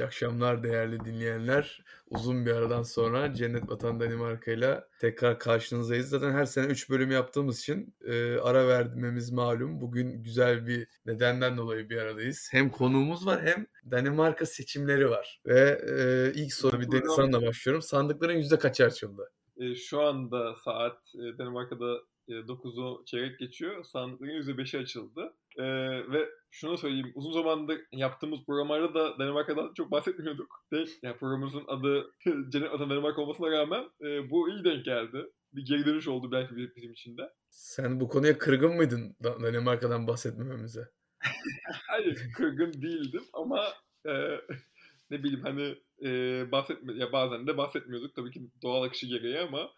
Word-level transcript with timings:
İyi 0.00 0.04
akşamlar 0.04 0.62
değerli 0.62 1.04
dinleyenler. 1.04 1.82
Uzun 2.10 2.46
bir 2.46 2.52
aradan 2.52 2.82
sonra 2.82 3.34
Cennet 3.34 3.70
Vatan 3.70 4.00
Danimarka 4.00 4.52
ile 4.52 4.84
tekrar 5.00 5.38
karşınızdayız. 5.38 6.08
Zaten 6.08 6.32
her 6.32 6.44
sene 6.44 6.66
3 6.66 6.90
bölüm 6.90 7.10
yaptığımız 7.10 7.60
için 7.60 7.94
e, 8.04 8.38
ara 8.38 8.68
vermemiz 8.68 9.30
malum. 9.30 9.80
Bugün 9.80 10.22
güzel 10.22 10.66
bir 10.66 10.88
nedenden 11.06 11.56
dolayı 11.56 11.90
bir 11.90 11.96
aradayız. 11.96 12.48
Hem 12.52 12.70
konuğumuz 12.70 13.26
var 13.26 13.42
hem 13.42 13.66
Danimarka 13.90 14.46
seçimleri 14.46 15.10
var. 15.10 15.40
Ve 15.46 15.80
e, 15.88 16.32
ilk 16.40 16.52
soru 16.52 16.80
bir 16.80 16.90
Deniz 16.92 17.18
Han'la 17.18 17.42
başlıyorum. 17.42 17.82
Sandıkların 17.82 18.36
yüzde 18.36 18.58
kaçı 18.58 18.84
açıldı? 18.84 19.32
E, 19.56 19.74
şu 19.74 20.00
anda 20.00 20.54
saat 20.54 21.14
e, 21.14 21.38
Danimarka'da 21.38 21.98
e, 22.28 22.32
9'u 22.32 23.04
çeyrek 23.04 23.38
geçiyor. 23.38 23.84
Sandıkların 23.84 24.30
%5'i 24.30 24.80
açıldı. 24.80 25.34
E, 25.56 25.64
ve 26.12 26.28
şunu 26.50 26.78
söyleyeyim. 26.78 27.12
Uzun 27.14 27.32
zamandır 27.32 27.80
yaptığımız 27.92 28.40
programlarda 28.46 28.94
da 28.94 29.18
Danimarka'dan 29.18 29.74
çok 29.74 29.90
bahsetmiyorduk. 29.90 30.64
Yani 31.02 31.16
programımızın 31.16 31.64
adı 31.66 32.10
Cennet 32.52 32.72
Vatan 32.72 32.90
Danimarka 32.90 33.22
olmasına 33.22 33.50
rağmen 33.50 33.90
e, 34.00 34.30
bu 34.30 34.50
iyi 34.50 34.64
denk 34.64 34.84
geldi. 34.84 35.26
Bir 35.52 35.66
geri 35.66 35.86
dönüş 35.86 36.08
oldu 36.08 36.32
belki 36.32 36.56
bizim 36.76 36.92
için 36.92 37.18
de. 37.18 37.32
Sen 37.48 38.00
bu 38.00 38.08
konuya 38.08 38.38
kırgın 38.38 38.76
mıydın 38.76 39.16
Danimarka'dan 39.22 40.06
bahsetmememize? 40.06 40.88
Hayır 41.88 42.32
kırgın 42.36 42.72
değildim 42.72 43.22
ama 43.32 43.64
e, 44.06 44.12
ne 45.10 45.22
bileyim 45.22 45.42
hani 45.42 45.78
e, 46.02 46.08
bahsetme 46.52 46.92
ya 46.92 47.12
bazen 47.12 47.46
de 47.46 47.56
bahsetmiyorduk 47.56 48.14
tabii 48.14 48.30
ki 48.30 48.40
doğal 48.62 48.82
akışı 48.82 49.06
gereği 49.06 49.38
ama 49.38 49.70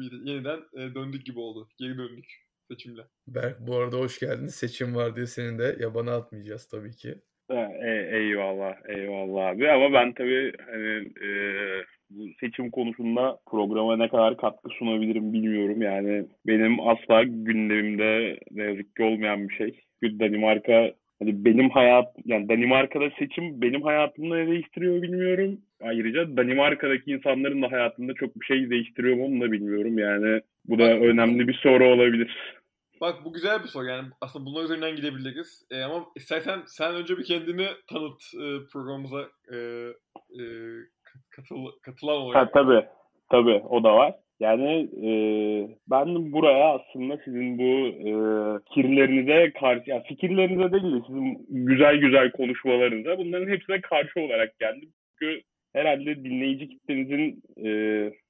yeniden 0.00 0.60
e, 0.74 0.94
döndük 0.94 1.26
gibi 1.26 1.38
oldu. 1.38 1.68
Geri 1.78 1.98
döndük 1.98 2.43
seçimle. 2.70 3.02
Berk 3.26 3.56
bu 3.60 3.76
arada 3.76 3.96
hoş 3.96 4.20
geldin. 4.20 4.46
Seçim 4.46 4.94
var 4.94 5.16
diye 5.16 5.26
seni 5.26 5.58
de 5.58 5.76
yabana 5.80 6.16
atmayacağız 6.16 6.68
tabii 6.68 6.96
ki. 6.96 7.14
E, 7.50 8.16
eyvallah, 8.16 8.74
eyvallah 8.88 9.46
abi. 9.46 9.70
Ama 9.70 9.92
ben 9.92 10.12
tabii 10.12 10.52
hani 10.66 11.12
e, 11.26 11.28
bu 12.10 12.26
seçim 12.40 12.70
konusunda 12.70 13.38
programa 13.50 13.96
ne 13.96 14.08
kadar 14.08 14.36
katkı 14.36 14.68
sunabilirim 14.78 15.32
bilmiyorum. 15.32 15.82
Yani 15.82 16.26
benim 16.46 16.88
asla 16.88 17.22
gündemimde 17.22 18.38
ne 18.50 18.62
yazık 18.62 18.96
ki 18.96 19.02
olmayan 19.02 19.48
bir 19.48 19.54
şey. 19.54 19.80
Danimarka 20.02 20.92
hani 21.18 21.44
benim 21.44 21.70
hayat 21.70 22.06
yani 22.24 22.48
Danimarka'da 22.48 23.10
seçim 23.18 23.62
benim 23.62 23.82
hayatımda 23.82 24.36
ne 24.36 24.46
değiştiriyor 24.46 25.02
bilmiyorum. 25.02 25.60
Ayrıca 25.84 26.36
Danimarka'daki 26.36 27.10
insanların 27.10 27.62
da 27.62 27.72
hayatında 27.72 28.14
çok 28.14 28.40
bir 28.40 28.46
şey 28.46 28.70
değiştiriyor 28.70 29.16
mu 29.16 29.24
onu 29.24 29.40
da 29.40 29.52
bilmiyorum. 29.52 29.98
Yani 29.98 30.40
bu 30.64 30.78
da 30.78 30.84
önemli 30.84 31.48
bir 31.48 31.54
soru 31.54 31.84
olabilir. 31.84 32.36
Bak 33.00 33.24
bu 33.24 33.32
güzel 33.32 33.62
bir 33.62 33.68
soru 33.68 33.86
yani 33.86 34.08
aslında 34.20 34.46
bunlar 34.46 34.64
üzerinden 34.64 34.96
gidebiliriz. 34.96 35.66
E, 35.70 35.82
ama 35.82 36.06
istersen 36.16 36.60
sen 36.66 36.94
önce 36.94 37.18
bir 37.18 37.24
kendini 37.24 37.66
tanıt 37.86 38.22
e, 38.34 38.66
programımıza 38.72 39.20
e, 39.52 39.56
e, 40.40 40.42
katıl, 41.30 41.56
katılan 41.82 42.16
olarak. 42.16 42.46
Ha, 42.46 42.50
tabii 42.52 42.86
tabii 43.30 43.62
o 43.68 43.84
da 43.84 43.96
var. 43.96 44.14
Yani 44.40 44.88
e, 45.06 45.08
ben 45.90 46.32
buraya 46.32 46.74
aslında 46.74 47.18
sizin 47.24 47.58
bu 47.58 47.86
e, 47.88 48.12
fikirlerinize 48.68 49.52
karşı, 49.52 49.90
yani 49.90 50.02
fikirlerinize 50.02 50.72
değil 50.72 50.94
de 50.94 51.02
sizin 51.06 51.46
güzel 51.48 51.96
güzel 51.96 52.32
konuşmalarınıza 52.32 53.18
bunların 53.18 53.48
hepsine 53.52 53.80
karşı 53.80 54.20
olarak 54.20 54.58
geldim. 54.58 54.88
Çünkü 55.18 55.42
herhalde 55.74 56.24
dinleyici 56.24 56.68
kitlenizin 56.68 57.42
e, 57.58 57.68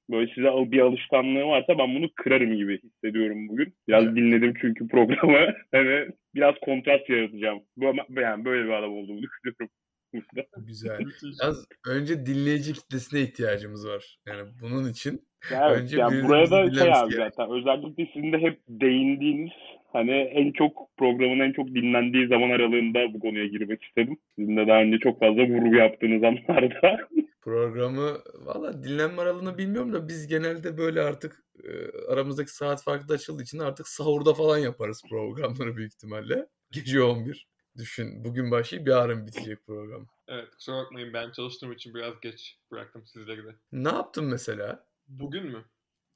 böyle 0.09 0.33
size 0.35 0.71
bir 0.71 0.79
alışkanlığı 0.79 1.45
varsa 1.45 1.77
ben 1.77 1.95
bunu 1.95 2.09
kırarım 2.15 2.55
gibi 2.55 2.79
hissediyorum 2.81 3.47
bugün. 3.49 3.73
Biraz 3.87 4.03
evet. 4.03 4.15
dinledim 4.15 4.53
çünkü 4.61 4.87
programı. 4.87 5.53
hani 5.71 6.07
biraz 6.35 6.55
kontrast 6.61 7.09
yaratacağım. 7.09 7.59
Bu, 7.77 7.93
yani 8.21 8.45
böyle 8.45 8.65
bir 8.65 8.73
adam 8.73 8.93
olduğumu 8.93 9.21
düşünüyorum. 9.21 9.69
Güzel. 10.67 10.99
Yalnız 11.43 11.67
önce 11.87 12.25
dinleyici 12.25 12.73
kitlesine 12.73 13.21
ihtiyacımız 13.21 13.87
var. 13.87 14.17
Yani 14.27 14.49
bunun 14.61 14.89
için 14.91 15.21
evet, 15.51 15.81
önce 15.81 15.97
yani 15.97 16.23
buraya 16.23 16.51
da 16.51 16.71
şey 16.71 16.93
abi 16.93 17.11
gerek. 17.11 17.33
zaten 17.35 17.55
özellikle 17.55 18.07
sizin 18.13 18.33
de 18.33 18.37
hep 18.37 18.59
değindiğiniz 18.69 19.51
hani 19.93 20.11
en 20.11 20.51
çok 20.51 20.97
programın 20.97 21.39
en 21.39 21.51
çok 21.51 21.67
dinlendiği 21.67 22.27
zaman 22.27 22.49
aralığında 22.49 23.13
bu 23.13 23.19
konuya 23.19 23.45
girmek 23.45 23.83
istedim. 23.83 24.17
Sizin 24.39 24.57
de 24.57 24.67
daha 24.67 24.81
önce 24.81 24.97
çok 24.99 25.19
fazla 25.19 25.41
vurgu 25.41 25.75
yaptığınız 25.75 26.23
anlarda. 26.23 26.97
Programı 27.45 28.21
valla 28.33 28.83
dinlenme 28.83 29.21
aralığını 29.21 29.57
bilmiyorum 29.57 29.93
da 29.93 30.07
biz 30.07 30.27
genelde 30.27 30.77
böyle 30.77 31.01
artık 31.01 31.43
e, 31.63 31.91
aramızdaki 32.07 32.51
saat 32.51 32.83
farkı 32.83 33.09
da 33.09 33.13
açıldığı 33.13 33.43
için 33.43 33.59
artık 33.59 33.87
sahurda 33.87 34.33
falan 34.33 34.57
yaparız 34.57 35.01
programları 35.09 35.77
büyük 35.77 35.93
ihtimalle. 35.93 36.47
Gece 36.71 37.03
11. 37.03 37.47
Düşün 37.77 38.23
bugün 38.23 38.51
başlayıp 38.51 38.87
yarın 38.87 39.27
bitecek 39.27 39.65
program. 39.65 40.07
Evet 40.27 40.49
kusura 40.51 40.77
bakmayın 40.77 41.13
ben 41.13 41.31
çalıştığım 41.31 41.71
için 41.71 41.93
biraz 41.93 42.13
geç 42.21 42.59
bıraktım 42.71 43.05
sizleri 43.05 43.45
de. 43.45 43.55
Ne 43.71 43.89
yaptın 43.89 44.25
mesela? 44.25 44.85
Bugün 45.07 45.45
mü? 45.45 45.65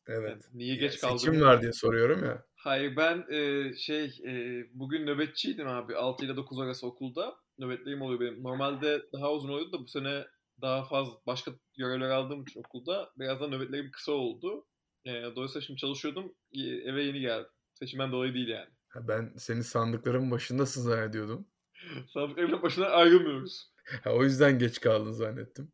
Evet. 0.07 0.29
Yani 0.29 0.41
niye 0.53 0.75
geç 0.75 1.00
kaldım? 1.00 1.19
Seçim 1.19 1.41
var 1.41 1.62
diye 1.62 1.73
soruyorum 1.73 2.23
ya. 2.23 2.45
Hayır 2.56 2.95
ben 2.95 3.25
e, 3.29 3.73
şey 3.75 4.06
e, 4.25 4.63
bugün 4.73 5.06
nöbetçiydim 5.06 5.68
abi 5.68 5.95
6 5.95 6.25
ile 6.25 6.35
9 6.35 6.59
arası 6.59 6.88
okulda. 6.88 7.35
Nöbetlerim 7.59 8.01
oluyor 8.01 8.19
benim. 8.19 8.44
Normalde 8.44 9.01
daha 9.13 9.34
uzun 9.34 9.50
oluyordu 9.50 9.72
da 9.72 9.79
bu 9.79 9.88
sene 9.88 10.25
daha 10.61 10.83
fazla 10.83 11.13
başka 11.27 11.51
görevler 11.77 12.09
aldığım 12.09 12.41
için 12.43 12.59
okulda 12.59 13.11
biraz 13.19 13.39
da 13.39 13.47
nöbetlerim 13.47 13.91
kısa 13.91 14.11
oldu. 14.11 14.65
E, 15.05 15.11
dolayısıyla 15.35 15.61
şimdi 15.61 15.79
çalışıyordum 15.79 16.35
eve 16.83 17.03
yeni 17.03 17.19
geldim. 17.19 17.49
Seçimden 17.73 18.11
dolayı 18.11 18.33
değil 18.33 18.47
yani. 18.47 18.69
Ha, 18.89 19.07
ben 19.07 19.33
seni 19.37 19.63
sandıkların 19.63 20.31
başındasın 20.31 20.81
zannediyordum. 20.81 21.47
Sandıkların 22.13 22.61
başına 22.61 22.85
ayrılmıyoruz. 22.85 23.71
Ha, 24.03 24.11
o 24.13 24.23
yüzden 24.23 24.59
geç 24.59 24.79
kaldın 24.79 25.11
zannettim. 25.11 25.71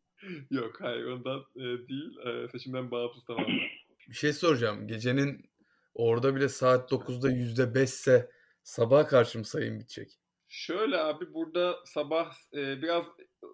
Yok 0.50 0.80
hayır 0.80 1.04
ondan 1.04 1.44
e, 1.56 1.60
değil. 1.88 2.18
E, 2.26 2.48
seçimden 2.48 2.90
bağımsız 2.90 3.24
tamamen. 3.24 3.60
Bir 4.08 4.14
şey 4.14 4.32
soracağım. 4.32 4.88
Gecenin 4.88 5.50
orada 5.94 6.36
bile 6.36 6.48
saat 6.48 6.92
9'da 6.92 7.30
%5 7.30 7.82
ise 7.82 8.30
sabaha 8.62 9.06
karşı 9.06 9.38
mı 9.38 9.44
sayım 9.44 9.80
bitecek? 9.80 10.18
Şöyle 10.48 10.98
abi 10.98 11.34
burada 11.34 11.76
sabah 11.84 12.34
e, 12.54 12.82
biraz 12.82 13.04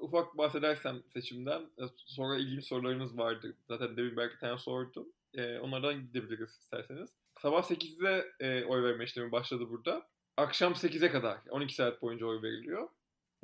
ufak 0.02 0.38
bahsedersem 0.38 1.02
seçimden 1.12 1.60
e, 1.60 1.84
sonra 2.06 2.36
ilgili 2.36 2.62
sorularınız 2.62 3.18
vardı. 3.18 3.56
Zaten 3.68 3.96
demin 3.96 4.16
belki 4.16 4.38
tane 4.38 4.58
sordum. 4.58 5.08
E, 5.34 5.58
onlardan 5.58 6.00
gidebiliriz 6.00 6.50
isterseniz. 6.50 7.10
Sabah 7.38 7.62
8'de 7.62 8.32
e, 8.40 8.64
oy 8.64 8.82
verme 8.82 9.04
işlemi 9.04 9.32
başladı 9.32 9.70
burada. 9.70 10.06
Akşam 10.36 10.72
8'e 10.72 11.10
kadar 11.10 11.38
12 11.50 11.74
saat 11.74 12.02
boyunca 12.02 12.26
oy 12.26 12.42
veriliyor. 12.42 12.88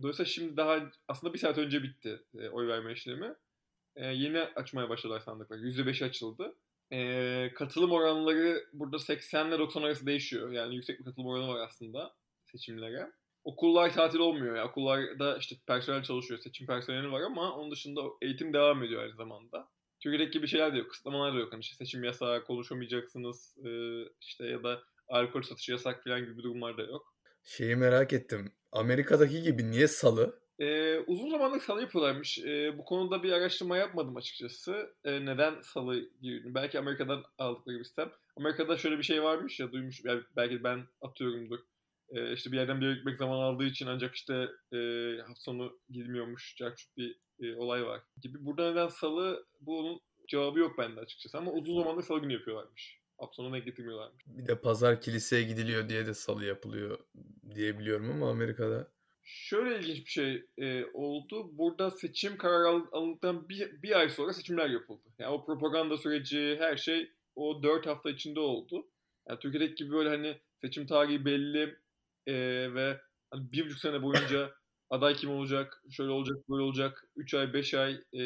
Dolayısıyla 0.02 0.28
şimdi 0.28 0.56
daha 0.56 0.90
aslında 1.08 1.34
bir 1.34 1.38
saat 1.38 1.58
önce 1.58 1.82
bitti 1.82 2.22
e, 2.38 2.48
oy 2.48 2.68
verme 2.68 2.92
işlemi. 2.92 3.34
E, 3.96 4.06
yeni 4.06 4.40
açmaya 4.40 4.88
başladılar 4.88 5.20
sandıklar. 5.20 5.58
%5 5.58 6.04
açıldı. 6.04 6.54
E, 6.92 7.50
katılım 7.54 7.92
oranları 7.92 8.66
burada 8.72 8.98
80 8.98 9.48
ile 9.48 9.58
90 9.58 9.82
arası 9.82 10.06
değişiyor. 10.06 10.52
Yani 10.52 10.74
yüksek 10.74 11.00
bir 11.00 11.04
katılım 11.04 11.28
oranı 11.28 11.48
var 11.48 11.60
aslında 11.66 12.14
seçimlere. 12.46 13.12
Okullar 13.48 13.94
tatil 13.94 14.18
olmuyor. 14.18 14.56
ya. 14.56 14.64
Okullarda 14.64 15.36
işte 15.38 15.56
personel 15.66 16.02
çalışıyor. 16.02 16.40
Seçim 16.40 16.66
personeli 16.66 17.12
var 17.12 17.20
ama 17.20 17.56
onun 17.56 17.70
dışında 17.70 18.00
eğitim 18.22 18.52
devam 18.52 18.82
ediyor 18.82 19.02
aynı 19.02 19.14
zamanda. 19.14 19.68
Türkiye'deki 20.00 20.30
gibi 20.30 20.46
şeyler 20.46 20.74
de 20.74 20.78
yok. 20.78 20.90
Kısıtlamalar 20.90 21.34
da 21.34 21.38
yok. 21.38 21.52
Hani 21.52 21.60
işte 21.60 21.76
seçim 21.76 22.04
yasağı 22.04 22.44
konuşamayacaksınız 22.44 23.56
e, 23.64 23.70
işte 24.20 24.46
ya 24.46 24.62
da 24.62 24.82
alkol 25.08 25.42
satışı 25.42 25.72
yasak 25.72 26.04
falan 26.04 26.20
gibi 26.20 26.42
durumlar 26.42 26.76
da 26.76 26.82
yok. 26.82 27.14
Şeyi 27.44 27.76
merak 27.76 28.12
ettim. 28.12 28.52
Amerika'daki 28.72 29.42
gibi 29.42 29.70
niye 29.70 29.88
salı? 29.88 30.40
Ee, 30.58 30.98
uzun 30.98 31.30
zamandır 31.30 31.60
salı 31.60 31.80
yapıyorlarmış. 31.80 32.38
Ee, 32.38 32.78
bu 32.78 32.84
konuda 32.84 33.22
bir 33.22 33.32
araştırma 33.32 33.76
yapmadım 33.76 34.16
açıkçası. 34.16 34.94
Ee, 35.04 35.26
neden 35.26 35.54
salı 35.62 36.10
gibi? 36.22 36.54
Belki 36.54 36.78
Amerika'dan 36.78 37.24
aldıkları 37.38 37.78
bir 37.78 37.84
sistem. 37.84 38.10
Amerika'da 38.36 38.76
şöyle 38.76 38.98
bir 38.98 39.02
şey 39.02 39.22
varmış 39.22 39.60
ya 39.60 39.72
duymuş. 39.72 40.04
Yani 40.04 40.22
belki 40.36 40.64
ben 40.64 40.86
atıyorumdur. 41.00 41.58
Ee, 42.10 42.32
işte 42.32 42.52
bir 42.52 42.56
yerden 42.56 42.80
bir 42.80 42.86
yere 42.86 42.94
gitmek 42.94 43.16
zaman 43.16 43.38
aldığı 43.38 43.64
için 43.64 43.86
ancak 43.86 44.14
işte 44.14 44.48
e, 44.72 44.78
hafta 45.18 45.40
sonu 45.40 45.78
gidilmiyormuş. 45.90 46.56
Çok 46.56 46.72
bir 46.96 47.18
e, 47.40 47.56
olay 47.56 47.86
var 47.86 48.00
gibi. 48.22 48.38
Burada 48.40 48.70
neden 48.70 48.88
salı? 48.88 49.46
Bu 49.60 49.78
onun 49.78 50.00
cevabı 50.28 50.58
yok 50.58 50.78
bende 50.78 51.00
açıkçası. 51.00 51.38
Ama 51.38 51.52
uzun 51.52 51.82
zamandır 51.82 52.02
salı 52.02 52.20
günü 52.20 52.32
yapıyorlarmış. 52.32 52.98
Hafta 53.18 53.34
sonuna 53.34 53.54
denk 53.54 53.64
getirmiyorlarmış. 53.64 54.24
Bir 54.26 54.46
de 54.46 54.60
pazar 54.60 55.00
kiliseye 55.00 55.42
gidiliyor 55.42 55.88
diye 55.88 56.06
de 56.06 56.14
salı 56.14 56.44
yapılıyor 56.44 56.98
diye 57.54 57.78
biliyorum 57.78 58.10
ama 58.10 58.30
Amerika'da. 58.30 58.88
Şöyle 59.22 59.78
ilginç 59.78 60.06
bir 60.06 60.10
şey 60.10 60.46
e, 60.58 60.84
oldu. 60.94 61.58
Burada 61.58 61.90
seçim 61.90 62.36
kararı 62.36 62.82
alındıktan 62.92 63.48
bir, 63.48 63.82
bir 63.82 63.98
ay 63.98 64.08
sonra 64.08 64.32
seçimler 64.32 64.70
yapıldı. 64.70 65.08
Yani 65.18 65.32
o 65.32 65.46
propaganda 65.46 65.96
süreci 65.96 66.56
her 66.58 66.76
şey 66.76 67.12
o 67.34 67.62
dört 67.62 67.86
hafta 67.86 68.10
içinde 68.10 68.40
oldu. 68.40 68.86
Yani 69.28 69.38
Türkiye'deki 69.38 69.74
gibi 69.74 69.92
böyle 69.92 70.08
hani 70.08 70.38
seçim 70.60 70.86
tarihi 70.86 71.24
belli 71.24 71.76
e, 72.28 72.34
ve 72.74 73.00
hani 73.30 73.52
bir 73.52 73.66
buçuk 73.66 73.78
sene 73.78 74.02
boyunca 74.02 74.50
aday 74.90 75.14
kim 75.14 75.30
olacak, 75.30 75.82
şöyle 75.90 76.10
olacak, 76.10 76.36
böyle 76.48 76.62
olacak, 76.62 77.04
üç 77.16 77.34
ay, 77.34 77.52
beş 77.52 77.74
ay 77.74 77.92
e, 77.92 78.22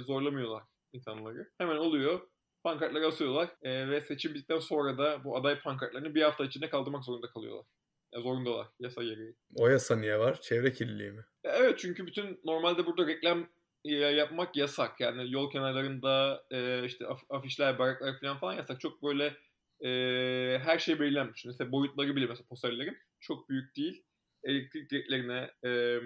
zorlamıyorlar 0.00 0.62
insanları. 0.92 1.50
Hemen 1.58 1.76
oluyor 1.76 2.20
pankartları 2.64 3.06
asıyorlar 3.06 3.50
e, 3.62 3.90
ve 3.90 4.00
seçim 4.00 4.34
bittikten 4.34 4.58
sonra 4.58 4.98
da 4.98 5.24
bu 5.24 5.36
aday 5.36 5.60
pankartlarını 5.60 6.14
bir 6.14 6.22
hafta 6.22 6.44
içinde 6.44 6.70
kaldırmak 6.70 7.04
zorunda 7.04 7.26
kalıyorlar. 7.26 7.66
Ya 8.14 8.20
zorundalar 8.20 8.66
yasa 8.80 9.02
gereği. 9.02 9.34
O 9.56 9.68
yasa 9.68 9.96
niye 9.96 10.18
var? 10.18 10.40
Çevre 10.40 10.72
kirliliği 10.72 11.10
mi? 11.10 11.24
Ya 11.44 11.52
evet 11.52 11.78
çünkü 11.78 12.06
bütün 12.06 12.40
normalde 12.44 12.86
burada 12.86 13.06
reklam 13.06 13.48
yapmak 13.84 14.56
yasak. 14.56 15.00
Yani 15.00 15.32
yol 15.32 15.50
kenarlarında 15.50 16.44
e, 16.50 16.84
işte 16.84 17.06
af, 17.06 17.22
afişler, 17.30 17.78
bayraklar 17.78 18.20
falan 18.20 18.38
falan 18.38 18.54
yasak. 18.54 18.80
Çok 18.80 19.02
böyle 19.02 19.36
e, 19.84 20.58
her 20.58 20.78
şey 20.78 21.00
belirlenmiş. 21.00 21.44
Mesela 21.44 21.72
boyutları 21.72 22.16
bile 22.16 22.26
mesela 22.26 22.46
posterlerin 22.48 22.96
çok 23.20 23.48
büyük 23.48 23.76
değil. 23.76 24.04
Elektrik 24.44 24.90
direklerine 24.90 25.50
e, 25.64 26.00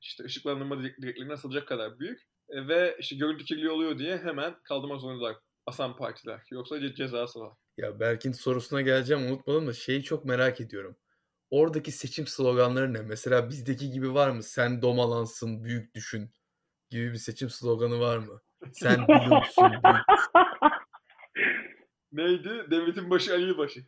işte 0.00 0.24
ışıklandırma 0.24 0.82
direklerine 0.82 1.32
asılacak 1.32 1.68
kadar 1.68 1.98
büyük. 1.98 2.20
E, 2.48 2.68
ve 2.68 2.96
işte 3.00 3.16
görüntü 3.16 3.44
kirliliği 3.44 3.70
oluyor 3.70 3.98
diye 3.98 4.18
hemen 4.18 4.54
kaldırmak 4.62 5.00
zorundalar 5.00 5.36
asan 5.66 5.96
partiler. 5.96 6.40
Yoksa 6.50 6.76
ce- 6.78 6.94
cezası 6.94 7.40
var. 7.40 7.52
Ya 7.76 8.00
Berk'in 8.00 8.32
sorusuna 8.32 8.80
geleceğim 8.80 9.26
unutmadım 9.26 9.66
da 9.66 9.72
şeyi 9.72 10.02
çok 10.02 10.24
merak 10.24 10.60
ediyorum. 10.60 10.96
Oradaki 11.50 11.92
seçim 11.92 12.26
sloganları 12.26 12.92
ne? 12.94 13.02
Mesela 13.02 13.48
bizdeki 13.48 13.90
gibi 13.90 14.14
var 14.14 14.30
mı? 14.30 14.42
Sen 14.42 14.82
domalansın, 14.82 15.64
büyük 15.64 15.94
düşün 15.94 16.30
gibi 16.90 17.12
bir 17.12 17.18
seçim 17.18 17.50
sloganı 17.50 18.00
var 18.00 18.18
mı? 18.18 18.40
Sen 18.72 19.08
biliyorsun. 19.08 19.72
Neydi? 22.12 22.70
Devletin 22.70 23.10
başı 23.10 23.32
Ali 23.34 23.58
başı. 23.58 23.80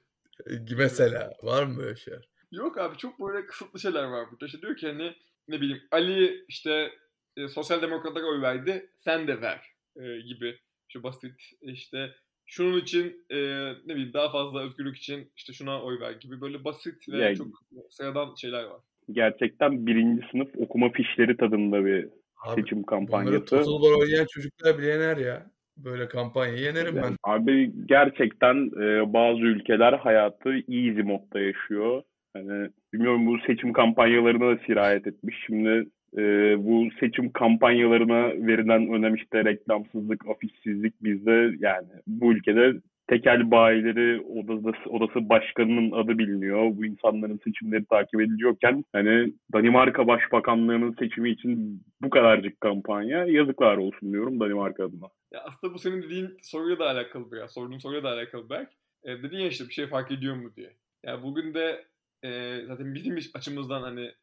düşün. 0.46 0.78
Mesela 0.78 1.32
var 1.42 1.62
mı 1.62 1.76
böyle 1.78 1.96
şeyler? 1.96 2.28
Yok 2.52 2.78
abi 2.78 2.96
çok 2.96 3.20
böyle 3.20 3.46
kısıtlı 3.46 3.80
şeyler 3.80 4.04
var 4.04 4.26
burada. 4.30 4.46
İşte 4.46 4.62
diyor 4.62 4.76
ki 4.76 4.86
hani 4.86 5.12
ne 5.48 5.60
bileyim 5.60 5.82
Ali 5.90 6.44
işte 6.48 6.92
e, 7.36 7.48
sosyal 7.48 7.82
demokratlara 7.82 8.26
oy 8.26 8.42
verdi 8.42 8.90
sen 8.98 9.28
de 9.28 9.40
ver 9.40 9.60
e, 9.96 10.20
gibi 10.20 10.58
şu 10.88 11.02
basit 11.02 11.40
işte 11.60 12.10
şunun 12.46 12.80
için 12.80 13.24
e, 13.30 13.38
ne 13.86 13.94
bileyim 13.94 14.12
daha 14.12 14.32
fazla 14.32 14.62
özgürlük 14.62 14.96
için 14.96 15.32
işte 15.36 15.52
şuna 15.52 15.82
oy 15.82 16.00
ver 16.00 16.12
gibi 16.12 16.40
böyle 16.40 16.64
basit 16.64 17.08
ve 17.08 17.18
Yani- 17.18 17.36
çok 17.36 17.46
sıradan 17.90 18.34
şeyler 18.34 18.64
var. 18.64 18.80
Gerçekten 19.10 19.86
birinci 19.86 20.26
sınıf 20.30 20.48
okuma 20.56 20.92
fişleri 20.92 21.36
tadında 21.36 21.84
bir 21.84 22.08
Abi 22.46 22.60
seçim 22.60 22.78
bunları 22.78 22.86
kampanyası. 22.86 23.44
Total 23.44 23.80
War 23.80 24.00
oynayan 24.00 24.26
çocuklar 24.26 24.78
bile 24.78 24.86
yener 24.86 25.16
ya. 25.16 25.50
Böyle 25.76 26.08
kampanyayı 26.08 26.60
yenerim 26.60 26.96
ben. 26.96 27.02
Yani 27.02 27.16
abi 27.22 27.72
gerçekten 27.86 28.70
e, 28.82 29.12
bazı 29.12 29.40
ülkeler 29.40 29.92
hayatı 29.92 30.48
easy 30.48 31.02
modda 31.02 31.40
yaşıyor. 31.40 32.02
Hani 32.34 32.70
bilmiyorum 32.92 33.26
bu 33.26 33.38
seçim 33.46 33.72
kampanyalarına 33.72 34.56
da 34.56 34.58
sirayet 34.66 35.06
etmiş. 35.06 35.36
Şimdi 35.46 35.88
e, 36.16 36.22
bu 36.58 36.88
seçim 37.00 37.32
kampanyalarına 37.32 38.46
verilen 38.46 38.88
önem 38.88 39.14
işte 39.14 39.44
reklamsızlık, 39.44 40.28
afişsizlik 40.28 41.04
bizde 41.04 41.54
yani 41.58 41.88
bu 42.06 42.32
ülkede 42.32 42.72
tekel 43.06 43.50
bayileri 43.50 44.20
odası, 44.20 44.90
odası 44.90 45.28
başkanının 45.28 45.92
adı 45.92 46.18
biliniyor. 46.18 46.76
Bu 46.76 46.84
insanların 46.84 47.40
seçimleri 47.44 47.84
takip 47.84 48.20
ediliyorken 48.20 48.84
hani 48.92 49.32
Danimarka 49.54 50.06
Başbakanlığı'nın 50.06 50.96
seçimi 50.98 51.30
için 51.30 51.82
bu 52.02 52.10
kadarcık 52.10 52.60
kampanya 52.60 53.24
yazıklar 53.24 53.76
olsun 53.76 54.12
diyorum 54.12 54.40
Danimarka 54.40 54.84
adına. 54.84 55.06
Ya 55.32 55.40
aslında 55.44 55.74
bu 55.74 55.78
senin 55.78 56.02
dediğin 56.02 56.36
soruyla 56.42 56.78
da 56.78 56.90
alakalı 56.90 57.32
biraz. 57.32 57.52
Sorduğun 57.52 57.78
soruyla 57.78 58.02
da 58.02 58.08
alakalı 58.08 58.50
belki. 58.50 58.76
E, 59.04 59.22
dedin 59.22 59.38
ya 59.38 59.48
işte 59.48 59.68
bir 59.68 59.72
şey 59.72 59.86
fark 59.86 60.10
ediyor 60.10 60.36
mu 60.36 60.50
diye. 60.56 60.70
Yani 61.04 61.22
bugün 61.22 61.54
de 61.54 61.84
e, 62.24 62.62
zaten 62.66 62.94
bizim 62.94 63.18
açımızdan 63.34 63.82
hani 63.82 64.14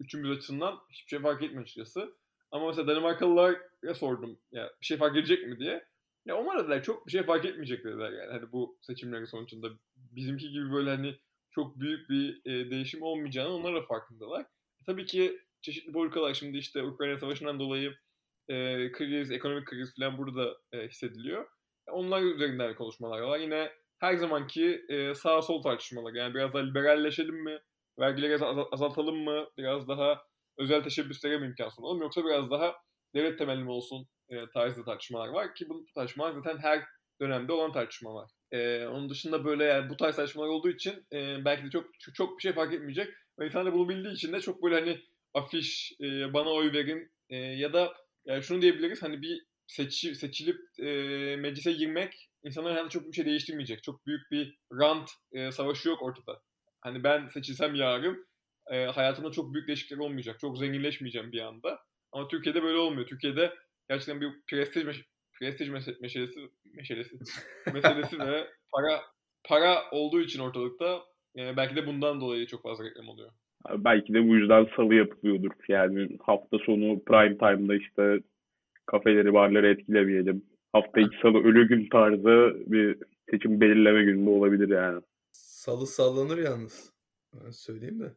üçümüz 0.00 0.30
açısından 0.30 0.78
hiçbir 0.90 1.08
şey 1.08 1.18
fark 1.18 1.42
etmiyor 1.42 1.62
açıkçası. 1.62 2.14
Ama 2.50 2.66
mesela 2.66 2.86
Danimarkalılara 2.86 3.94
sordum 3.94 4.38
ya 4.52 4.70
bir 4.80 4.86
şey 4.86 4.96
fark 4.96 5.16
edecek 5.16 5.46
mi 5.46 5.58
diye. 5.58 5.84
Ya 6.26 6.36
onlar 6.36 6.62
dediler 6.62 6.82
çok 6.82 7.06
bir 7.06 7.12
şey 7.12 7.22
fark 7.22 7.44
etmeyecek 7.44 7.84
dediler 7.84 8.12
yani 8.12 8.32
hani 8.32 8.52
bu 8.52 8.78
seçimlerin 8.80 9.24
sonucunda. 9.24 9.68
Bizimki 9.96 10.50
gibi 10.50 10.72
böyle 10.72 10.90
hani 10.90 11.18
çok 11.50 11.80
büyük 11.80 12.10
bir 12.10 12.40
e, 12.44 12.70
değişim 12.70 13.02
olmayacağını 13.02 13.54
onlar 13.54 13.74
da 13.74 13.82
farkındalar. 13.82 14.46
Tabii 14.86 15.06
ki 15.06 15.38
çeşitli 15.62 15.92
politikalar 15.92 16.34
şimdi 16.34 16.58
işte 16.58 16.82
Ukrayna 16.82 17.18
Savaşı'ndan 17.18 17.58
dolayı 17.60 17.94
e, 18.48 18.92
kriz, 18.92 19.30
ekonomik 19.30 19.66
kriz 19.66 19.94
falan 19.96 20.18
burada 20.18 20.56
e, 20.72 20.88
hissediliyor. 20.88 21.46
Onlar 21.90 22.22
üzerinden 22.22 22.74
konuşmalar 22.74 23.20
var. 23.20 23.38
Yine 23.38 23.72
her 23.98 24.16
zamanki 24.16 24.84
e, 24.88 25.14
sağ 25.14 25.42
sol 25.42 25.62
tartışmalar. 25.62 26.14
Yani 26.14 26.34
biraz 26.34 26.52
daha 26.52 26.62
liberalleşelim 26.62 27.44
mi? 27.44 27.58
Vergileri 27.98 28.44
az- 28.44 28.66
azaltalım 28.72 29.16
mı? 29.16 29.46
Biraz 29.58 29.88
daha 29.88 30.22
özel 30.58 30.82
teşebbüslere 30.82 31.38
mi 31.38 31.46
imkan 31.46 31.68
sunalım? 31.68 32.00
Yoksa 32.00 32.24
biraz 32.24 32.50
daha 32.50 32.74
devlet 33.14 33.38
temelli 33.38 33.64
mi 33.64 33.70
olsun 33.70 34.06
e, 34.28 34.36
tarzı 34.54 34.84
tartışmalar 34.84 35.28
var 35.28 35.54
ki 35.54 35.68
bu 35.68 35.86
tartışmalar 35.94 36.32
zaten 36.32 36.58
her 36.58 36.84
dönemde 37.20 37.52
olan 37.52 37.72
tartışmalar. 37.72 38.30
E, 38.52 38.86
onun 38.86 39.10
dışında 39.10 39.44
böyle 39.44 39.64
yani 39.64 39.90
bu 39.90 39.96
tarz 39.96 40.16
tartışmalar 40.16 40.48
olduğu 40.48 40.70
için 40.70 41.06
e, 41.12 41.44
belki 41.44 41.64
de 41.66 41.70
çok, 41.70 41.86
çok 42.00 42.14
çok 42.14 42.38
bir 42.38 42.42
şey 42.42 42.52
fark 42.52 42.74
etmeyecek. 42.74 43.14
Ve 43.38 43.46
insanlar 43.46 43.72
bunu 43.72 43.88
bildiği 43.88 44.12
için 44.14 44.32
de 44.32 44.40
çok 44.40 44.62
böyle 44.62 44.74
hani 44.74 45.00
afiş, 45.34 45.92
e, 46.00 46.32
bana 46.32 46.50
oy 46.50 46.72
verin 46.72 47.12
e, 47.30 47.36
ya 47.36 47.72
da 47.72 47.94
yani 48.24 48.42
şunu 48.42 48.62
diyebiliriz 48.62 49.02
hani 49.02 49.22
bir 49.22 49.42
seçi, 49.66 50.14
seçilip 50.14 50.60
e, 50.78 50.86
meclise 51.36 51.72
girmek 51.72 52.27
insanların 52.44 52.74
hayatında 52.74 52.90
çok 52.90 53.08
bir 53.08 53.12
şey 53.12 53.26
değiştirmeyecek. 53.26 53.82
Çok 53.82 54.06
büyük 54.06 54.30
bir 54.30 54.58
rant 54.72 55.10
e, 55.32 55.52
savaşı 55.52 55.88
yok 55.88 56.02
ortada. 56.02 56.40
Hani 56.80 57.04
ben 57.04 57.28
seçilsem 57.28 57.74
yarın 57.74 58.26
e, 58.70 58.84
hayatımda 58.84 59.30
çok 59.30 59.54
büyük 59.54 59.68
değişiklikler 59.68 60.04
olmayacak. 60.04 60.40
Çok 60.40 60.58
zenginleşmeyeceğim 60.58 61.32
bir 61.32 61.40
anda. 61.40 61.78
Ama 62.12 62.28
Türkiye'de 62.28 62.62
böyle 62.62 62.78
olmuyor. 62.78 63.06
Türkiye'de 63.06 63.54
gerçekten 63.88 64.20
bir 64.20 64.28
prestij 64.50 64.84
meş- 64.84 65.04
prestij 65.32 65.68
meşe- 65.68 66.00
meşalesi 66.00 66.40
meşalesi 66.74 67.16
meselesi 67.74 68.18
ve 68.18 68.46
para 68.72 69.00
para 69.44 69.90
olduğu 69.92 70.20
için 70.20 70.40
ortalıkta 70.40 71.00
e, 71.38 71.56
belki 71.56 71.76
de 71.76 71.86
bundan 71.86 72.20
dolayı 72.20 72.46
çok 72.46 72.62
fazla 72.62 72.84
reklam 72.84 73.08
oluyor. 73.08 73.30
Belki 73.70 74.14
de 74.14 74.28
bu 74.28 74.36
yüzden 74.36 74.68
salı 74.76 74.94
yapılıyordur. 74.94 75.50
Yani 75.68 76.08
hafta 76.26 76.58
sonu 76.58 77.04
prime 77.04 77.38
time'da 77.38 77.76
işte 77.76 78.20
kafeleri, 78.86 79.32
barları 79.34 79.68
etkilemeyelim. 79.68 80.44
Hafta 80.72 81.00
içi 81.00 81.18
salı 81.22 81.38
ölü 81.38 81.68
gün 81.68 81.88
tarzı 81.88 82.56
bir 82.66 82.98
seçim 83.30 83.60
belirleme 83.60 84.02
gününde 84.04 84.30
olabilir 84.30 84.68
yani. 84.68 85.02
Salı 85.32 85.86
sallanır 85.86 86.38
yalnız. 86.38 86.92
Ben 87.34 87.50
söyleyeyim 87.50 88.00
de. 88.00 88.14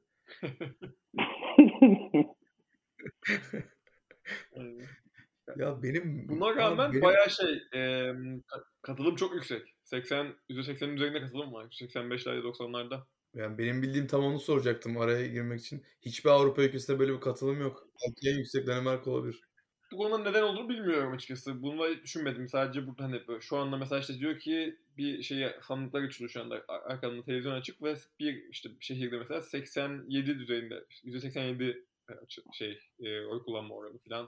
Ya 5.57 5.83
benim 5.83 6.27
Buna 6.29 6.55
rağmen 6.55 6.91
benim- 6.91 7.01
bayağı 7.01 7.29
şey 7.29 7.63
e, 7.73 7.79
ka- 7.79 8.63
katılım 8.81 9.15
çok 9.15 9.35
yüksek. 9.35 9.75
80 9.83 10.35
%80'in 10.49 10.95
üzerinde 10.95 11.21
katılım 11.21 11.53
var. 11.53 11.65
85'lerde 11.71 12.41
90'larda. 12.43 13.03
yani 13.35 13.57
benim 13.57 13.81
bildiğim 13.81 14.07
tam 14.07 14.23
onu 14.23 14.39
soracaktım 14.39 14.97
araya 14.97 15.27
girmek 15.27 15.59
için. 15.59 15.83
Hiçbir 16.01 16.29
Avrupa 16.29 16.63
ülkesinde 16.63 16.99
böyle 16.99 17.13
bir 17.13 17.19
katılım 17.19 17.61
yok. 17.61 17.87
Belki 18.05 18.29
en 18.29 18.37
yüksek 18.37 18.67
Danimarka 18.67 19.11
olabilir. 19.11 19.41
Bu 19.91 19.97
konunun 19.97 20.25
neden 20.25 20.41
olduğunu 20.41 20.69
bilmiyorum 20.69 21.13
açıkçası. 21.13 21.61
Bunu 21.61 21.87
hiç 21.87 22.03
düşünmedim. 22.03 22.47
Sadece 22.47 22.87
burada 22.87 23.03
hani 23.03 23.27
böyle 23.27 23.41
şu 23.41 23.57
anda 23.57 23.77
mesela 23.77 23.99
işte 24.01 24.19
diyor 24.19 24.39
ki 24.39 24.77
bir 24.97 25.21
şeye 25.21 25.59
sandıklar 25.61 26.03
açılıyor 26.03 26.29
şu 26.29 26.41
anda. 26.41 26.63
Ar- 26.67 26.81
Arkamda 26.91 27.23
televizyon 27.23 27.53
açık 27.53 27.83
ve 27.83 27.95
bir 28.19 28.49
işte 28.49 28.69
şehirde 28.79 29.17
mesela 29.17 29.41
87 29.41 30.39
düzeyinde 30.39 30.85
%87 31.03 31.85
açı- 32.23 32.43
şey 32.53 32.79
e, 32.99 33.25
oy 33.25 33.43
kullanma 33.43 33.75
oranı 33.75 33.97
falan 34.09 34.27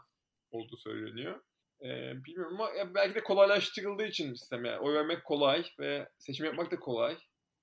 olduğu 0.52 0.78
söyleniyor. 0.78 1.42
E, 1.82 1.88
bilmiyorum 2.26 2.54
ama 2.62 2.72
ya 2.72 2.96
belki 2.96 3.16
de 3.16 3.24
kolaylaştırıldığı 3.24 4.06
için 4.06 4.34
sistem 4.34 4.66
yani. 4.66 4.80
Oy 4.80 4.94
vermek 4.96 5.24
kolay 5.24 5.66
ve 5.80 6.10
seçim 6.18 6.46
yapmak 6.46 6.72
da 6.72 6.80
kolay. 6.80 7.18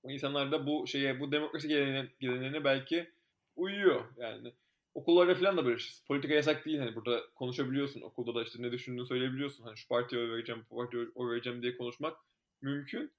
İnsanlar 0.04 0.52
da 0.52 0.66
bu 0.66 0.86
şeye 0.86 1.20
bu 1.20 1.32
demokrasi 1.32 1.68
geleneğine, 1.68 2.08
geleneğine 2.20 2.64
belki 2.64 3.10
uyuyor 3.56 4.04
yani 4.16 4.52
okullarda 4.94 5.34
falan 5.34 5.56
da 5.56 5.64
böyle 5.64 5.78
şey. 5.78 6.06
Politika 6.08 6.34
yasak 6.34 6.66
değil 6.66 6.78
hani 6.78 6.94
burada 6.94 7.22
konuşabiliyorsun. 7.34 8.00
Okulda 8.00 8.34
da 8.34 8.42
işte 8.42 8.62
ne 8.62 8.72
düşündüğünü 8.72 9.06
söyleyebiliyorsun. 9.06 9.64
Hani 9.64 9.76
şu 9.76 9.88
partiye 9.88 10.22
oy 10.22 10.30
vereceğim, 10.30 10.66
bu 10.70 10.76
partiye 10.76 11.06
oy 11.14 11.32
vereceğim 11.32 11.62
diye 11.62 11.76
konuşmak 11.76 12.16
mümkün. 12.62 13.12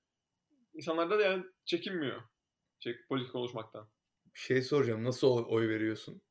İnsanlarda 0.73 1.19
da 1.19 1.23
yani 1.23 1.43
çekinmiyor. 1.65 2.21
Şey, 2.79 2.97
politika 3.09 3.31
konuşmaktan. 3.31 3.87
Bir 4.33 4.39
şey 4.39 4.61
soracağım. 4.61 5.03
Nasıl 5.03 5.27
oy, 5.27 5.45
oy 5.47 5.69
veriyorsun 5.69 6.21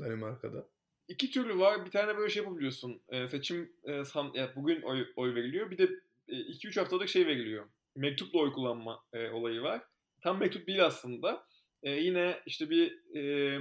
Danimarka'da? 0.00 0.68
İki 1.08 1.30
türlü 1.30 1.58
var. 1.58 1.86
Bir 1.86 1.90
tane 1.90 2.16
böyle 2.16 2.30
şey 2.30 2.42
yapabiliyorsun. 2.42 3.02
Ee, 3.08 3.28
seçim 3.28 3.72
e, 3.84 4.04
san, 4.04 4.30
ya 4.34 4.52
bugün 4.56 4.82
oy, 4.82 5.06
oy 5.16 5.34
veriliyor. 5.34 5.70
Bir 5.70 5.78
de 5.78 5.90
2-3 6.28 6.80
haftalık 6.80 7.08
şey 7.08 7.26
veriliyor. 7.26 7.66
Mektupla 7.96 8.38
oy 8.38 8.52
kullanma 8.52 9.04
e, 9.12 9.30
olayı 9.30 9.62
var. 9.62 9.82
Tam 10.22 10.38
mektup 10.38 10.66
değil 10.66 10.84
aslında. 10.84 11.46
E, 11.82 11.90
yine 11.90 12.40
işte 12.46 12.70
bir 12.70 13.16
e, 13.16 13.60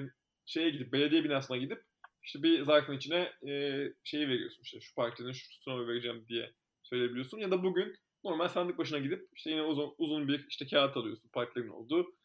şeye 0.50 0.70
gidip 0.70 0.94
belediye 0.94 1.24
binasına 1.24 1.58
gidip 1.58 1.84
işte 2.24 2.44
bir 2.44 2.64
zarfın 2.64 2.94
içine 2.94 3.32
e, 3.50 3.84
şeyi 4.04 4.28
veriyorsun 4.30 4.64
işte 4.64 4.82
şu 4.82 4.96
partinin 4.96 5.32
şu 5.32 5.72
oy 5.72 5.88
vereceğim 5.88 6.26
diye 6.28 6.54
söyleyebiliyorsun 6.84 7.38
ya 7.38 7.52
da 7.52 7.64
bugün 7.64 7.96
normal 8.24 8.48
sandık 8.48 8.78
başına 8.78 9.00
gidip 9.00 9.30
işte 9.34 9.52
yine 9.52 9.62
uzun, 9.62 9.96
uzun 9.98 10.28
bir 10.28 10.46
işte 10.50 10.68
kağıt 10.68 10.98
alıyorsun 10.98 11.30
partilerin 11.30 11.70
olduğu 11.70 12.16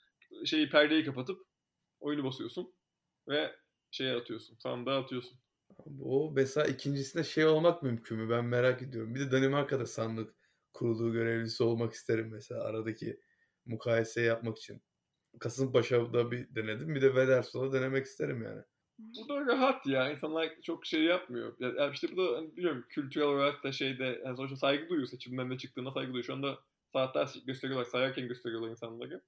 şeyi 0.44 0.70
perdeyi 0.70 1.04
kapatıp 1.04 1.38
oyunu 2.00 2.24
basıyorsun 2.24 2.74
ve 3.28 3.56
şeye 3.90 4.16
atıyorsun 4.16 4.56
sandığa 4.58 5.00
atıyorsun. 5.00 5.38
O 6.00 6.32
mesela 6.34 6.66
ikincisinde 6.66 7.24
şey 7.24 7.46
olmak 7.46 7.82
mümkün 7.82 8.18
mü? 8.18 8.30
Ben 8.30 8.44
merak 8.44 8.82
ediyorum. 8.82 9.14
Bir 9.14 9.20
de 9.20 9.32
Danimarka'da 9.32 9.86
sandık 9.86 10.34
kurulu 10.72 11.12
görevlisi 11.12 11.62
olmak 11.62 11.92
isterim 11.92 12.28
mesela 12.32 12.64
aradaki 12.64 13.20
mukayeseyi 13.66 14.26
yapmak 14.26 14.58
için. 14.58 14.82
Kasımpaşa'da 15.40 16.30
bir 16.30 16.54
denedim. 16.54 16.94
Bir 16.94 17.02
de 17.02 17.14
Veders'ta 17.14 17.72
denemek 17.72 18.06
isterim 18.06 18.42
yani. 18.42 18.62
burada 18.98 19.46
rahat 19.46 19.86
ya. 19.86 20.10
İnsanlar 20.10 20.50
çok 20.62 20.86
şey 20.86 21.02
yapmıyor. 21.02 21.56
Ya, 21.58 21.68
ya 21.68 21.90
işte 21.90 22.08
bu 22.12 22.16
da 22.16 22.36
hani 22.36 22.56
bilmiyorum 22.56 22.84
kültürel 22.88 23.26
olarak 23.26 23.64
da 23.64 23.72
şeyde 23.72 24.20
yani 24.24 24.36
sonuçta 24.36 24.56
saygı 24.56 24.88
duyuyor 24.88 25.08
seçimden 25.08 25.50
ne 25.50 25.58
çıktığına 25.58 25.90
saygı 25.90 26.08
duyuyor. 26.08 26.24
Şu 26.24 26.32
anda 26.32 26.58
saatler 26.92 27.28
gösteriyorlar, 27.46 27.84
sayarken 27.84 28.28
gösteriyorlar 28.28 28.70
insanları 28.70 29.22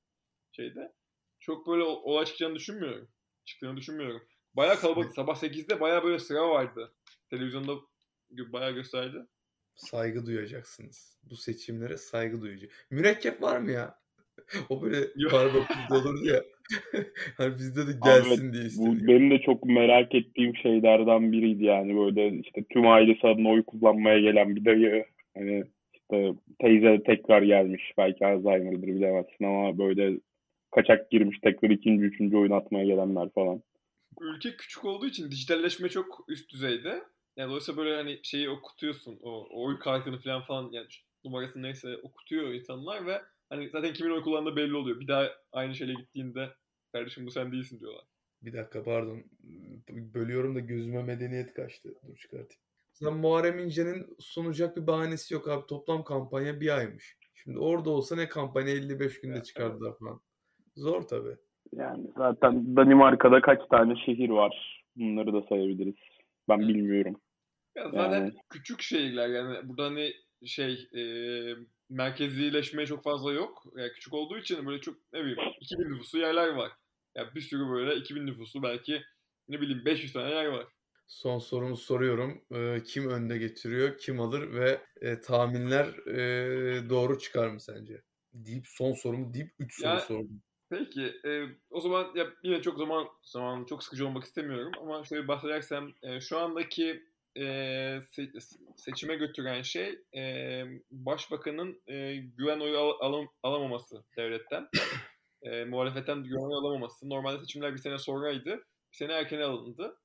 şeyde. 0.52 0.92
Çok 1.40 1.66
böyle 1.66 1.82
olay 1.82 2.24
çıkacağını 2.24 2.54
düşünmüyorum. 2.54 3.08
Çıktığını 3.44 3.76
düşünmüyorum. 3.76 4.22
Bayağı 4.54 4.80
kalabalık. 4.80 5.14
Sabah 5.14 5.36
8'de 5.36 5.80
bayağı 5.80 6.04
böyle 6.04 6.18
sıra 6.18 6.48
vardı. 6.48 6.94
Televizyonda 7.30 7.72
bayağı 8.30 8.72
gösterdi. 8.72 9.26
Saygı 9.74 10.26
duyacaksınız. 10.26 11.18
Bu 11.22 11.36
seçimlere 11.36 11.96
saygı 11.96 12.42
duyacak. 12.42 12.86
Mürekkep 12.90 13.42
var 13.42 13.58
mı 13.58 13.70
ya? 13.70 14.00
o 14.68 14.82
böyle 14.82 15.06
barbeküde 15.32 15.94
olurdu 15.94 16.24
ya. 16.24 16.42
hani 17.36 17.54
bizde 17.54 17.86
de 17.86 17.92
gelsin 18.04 18.48
Abi, 18.48 18.52
diye 18.52 18.62
Bu 18.62 18.66
istedim. 18.66 19.06
benim 19.08 19.30
de 19.30 19.38
çok 19.38 19.64
merak 19.64 20.14
ettiğim 20.14 20.56
şeylerden 20.56 21.32
biriydi 21.32 21.64
yani 21.64 21.96
böyle 21.96 22.38
işte 22.38 22.64
tüm 22.70 22.86
ailesi 22.86 23.26
adına 23.26 23.48
oy 23.48 23.62
kullanmaya 23.62 24.20
gelen 24.20 24.56
bir 24.56 24.64
dayı 24.64 25.04
hani 25.36 25.64
işte 25.94 26.34
teyze 26.60 27.02
tekrar 27.06 27.42
gelmiş 27.42 27.92
belki 27.98 28.26
Alzheimer'dır 28.26 28.86
bilemezsin 28.86 29.44
ama 29.44 29.78
böyle 29.78 30.18
kaçak 30.74 31.10
girmiş 31.10 31.38
tekrar 31.40 31.70
ikinci 31.70 32.04
üçüncü 32.04 32.36
oyun 32.36 32.52
atmaya 32.52 32.84
gelenler 32.84 33.28
falan. 33.34 33.62
Ülke 34.20 34.56
küçük 34.56 34.84
olduğu 34.84 35.06
için 35.06 35.30
dijitalleşme 35.30 35.88
çok 35.88 36.24
üst 36.28 36.52
düzeyde. 36.52 37.02
Yani 37.36 37.48
dolayısıyla 37.48 37.84
böyle 37.84 37.96
hani 37.96 38.20
şeyi 38.22 38.50
okutuyorsun. 38.50 39.18
O, 39.22 39.30
o 39.30 39.66
oy 39.66 39.78
kartını 39.78 40.18
falan 40.18 40.42
falan 40.42 40.70
yani 40.72 40.86
numarası 41.24 41.62
neyse 41.62 41.96
okutuyor 42.02 42.52
insanlar 42.52 43.06
ve 43.06 43.22
hani 43.48 43.68
zaten 43.70 43.92
kimin 43.92 44.10
oy 44.10 44.22
kullandığı 44.22 44.56
belli 44.56 44.76
oluyor. 44.76 45.00
Bir 45.00 45.08
daha 45.08 45.28
aynı 45.52 45.74
şeyle 45.74 45.94
gittiğinde 45.94 46.50
kardeşim 46.92 47.26
bu 47.26 47.30
sen 47.30 47.52
değilsin 47.52 47.80
diyorlar. 47.80 48.04
Bir 48.42 48.52
dakika 48.52 48.84
pardon. 48.84 49.22
Bölüyorum 49.90 50.54
da 50.56 50.60
gözüme 50.60 51.02
medeniyet 51.02 51.54
kaçtı. 51.54 51.94
Dur 52.08 52.16
çıkartayım. 52.16 52.62
Mesela 52.90 53.10
Muharrem 53.10 53.58
İnce'nin 53.58 54.16
sunacak 54.18 54.76
bir 54.76 54.86
bahanesi 54.86 55.34
yok 55.34 55.48
abi. 55.48 55.66
Toplam 55.66 56.04
kampanya 56.04 56.60
bir 56.60 56.78
aymış. 56.78 57.16
Şimdi 57.34 57.58
orada 57.58 57.90
olsa 57.90 58.16
ne 58.16 58.28
kampanya 58.28 58.70
55 58.74 59.20
günde 59.20 59.42
çıkardılar 59.42 59.98
falan. 59.98 60.20
Zor 60.76 61.02
tabii. 61.02 61.36
Yani 61.72 62.10
zaten 62.16 62.76
Danimarka'da 62.76 63.40
kaç 63.40 63.58
tane 63.70 63.96
şehir 64.06 64.28
var? 64.28 64.84
Bunları 64.96 65.32
da 65.32 65.42
sayabiliriz. 65.48 65.94
Ben 66.48 66.60
bilmiyorum. 66.60 67.20
Ya 67.76 67.90
zaten 67.90 68.20
Yani. 68.20 68.34
küçük 68.48 68.82
şehirler 68.82 69.28
yani 69.28 69.68
burada 69.68 69.84
hani 69.84 70.12
şey 70.44 70.88
e, 70.94 71.00
merkezileşmeye 71.88 72.86
çok 72.86 73.04
fazla 73.04 73.32
yok. 73.32 73.64
Yani 73.76 73.92
küçük 73.92 74.14
olduğu 74.14 74.38
için 74.38 74.66
böyle 74.66 74.80
çok 74.80 74.96
ne 75.12 75.20
bileyim 75.20 75.38
2000 75.60 75.84
nüfuslu 75.84 76.18
yerler 76.18 76.48
var. 76.48 76.72
Ya 77.14 77.34
bir 77.34 77.40
sürü 77.40 77.68
böyle 77.70 77.96
2000 77.96 78.26
nüfuslu 78.26 78.62
belki 78.62 79.02
ne 79.48 79.60
bileyim 79.60 79.84
500 79.84 80.12
tane 80.12 80.30
yer 80.30 80.46
var. 80.46 80.66
Son 81.06 81.38
sorumu 81.38 81.76
soruyorum. 81.76 82.44
Ee, 82.54 82.82
kim 82.86 83.10
önde 83.10 83.38
getiriyor, 83.38 83.98
kim 83.98 84.20
alır 84.20 84.52
ve 84.54 84.80
e, 85.00 85.20
tahminler 85.20 85.86
e, 86.08 86.90
doğru 86.90 87.18
çıkar 87.18 87.48
mı 87.48 87.60
sence? 87.60 88.02
Deyip 88.32 88.64
son 88.68 88.92
sorumu 88.92 89.34
deyip 89.34 89.50
3 89.58 89.80
soru 89.80 89.90
Ya- 89.90 90.00
sordum. 90.00 90.42
Peki 90.70 91.02
e, 91.24 91.44
o 91.70 91.80
zaman 91.80 92.06
ya 92.14 92.26
yine 92.42 92.62
çok 92.62 92.78
zaman 92.78 93.06
zaman 93.22 93.64
çok 93.64 93.82
sıkıcı 93.84 94.06
olmak 94.06 94.24
istemiyorum 94.24 94.72
ama 94.80 95.04
şöyle 95.04 95.28
bahsedersem 95.28 95.92
e, 96.02 96.20
şu 96.20 96.38
andaki 96.38 97.02
e, 97.36 97.42
se- 98.12 98.40
seçime 98.76 99.16
götüren 99.16 99.62
şey 99.62 99.98
e, 100.16 100.62
başbakanın 100.90 101.82
e, 101.86 102.16
güven 102.16 102.60
oyu 102.60 102.78
al- 102.78 103.00
alam- 103.00 103.28
alamaması 103.42 104.04
devletten. 104.16 104.68
E, 105.42 105.64
muhalefetten 105.64 106.24
güven 106.24 106.40
oyu 106.40 106.56
alamaması. 106.56 107.08
Normalde 107.10 107.40
seçimler 107.40 107.72
bir 107.72 107.78
sene 107.78 107.98
sonraydı. 107.98 108.56
Bir 108.92 108.96
sene 108.96 109.12
erken 109.12 109.40
alındı. 109.40 109.98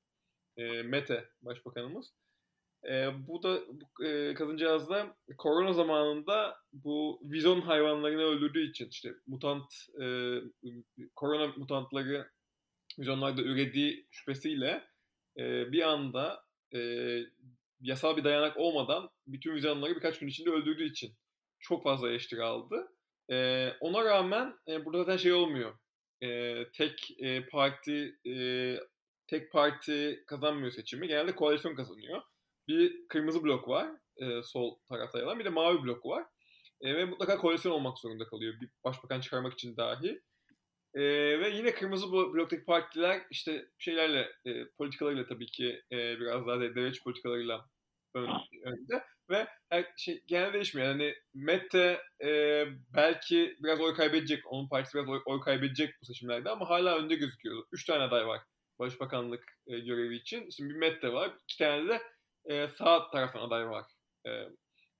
E, 0.56 0.82
Mete 0.82 1.28
başbakanımız. 1.42 2.12
E, 2.90 3.08
bu 3.28 3.42
da 3.42 3.60
e, 4.06 4.34
kadıncağız 4.34 4.88
da 4.90 5.16
korona 5.38 5.72
zamanında 5.72 6.56
bu 6.72 7.20
vizon 7.24 7.60
hayvanlarını 7.60 8.22
öldürdüğü 8.22 8.70
için 8.70 8.88
işte 8.88 9.14
mutant 9.26 9.72
e, 10.02 10.06
korona 11.16 11.52
mutantları 11.56 12.30
vizonlarda 12.98 13.42
ürediği 13.42 14.06
şüphesiyle 14.10 14.84
e, 15.38 15.72
bir 15.72 15.82
anda 15.82 16.44
e, 16.74 16.80
yasal 17.80 18.16
bir 18.16 18.24
dayanak 18.24 18.56
olmadan 18.56 19.10
bütün 19.26 19.54
vizonları 19.54 19.94
birkaç 19.94 20.18
gün 20.18 20.28
içinde 20.28 20.50
öldürdüğü 20.50 20.90
için 20.90 21.12
çok 21.60 21.82
fazla 21.82 22.10
eleştiri 22.10 22.42
aldı. 22.42 22.88
E, 23.30 23.68
ona 23.80 24.04
rağmen 24.04 24.54
e, 24.68 24.84
burada 24.84 24.98
zaten 24.98 25.16
şey 25.16 25.32
olmuyor. 25.32 25.74
E, 26.22 26.56
tek 26.72 27.10
e, 27.18 27.46
parti 27.46 28.18
e, 28.26 28.34
tek 29.26 29.52
parti 29.52 30.24
kazanmıyor 30.26 30.70
seçimi. 30.70 31.08
Genelde 31.08 31.34
koalisyon 31.34 31.74
kazanıyor. 31.74 32.22
Bir 32.68 33.08
kırmızı 33.08 33.42
blok 33.42 33.68
var 33.68 33.90
e, 34.16 34.42
sol 34.42 34.78
tarafta 34.88 35.18
yer 35.18 35.38
bir 35.38 35.44
de 35.44 35.48
mavi 35.48 35.82
blok 35.82 36.06
var. 36.06 36.24
E, 36.80 36.94
ve 36.94 37.04
mutlaka 37.04 37.38
koalisyon 37.38 37.72
olmak 37.72 37.98
zorunda 37.98 38.26
kalıyor 38.26 38.60
bir 38.60 38.68
başbakan 38.84 39.20
çıkarmak 39.20 39.52
için 39.52 39.76
dahi. 39.76 40.22
E, 40.94 41.00
ve 41.40 41.50
yine 41.50 41.74
kırmızı 41.74 42.06
blo- 42.06 42.34
bloktaki 42.34 42.64
partiler 42.64 43.22
işte 43.30 43.66
şeylerle 43.78 44.32
e, 44.46 44.68
politikalarıyla 44.78 45.26
tabii 45.26 45.46
ki 45.46 45.82
e, 45.92 46.20
biraz 46.20 46.46
daha 46.46 46.60
de- 46.60 46.74
devletçi 46.74 47.02
politikalarıyla 47.02 47.66
ön, 48.14 48.28
önde 48.64 49.04
ve 49.30 49.46
her 49.70 49.86
şey 49.96 50.22
genelde 50.26 50.52
değişmiyor. 50.52 50.88
Yani 50.88 51.14
Mette 51.34 52.00
e, 52.24 52.64
belki 52.94 53.56
biraz 53.60 53.80
oy 53.80 53.94
kaybedecek. 53.94 54.52
Onun 54.52 54.68
partisi 54.68 54.94
biraz 54.98 55.08
oy, 55.08 55.22
oy 55.26 55.40
kaybedecek 55.40 55.94
bu 56.02 56.06
seçimlerde 56.06 56.50
ama 56.50 56.70
hala 56.70 56.98
önde 56.98 57.14
gözüküyor. 57.14 57.64
Üç 57.72 57.84
tane 57.86 58.02
aday 58.02 58.26
var 58.26 58.40
başbakanlık 58.78 59.44
e, 59.66 59.78
görevi 59.78 60.16
için. 60.16 60.50
Şimdi 60.50 60.74
bir 60.74 60.78
Mette 60.78 61.12
var. 61.12 61.30
iki 61.44 61.58
tane 61.58 61.88
de 61.88 62.02
e, 62.44 62.68
sağ 62.68 63.10
taraftan 63.10 63.40
aday 63.40 63.68
var. 63.70 63.84
E, 64.26 64.30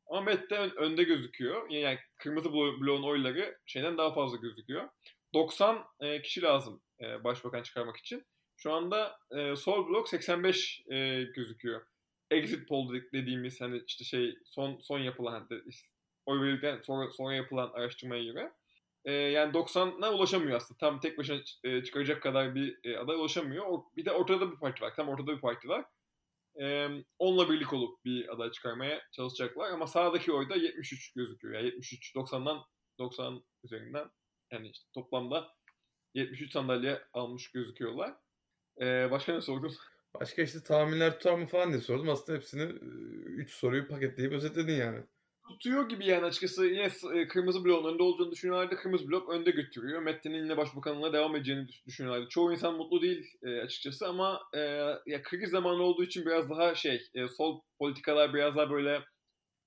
ama 0.06 0.20
Mette 0.20 0.54
ön- 0.58 0.76
önde 0.76 1.02
gözüküyor. 1.02 1.70
Yani 1.70 1.98
kırmızı 2.18 2.48
blo- 2.48 2.80
bloğun 2.80 3.02
oyları 3.02 3.58
şeyden 3.66 3.98
daha 3.98 4.14
fazla 4.14 4.36
gözüküyor. 4.36 4.88
90 5.34 5.84
e, 6.00 6.22
kişi 6.22 6.42
lazım 6.42 6.82
e, 7.00 7.24
başbakan 7.24 7.62
çıkarmak 7.62 7.96
için. 7.96 8.26
Şu 8.56 8.72
anda 8.72 9.18
e, 9.30 9.56
sol 9.56 9.88
blok 9.88 10.08
85 10.08 10.82
e, 10.90 11.22
gözüküyor. 11.22 11.82
Exit 12.30 12.68
poll 12.68 12.94
de- 12.94 13.12
dediğimiz 13.12 13.60
hani 13.60 13.82
işte 13.86 14.04
şey 14.04 14.34
son 14.44 14.78
son 14.80 14.98
yapılan 14.98 15.50
de- 15.50 15.62
oy 16.26 16.40
verildikten 16.40 16.80
sonra 16.82 17.10
sonra 17.10 17.34
yapılan 17.34 17.70
araştırmaya 17.74 18.24
göre 18.24 18.52
yani 19.10 19.52
90'a 19.52 20.12
ulaşamıyor 20.12 20.56
aslında. 20.56 20.78
Tam 20.78 21.00
tek 21.00 21.18
başına 21.18 21.40
e, 21.64 21.84
çıkaracak 21.84 22.22
kadar 22.22 22.54
bir 22.54 22.94
aday 22.94 23.16
ulaşamıyor. 23.16 23.78
Bir 23.96 24.04
de 24.04 24.12
ortada 24.12 24.52
bir 24.52 24.56
parti 24.56 24.82
var. 24.82 24.94
Tam 24.96 25.08
ortada 25.08 25.36
bir 25.36 25.40
parti 25.40 25.68
var. 25.68 25.84
Onunla 27.18 27.50
birlik 27.50 27.72
olup 27.72 28.04
bir 28.04 28.34
aday 28.34 28.50
çıkarmaya 28.50 29.02
çalışacaklar. 29.12 29.70
Ama 29.70 29.86
sağdaki 29.86 30.32
oyda 30.32 30.56
73 30.56 31.12
gözüküyor. 31.12 31.54
Yani 31.54 31.66
73 31.66 32.14
90'dan 32.14 32.64
90 32.98 33.44
üzerinden 33.64 34.10
yani 34.52 34.68
işte 34.68 34.84
toplamda 34.94 35.48
73 36.14 36.52
sandalye 36.52 37.02
almış 37.12 37.50
gözüküyorlar. 37.52 38.14
E, 38.80 39.10
başka 39.10 39.32
ne 39.34 39.40
sordun? 39.40 39.72
Başka 40.20 40.42
işte 40.42 40.62
tahminler 40.62 41.18
tutar 41.18 41.38
mı 41.38 41.46
falan 41.46 41.70
diye 41.70 41.80
sordum. 41.80 42.08
Aslında 42.08 42.38
hepsini 42.38 42.62
3 42.62 43.50
soruyu 43.54 43.88
paketleyip 43.88 44.32
özetledin 44.32 44.72
yani. 44.74 44.98
tutuyor 45.48 45.88
gibi 45.88 46.06
yani 46.06 46.24
açıkçası 46.26 46.66
yine 46.66 46.90
e, 47.14 47.28
kırmızı 47.28 47.64
bloğun 47.64 47.94
önde 47.94 48.02
olacağını 48.02 48.32
düşünüyorlardı. 48.32 48.76
Kırmızı 48.76 49.08
blok 49.08 49.28
önde 49.30 49.50
götürüyor. 49.50 50.02
Mette'nin 50.02 50.44
yine 50.44 50.56
başbakanlığına 50.56 51.12
devam 51.12 51.36
edeceğini 51.36 51.68
düş- 51.68 51.86
düşünüyorlardı. 51.86 52.28
Çoğu 52.28 52.52
insan 52.52 52.74
mutlu 52.74 53.02
değil 53.02 53.26
e, 53.42 53.60
açıkçası 53.60 54.08
ama 54.08 54.40
e, 54.54 54.58
ya 55.06 55.22
kriz 55.22 55.50
zamanı 55.50 55.82
olduğu 55.82 56.04
için 56.04 56.26
biraz 56.26 56.50
daha 56.50 56.74
şey 56.74 57.02
e, 57.14 57.28
sol 57.28 57.60
politikalar 57.78 58.34
biraz 58.34 58.56
daha 58.56 58.70
böyle 58.70 59.02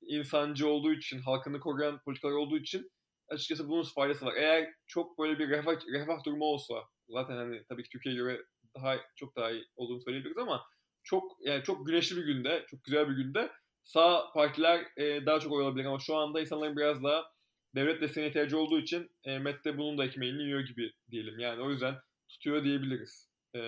insancı 0.02 0.68
olduğu 0.68 0.94
için, 0.94 1.20
halkını 1.20 1.60
koruyan 1.60 2.00
politikalar 2.06 2.34
olduğu 2.34 2.58
için 2.58 2.92
açıkçası 3.30 3.70
bunun 3.70 3.84
faydası 3.96 4.26
var. 4.26 4.34
Eğer 4.38 4.74
çok 4.88 5.20
böyle 5.20 5.40
bir 5.40 5.50
refah, 5.50 5.74
refah 5.94 6.24
durumu 6.26 6.46
olsa 6.46 6.74
zaten 7.10 7.36
hani 7.36 7.64
tabii 7.70 7.84
ki 7.84 7.90
Türkiye'ye 7.90 8.22
göre 8.22 8.42
daha 8.76 8.98
çok 9.16 9.36
daha 9.36 9.52
iyi 9.52 9.66
olduğunu 9.76 10.02
söyleyebiliriz 10.02 10.38
ama 10.38 10.66
çok 11.04 11.32
yani 11.40 11.64
çok 11.64 11.88
güneşli 11.88 12.18
bir 12.18 12.26
günde, 12.26 12.66
çok 12.70 12.84
güzel 12.84 13.10
bir 13.10 13.16
günde 13.16 13.52
sağ 13.84 14.32
partiler 14.34 14.86
e, 14.98 15.26
daha 15.26 15.40
çok 15.40 15.52
oy 15.52 15.64
alabilir 15.64 15.86
ama 15.86 16.00
şu 16.00 16.16
anda 16.16 16.42
insanların 16.42 16.78
biraz 16.78 17.04
daha 17.04 17.32
devlet 17.76 18.02
desteğine 18.02 18.30
ihtiyacı 18.30 18.60
olduğu 18.60 18.80
için 18.80 19.12
e, 19.24 19.40
Met 19.40 19.66
de 19.66 19.78
bunun 19.78 19.98
da 19.98 20.06
ekmeğini 20.06 20.44
yiyor 20.44 20.62
gibi 20.62 20.92
diyelim. 21.12 21.40
Yani 21.40 21.62
o 21.62 21.70
yüzden 21.70 21.96
tutuyor 22.30 22.64
diyebiliriz. 22.64 23.30
E, 23.56 23.62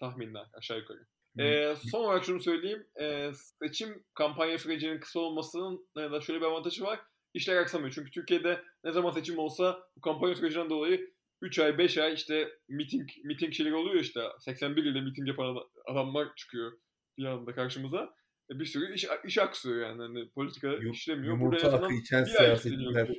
tahminler 0.00 0.46
aşağı 0.52 0.78
yukarı. 0.78 1.06
E, 1.38 1.74
son 1.90 2.04
olarak 2.04 2.24
şunu 2.24 2.40
söyleyeyim. 2.40 2.86
E, 3.00 3.30
seçim 3.62 4.04
kampanya 4.14 4.58
sürecinin 4.58 5.00
kısa 5.00 5.20
olmasının 5.20 5.88
e, 5.98 6.00
da 6.00 6.20
şöyle 6.20 6.40
bir 6.40 6.46
avantajı 6.46 6.84
var. 6.84 7.00
İşler 7.34 7.56
aksamıyor. 7.56 7.92
Çünkü 7.92 8.10
Türkiye'de 8.10 8.64
ne 8.84 8.92
zaman 8.92 9.10
seçim 9.10 9.38
olsa 9.38 9.82
bu 9.96 10.00
kampanya 10.00 10.34
sürecinden 10.34 10.70
dolayı 10.70 11.10
3 11.42 11.58
ay 11.58 11.78
5 11.78 11.98
ay 11.98 12.14
işte 12.14 12.48
miting 12.68 13.08
miting 13.24 13.54
şeyleri 13.54 13.74
oluyor 13.74 14.00
işte 14.00 14.20
81 14.40 14.84
ilde 14.84 15.00
miting 15.00 15.28
yapan 15.28 15.56
adamlar 15.86 16.28
çıkıyor 16.36 16.72
bir 17.18 17.24
anda 17.24 17.54
karşımıza. 17.54 18.14
E, 18.50 18.58
bir 18.58 18.64
sürü 18.64 18.94
iş, 18.94 19.06
iş 19.24 19.38
aksıyor 19.38 19.88
yani. 19.88 20.02
Hani 20.02 20.30
politika 20.30 20.68
Yum- 20.68 20.92
işlemiyor. 20.92 21.34
Yumurta 21.34 21.72
Burada 21.72 21.84
akı 21.84 21.94
içen 21.94 22.24
siyasetçiler. 22.24 23.10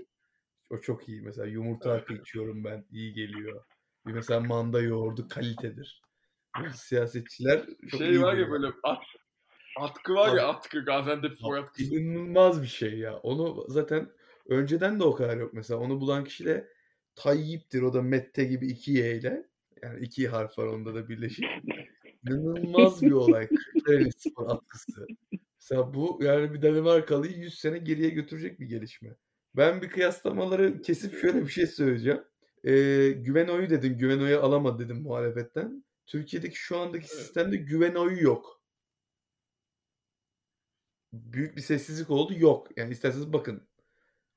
O 0.70 0.82
çok 0.82 1.10
iyi. 1.10 1.22
Mesela 1.22 1.48
yumurta 1.48 1.92
akı 1.92 2.14
içiyorum 2.14 2.64
ben. 2.64 2.86
iyi 2.92 3.14
geliyor. 3.14 3.66
Bir 4.08 4.12
mesela 4.12 4.40
manda 4.40 4.82
yoğurdu 4.82 5.28
kalitedir. 5.28 6.02
Siyasetçiler 6.74 7.66
çok 7.92 8.00
şey 8.00 8.10
iyi 8.10 8.22
var 8.22 8.38
ya 8.38 8.52
böyle 8.52 8.68
at, 8.84 9.04
atkı 9.82 10.14
var 10.14 10.36
ya 10.36 10.48
atkı 10.48 10.86
Gaziantep 10.86 11.38
spor 11.38 11.58
atkısı. 11.58 11.96
İnanılmaz 11.96 12.62
bir 12.62 12.68
şey 12.68 12.98
ya. 12.98 13.18
Onu 13.18 13.66
zaten 13.68 14.10
önceden 14.48 15.00
de 15.00 15.04
o 15.04 15.16
kadar 15.16 15.38
yok 15.38 15.54
mesela. 15.54 15.80
Onu 15.80 16.02
bulan 16.02 16.24
kişi 16.24 16.46
de 16.46 16.68
Tayyip'tir. 17.16 17.82
O 17.82 17.94
da 17.94 18.02
Mette 18.02 18.44
gibi 18.44 18.68
iki 18.68 18.92
Y 18.92 19.18
ile. 19.18 19.50
Yani 19.84 20.00
iki 20.00 20.28
harf 20.28 20.58
var 20.58 20.68
onda 20.68 20.96
da 20.96 21.10
birleşik. 21.10 21.46
İnanılmaz 22.28 23.02
bir 23.02 23.12
olay. 23.12 23.48
Kırklareli 23.74 24.12
spor 24.12 24.50
atkısı. 24.50 25.08
Mesela 25.60 25.94
bu 25.94 26.20
yani 26.22 26.54
bir 26.54 26.62
Danimarkalıyı 26.62 27.38
100 27.38 27.60
sene 27.60 27.78
geriye 27.78 28.10
götürecek 28.10 28.60
bir 28.60 28.66
gelişme. 28.66 29.16
Ben 29.56 29.82
bir 29.82 29.90
kıyaslamaları 29.90 30.82
kesip 30.82 31.22
şöyle 31.22 31.42
bir 31.42 31.52
şey 31.52 31.68
söyleyeceğim. 31.68 32.24
Ee, 32.64 33.10
güven 33.10 33.48
oyu 33.48 33.70
dedim. 33.70 33.98
Güven 33.98 34.20
oyu 34.20 34.40
alamadı 34.40 34.84
dedim 34.84 35.02
muhalefetten. 35.02 35.84
Türkiye'deki 36.06 36.56
şu 36.56 36.78
andaki 36.78 37.08
sistemde 37.08 37.56
güven 37.56 37.96
oyu 37.96 38.24
yok. 38.24 38.61
Büyük 41.14 41.56
bir 41.56 41.62
sessizlik 41.62 42.10
oldu. 42.10 42.34
Yok. 42.38 42.68
Yani 42.78 42.92
isterseniz 42.92 43.34
bakın. 43.34 43.68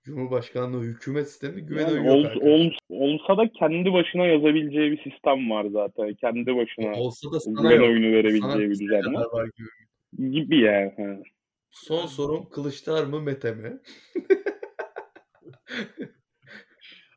Cumhurbaşkanlığı 0.04 0.82
hükümet 0.82 1.28
sisteminde 1.28 1.60
güven 1.60 1.80
Yani 1.88 1.92
oyu 1.92 2.22
yok 2.22 2.42
ol- 2.42 2.48
ol- 2.48 2.70
olsa 2.88 3.36
da 3.38 3.52
kendi 3.52 3.92
başına 3.92 4.26
yazabileceği 4.26 4.90
bir 4.92 5.10
sistem 5.10 5.50
var 5.50 5.66
zaten. 5.72 6.14
Kendi 6.14 6.56
başına 6.56 6.92
Olsa 7.00 7.32
da 7.32 7.40
sana 7.40 7.62
güven 7.62 7.74
yok. 7.76 7.84
oyunu 7.84 8.04
Sana 8.06 8.12
verebileceği 8.12 8.70
bir 8.70 8.78
düzenleme. 8.78 9.12
neler 9.18 9.26
var 9.32 9.48
gibi. 9.56 9.68
Gibi 10.32 10.60
yani. 10.60 10.92
ha. 10.96 11.22
Son 11.70 12.06
sorum 12.06 12.48
Kılıçdaroğlu 12.48 13.10
mı 13.10 13.20
Mete 13.22 13.52
mi? 13.54 13.80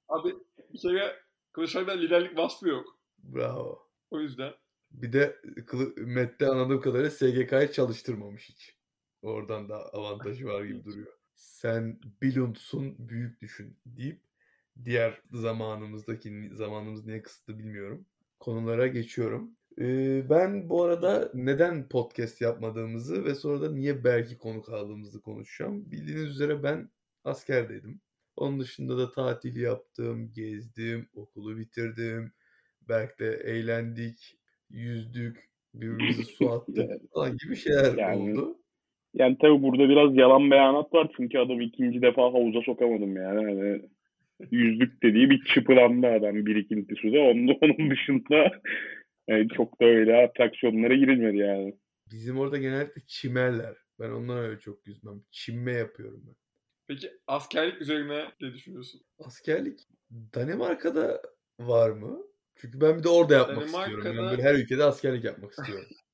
Abi 0.10 0.30
bir 0.74 0.80
kere 0.80 1.16
Kılıçdaroğlu'da 1.52 1.92
liderlik 1.94 2.38
vasfı 2.38 2.68
yok. 2.68 3.00
Bravo. 3.24 3.80
O 4.12 4.20
yüzden. 4.20 4.52
Bir 4.92 5.14
de 5.14 5.36
Mette 5.98 6.48
anladığım 6.48 6.82
kadarıyla 6.82 7.10
SGK'yı 7.12 7.72
çalıştırmamış 7.72 8.50
hiç. 8.50 8.77
Oradan 9.32 9.70
da 9.70 9.94
avantajı 9.94 10.46
var 10.48 10.64
gibi 10.66 10.84
duruyor. 10.86 11.14
Sen 11.36 12.00
Billund'sun 12.22 12.96
büyük 13.00 13.42
düşün 13.42 13.78
deyip 13.86 14.22
diğer 14.86 15.22
zamanımızdaki 15.32 16.50
zamanımız 16.54 17.06
niye 17.06 17.22
kısıtlı 17.22 17.60
bilmiyorum. 17.60 18.06
Konulara 18.40 18.88
geçiyorum. 18.88 19.52
Ee, 19.80 20.26
ben 20.30 20.70
bu 20.70 20.84
arada 20.84 21.32
neden 21.34 21.90
podcast 21.90 22.42
yapmadığımızı 22.42 23.26
ve 23.26 23.36
sonra 23.36 23.62
da 23.62 23.72
niye 23.72 24.04
belki 24.04 24.38
konuk 24.38 24.70
aldığımızı 24.70 25.22
konuşacağım. 25.22 25.92
Bildiğiniz 25.92 26.24
üzere 26.26 26.64
ben 26.64 26.90
askerdeydim. 27.24 28.02
Onun 28.36 28.60
dışında 28.60 28.98
da 28.98 29.12
tatil 29.12 29.56
yaptım, 29.56 30.34
gezdim, 30.34 31.10
okulu 31.14 31.58
bitirdim. 31.58 32.32
Berk'le 32.90 33.22
eğlendik, 33.22 34.38
yüzdük, 34.70 35.50
birbirimizi 35.74 36.24
su 36.26 36.52
attık 36.54 37.12
falan 37.14 37.38
gibi 37.38 37.56
şeyler 37.56 37.98
Yani- 37.98 38.32
oldu. 38.40 38.58
Yani 39.14 39.38
tabii 39.42 39.64
burada 39.64 39.90
biraz 39.90 40.16
yalan 40.16 40.52
beyanat 40.52 40.94
var 40.94 41.12
çünkü 41.18 41.38
adam 41.38 41.62
ikinci 41.62 42.02
defa 42.02 42.22
havuza 42.22 42.62
sokamadım 42.62 43.16
yani. 43.16 43.46
Hani 43.46 43.82
yüzlük 44.52 45.04
dediği 45.04 45.30
bir 45.30 45.44
çıpılandı 45.54 46.08
adam 46.08 46.46
birikinti 46.46 46.96
suda. 46.96 47.20
Onun, 47.20 47.48
onun 47.62 47.92
dışında 47.92 48.62
yani 49.28 49.48
çok 49.50 49.82
da 49.82 49.86
öyle 49.86 50.28
atraksiyonlara 50.28 50.96
girilmedi 50.96 51.38
yani. 51.38 51.78
Bizim 52.12 52.40
orada 52.40 52.58
genellikle 52.58 53.02
çimerler. 53.08 53.76
Ben 54.00 54.10
ondan 54.10 54.38
öyle 54.38 54.60
çok 54.60 54.88
yüzmem. 54.88 55.22
Çimme 55.32 55.72
yapıyorum 55.72 56.24
ben. 56.28 56.36
Peki 56.88 57.12
askerlik 57.28 57.82
üzerine 57.82 58.26
ne 58.42 58.54
düşünüyorsun? 58.54 59.02
Askerlik 59.20 59.80
Danimarka'da 60.36 61.22
var 61.60 61.90
mı? 61.90 62.20
Çünkü 62.56 62.82
ben 62.82 62.98
bir 62.98 63.04
de 63.04 63.10
orada 63.10 63.34
yapmak 63.34 63.66
istiyorum. 63.68 64.04
Ben 64.06 64.12
Danimarka'da- 64.16 64.32
böyle 64.32 64.44
her 64.44 64.56
ülkede 64.56 64.84
askerlik 64.84 65.24
yapmak 65.24 65.52
istiyorum. 65.52 65.88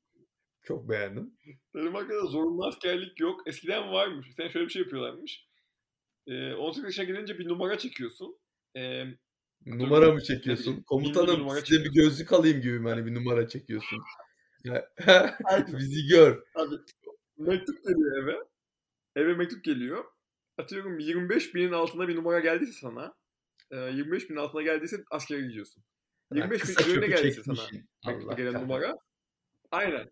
Çok 0.63 0.89
beğendim. 0.89 1.33
Danimarka'da 1.75 2.25
zorunlu 2.25 2.65
askerlik 2.67 3.19
yok. 3.19 3.41
Eskiden 3.47 3.91
varmış. 3.91 4.27
Sen 4.37 4.47
şöyle 4.47 4.65
bir 4.67 4.71
şey 4.71 4.81
yapıyorlarmış. 4.81 5.47
Ee, 6.27 6.53
18 6.53 6.83
yaşına 6.83 7.05
gelince 7.05 7.39
bir 7.39 7.47
numara 7.47 7.77
çekiyorsun. 7.77 8.37
Ee, 8.77 9.03
Numara 9.65 10.11
mı 10.13 10.21
çekiyorsun? 10.21 10.65
bileyim, 10.65 10.83
Komutanım 10.83 11.39
numara 11.39 11.61
size 11.61 11.79
bir 11.79 11.83
çekiyorsun. 11.85 11.93
gözlük 12.11 12.33
alayım 12.33 12.61
gibi 12.61 12.79
mi 12.79 12.89
hani 12.89 13.05
bir 13.05 13.15
numara 13.15 13.47
çekiyorsun. 13.47 13.99
Bizi 15.77 16.07
gör. 16.07 16.43
Abi 16.55 16.75
mektup 17.37 17.83
geliyor 17.83 18.23
eve. 18.23 18.37
Eve 19.15 19.33
mektup 19.33 19.63
geliyor. 19.63 20.05
Atıyorum 20.57 20.99
25 20.99 21.55
binin 21.55 21.71
altında 21.71 22.07
bir 22.07 22.15
numara 22.15 22.39
geldiyse 22.39 22.73
sana. 22.81 23.13
e, 23.71 23.77
25 23.77 24.29
binin 24.29 24.39
altına 24.39 24.61
geldiyse 24.61 25.03
askere 25.11 25.41
gidiyorsun. 25.41 25.83
25 26.33 26.63
bin 26.67 26.73
üzerine 26.83 27.07
geldiyse 27.07 27.43
sana. 27.43 27.57
Allah 28.03 28.33
gelen 28.33 28.53
numara. 28.53 28.95
Aynen. 29.71 30.09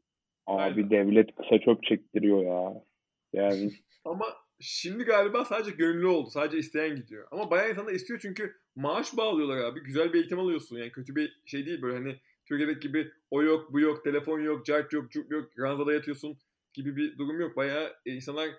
Abi 0.48 0.62
Aynen. 0.62 0.90
devlet 0.90 1.36
kısa 1.36 1.60
çok 1.60 1.84
çektiriyor 1.84 2.44
ya. 2.44 2.84
Yani 3.34 3.72
Ama 4.06 4.26
şimdi 4.60 5.04
galiba 5.04 5.46
sadece 5.46 5.72
gönüllü 5.72 6.08
oldu. 6.08 6.30
Sadece 6.30 6.58
isteyen 6.58 6.96
gidiyor. 6.96 7.28
Ama 7.32 7.52
bayağı 7.52 7.70
insan 7.70 7.88
da 7.88 7.92
istiyor 7.92 8.20
çünkü 8.20 8.56
maaş 8.76 9.18
bağlıyorlar 9.18 9.58
abi. 9.58 9.84
Güzel 9.84 10.14
bir 10.14 10.20
eğitim 10.20 10.40
alıyorsun. 10.40 10.78
Yani 10.78 10.92
kötü 10.92 11.16
bir 11.16 11.42
şey 11.46 11.66
değil 11.66 11.82
böyle 11.82 11.98
hani 11.98 12.20
Türkiye'deki 12.46 12.80
gibi 12.80 13.12
o 13.32 13.44
yok, 13.44 13.74
bu 13.74 13.80
yok, 13.80 14.04
telefon 14.04 14.40
yok, 14.40 14.66
cart 14.66 14.94
yok, 14.94 15.12
cuk 15.12 15.32
yok, 15.32 15.60
ranzada 15.60 15.94
yatıyorsun 15.94 16.38
gibi 16.74 16.96
bir 16.96 17.18
durum 17.18 17.42
yok. 17.42 17.56
Bayağı 17.56 17.94
e, 18.06 18.12
insanlar 18.14 18.50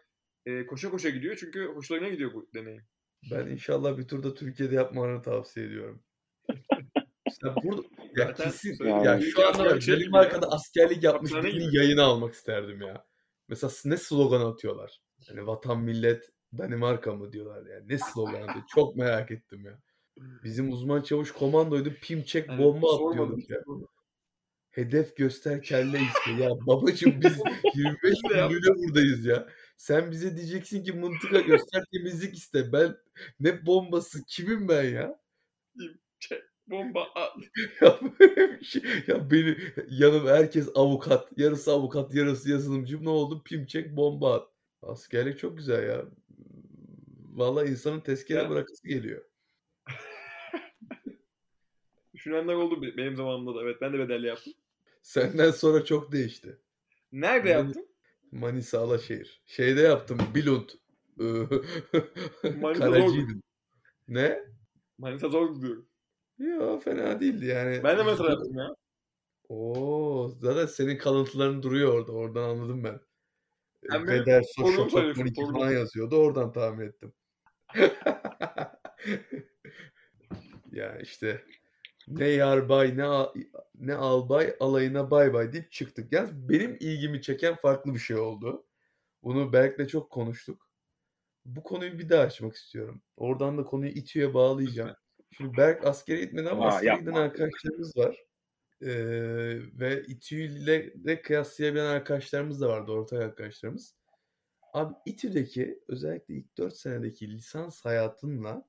e, 0.47 0.67
koşa 0.67 0.91
koşa 0.91 1.11
gidiyor 1.11 1.37
çünkü 1.37 1.67
hoşlarına 1.67 2.09
gidiyor 2.09 2.33
bu 2.33 2.49
deneyim. 2.55 2.83
Ben 3.31 3.47
inşallah 3.47 3.99
bir 3.99 4.09
turda 4.09 4.35
Türkiye'de 4.35 4.75
yapmanı 4.75 5.23
tavsiye 5.23 5.67
ediyorum. 5.67 6.03
Burada 7.65 7.83
ya 8.17 8.35
kesin 8.35 8.75
söylediğim 8.75 9.05
ya 9.05 9.21
şu 9.21 9.49
anda 9.49 9.81
şey 9.81 9.99
ya. 10.13 10.31
askerlik 10.51 11.03
yapmış 11.03 11.33
birinin 11.33 11.71
gibi. 11.71 11.77
yayını 11.77 12.03
almak 12.03 12.35
isterdim 12.35 12.83
ya. 12.83 13.05
Mesela 13.49 13.73
ne 13.85 13.97
slogan 13.97 14.41
atıyorlar? 14.41 15.01
Hani 15.29 15.47
vatan 15.47 15.81
millet 15.81 16.31
Danimarka 16.59 17.13
mı 17.15 17.33
diyorlar 17.33 17.67
yani. 17.67 17.89
Ne 17.89 17.99
slogan 17.99 18.43
atıyor? 18.43 18.65
Çok 18.75 18.97
merak 18.97 19.31
ettim 19.31 19.65
ya. 19.65 19.79
Bizim 20.45 20.73
uzman 20.73 21.03
çavuş 21.03 21.33
komandoydu. 21.33 21.95
Pim 22.03 22.23
çek 22.23 22.49
Yani 22.49 22.63
bomba 22.63 22.95
atıyorduk 22.95 23.51
ya. 23.51 23.59
Hedef 24.71 25.17
göster 25.17 25.63
kelle 25.63 25.99
iste. 26.01 26.31
Ya 26.43 26.51
babacım 26.67 27.21
biz 27.21 27.39
25 27.75 28.03
Biz 28.03 28.31
de 28.31 28.37
yaptık. 28.37 28.63
günlüğüne 28.63 28.89
buradayız 28.89 29.27
ya. 29.27 29.49
Sen 29.77 30.11
bize 30.11 30.37
diyeceksin 30.37 30.85
ki 30.85 30.93
mıntıka 30.93 31.41
göster 31.41 31.85
temizlik 31.93 32.37
iste. 32.37 32.73
Ben 32.73 32.97
ne 33.41 33.67
bombası 33.67 34.19
kimim 34.29 34.69
ben 34.69 34.85
ya? 34.85 35.19
Bomba 36.73 37.03
at. 37.15 37.37
Ya 37.81 37.99
böyle 38.21 38.61
bir 38.61 38.65
şey. 38.65 38.83
Ya 39.07 39.31
beni 39.31 39.57
yanım 39.91 40.27
herkes 40.27 40.69
avukat. 40.75 41.39
Yarısı 41.39 41.73
avukat 41.73 42.15
yarısı 42.15 42.51
yazılımcı. 42.51 43.05
Ne 43.05 43.09
oldu? 43.09 43.43
Pim 43.45 43.67
çek 43.67 43.97
bomba 43.97 44.35
at. 44.35 44.49
Askerlik 44.83 45.39
çok 45.39 45.57
güzel 45.59 45.89
ya. 45.89 46.05
Vallahi 47.35 47.69
insanın 47.71 48.01
tezkere 48.01 48.39
Ya. 48.43 48.51
bırakısı 48.51 48.89
geliyor. 48.89 49.25
Düşünenler 52.15 52.55
oldu 52.55 52.83
be- 52.83 52.97
benim 52.97 53.17
zamanımda 53.17 53.55
da. 53.55 53.63
Evet 53.63 53.77
ben 53.81 53.93
de 53.93 53.99
bedelli 53.99 54.27
yaptım. 54.27 54.53
Senden 55.03 55.51
sonra 55.51 55.85
çok 55.85 56.13
değişti. 56.13 56.59
Nerede 57.13 57.45
Ben- 57.45 57.65
yaptım? 57.65 57.83
Manisa 58.33 58.79
Alaşehir. 58.79 59.43
Şeyde 59.47 59.81
yaptım. 59.81 60.19
Bilund. 60.35 60.69
Manisa 62.61 62.85
Karacıydım. 62.85 63.43
Ne? 64.09 64.39
Manisa 64.99 65.29
zor 65.29 65.55
gidiyorum. 65.55 65.87
Yo 66.43 66.79
fena 66.81 67.21
değildi 67.21 67.47
yani. 67.47 67.85
Ben 67.85 67.99
de 67.99 68.03
mesela 68.03 68.31
yaptım 68.31 68.59
ya. 68.59 68.77
Oo, 69.49 70.29
zaten 70.41 70.67
senin 70.67 70.99
kalıntıların 70.99 71.63
duruyor 71.63 71.95
orada. 71.95 72.13
Oradan 72.13 72.49
anladım 72.49 72.85
ben. 72.85 73.01
Torunumu 74.57 74.77
Şoför 74.77 74.91
sayıyorsun, 74.91 75.23
12 75.23 75.35
torunumu. 75.35 75.59
falan 75.59 75.73
yazıyordu. 75.73 76.17
Oradan 76.17 76.53
tahmin 76.53 76.87
ettim. 76.87 77.13
ya 80.73 80.99
işte 80.99 81.45
ne 82.09 82.29
yarbay 82.29 82.97
ne 82.97 83.05
a- 83.05 83.33
ne 83.75 83.95
albay 83.95 84.57
alayına 84.61 85.11
bay 85.11 85.33
bay 85.35 85.53
deyip 85.53 85.73
çıktık. 85.73 86.13
Yalnız 86.13 86.49
benim 86.49 86.77
ilgimi 86.81 87.23
çeken 87.23 87.57
farklı 87.57 87.95
bir 87.95 87.99
şey 87.99 88.17
oldu. 88.17 88.67
Bunu 89.23 89.53
Berk'le 89.53 89.89
çok 89.89 90.11
konuştuk. 90.11 90.69
Bu 91.45 91.63
konuyu 91.63 91.99
bir 91.99 92.09
daha 92.09 92.23
açmak 92.23 92.55
istiyorum. 92.57 93.03
Oradan 93.17 93.59
da 93.59 93.65
konuyu 93.65 93.91
İTÜ'ye 93.93 94.35
bağlayacağım. 94.35 94.97
Şimdi 95.37 95.57
Berk 95.57 95.87
askere 95.87 96.21
gitmedi 96.21 96.49
ama 96.51 96.65
Aa, 96.65 96.69
askere 96.69 96.95
giden 96.95 97.07
yapma. 97.13 97.21
arkadaşlarımız 97.21 97.97
var. 97.97 98.17
Ee, 98.83 98.89
ve 99.81 100.03
İTÜ 100.03 100.37
ile 100.37 100.93
de 101.05 101.23
kıyaslayabilen 101.23 101.87
arkadaşlarımız 101.87 102.61
da 102.61 102.69
vardı, 102.69 102.93
ortak 102.93 103.23
arkadaşlarımız. 103.23 103.97
Abi 104.73 104.95
İTÜ'deki 105.07 105.81
özellikle 105.89 106.35
ilk 106.35 106.59
4 106.59 106.77
senedeki 106.77 107.31
lisans 107.33 107.85
hayatınla 107.85 108.69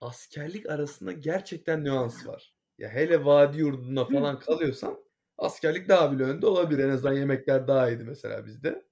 askerlik 0.00 0.70
arasında 0.70 1.12
gerçekten 1.12 1.84
nüans 1.84 2.26
var. 2.26 2.54
Ya 2.78 2.88
hele 2.88 3.24
vadi 3.24 3.58
yurdunda 3.58 4.04
falan 4.04 4.38
kalıyorsan 4.38 4.98
askerlik 5.38 5.88
daha 5.88 6.12
bile 6.12 6.22
önde 6.22 6.46
olabilir. 6.46 6.84
En 6.84 6.88
azından 6.88 7.14
yemekler 7.14 7.68
daha 7.68 7.90
iyiydi 7.90 8.04
mesela 8.04 8.46
bizde. 8.46 8.84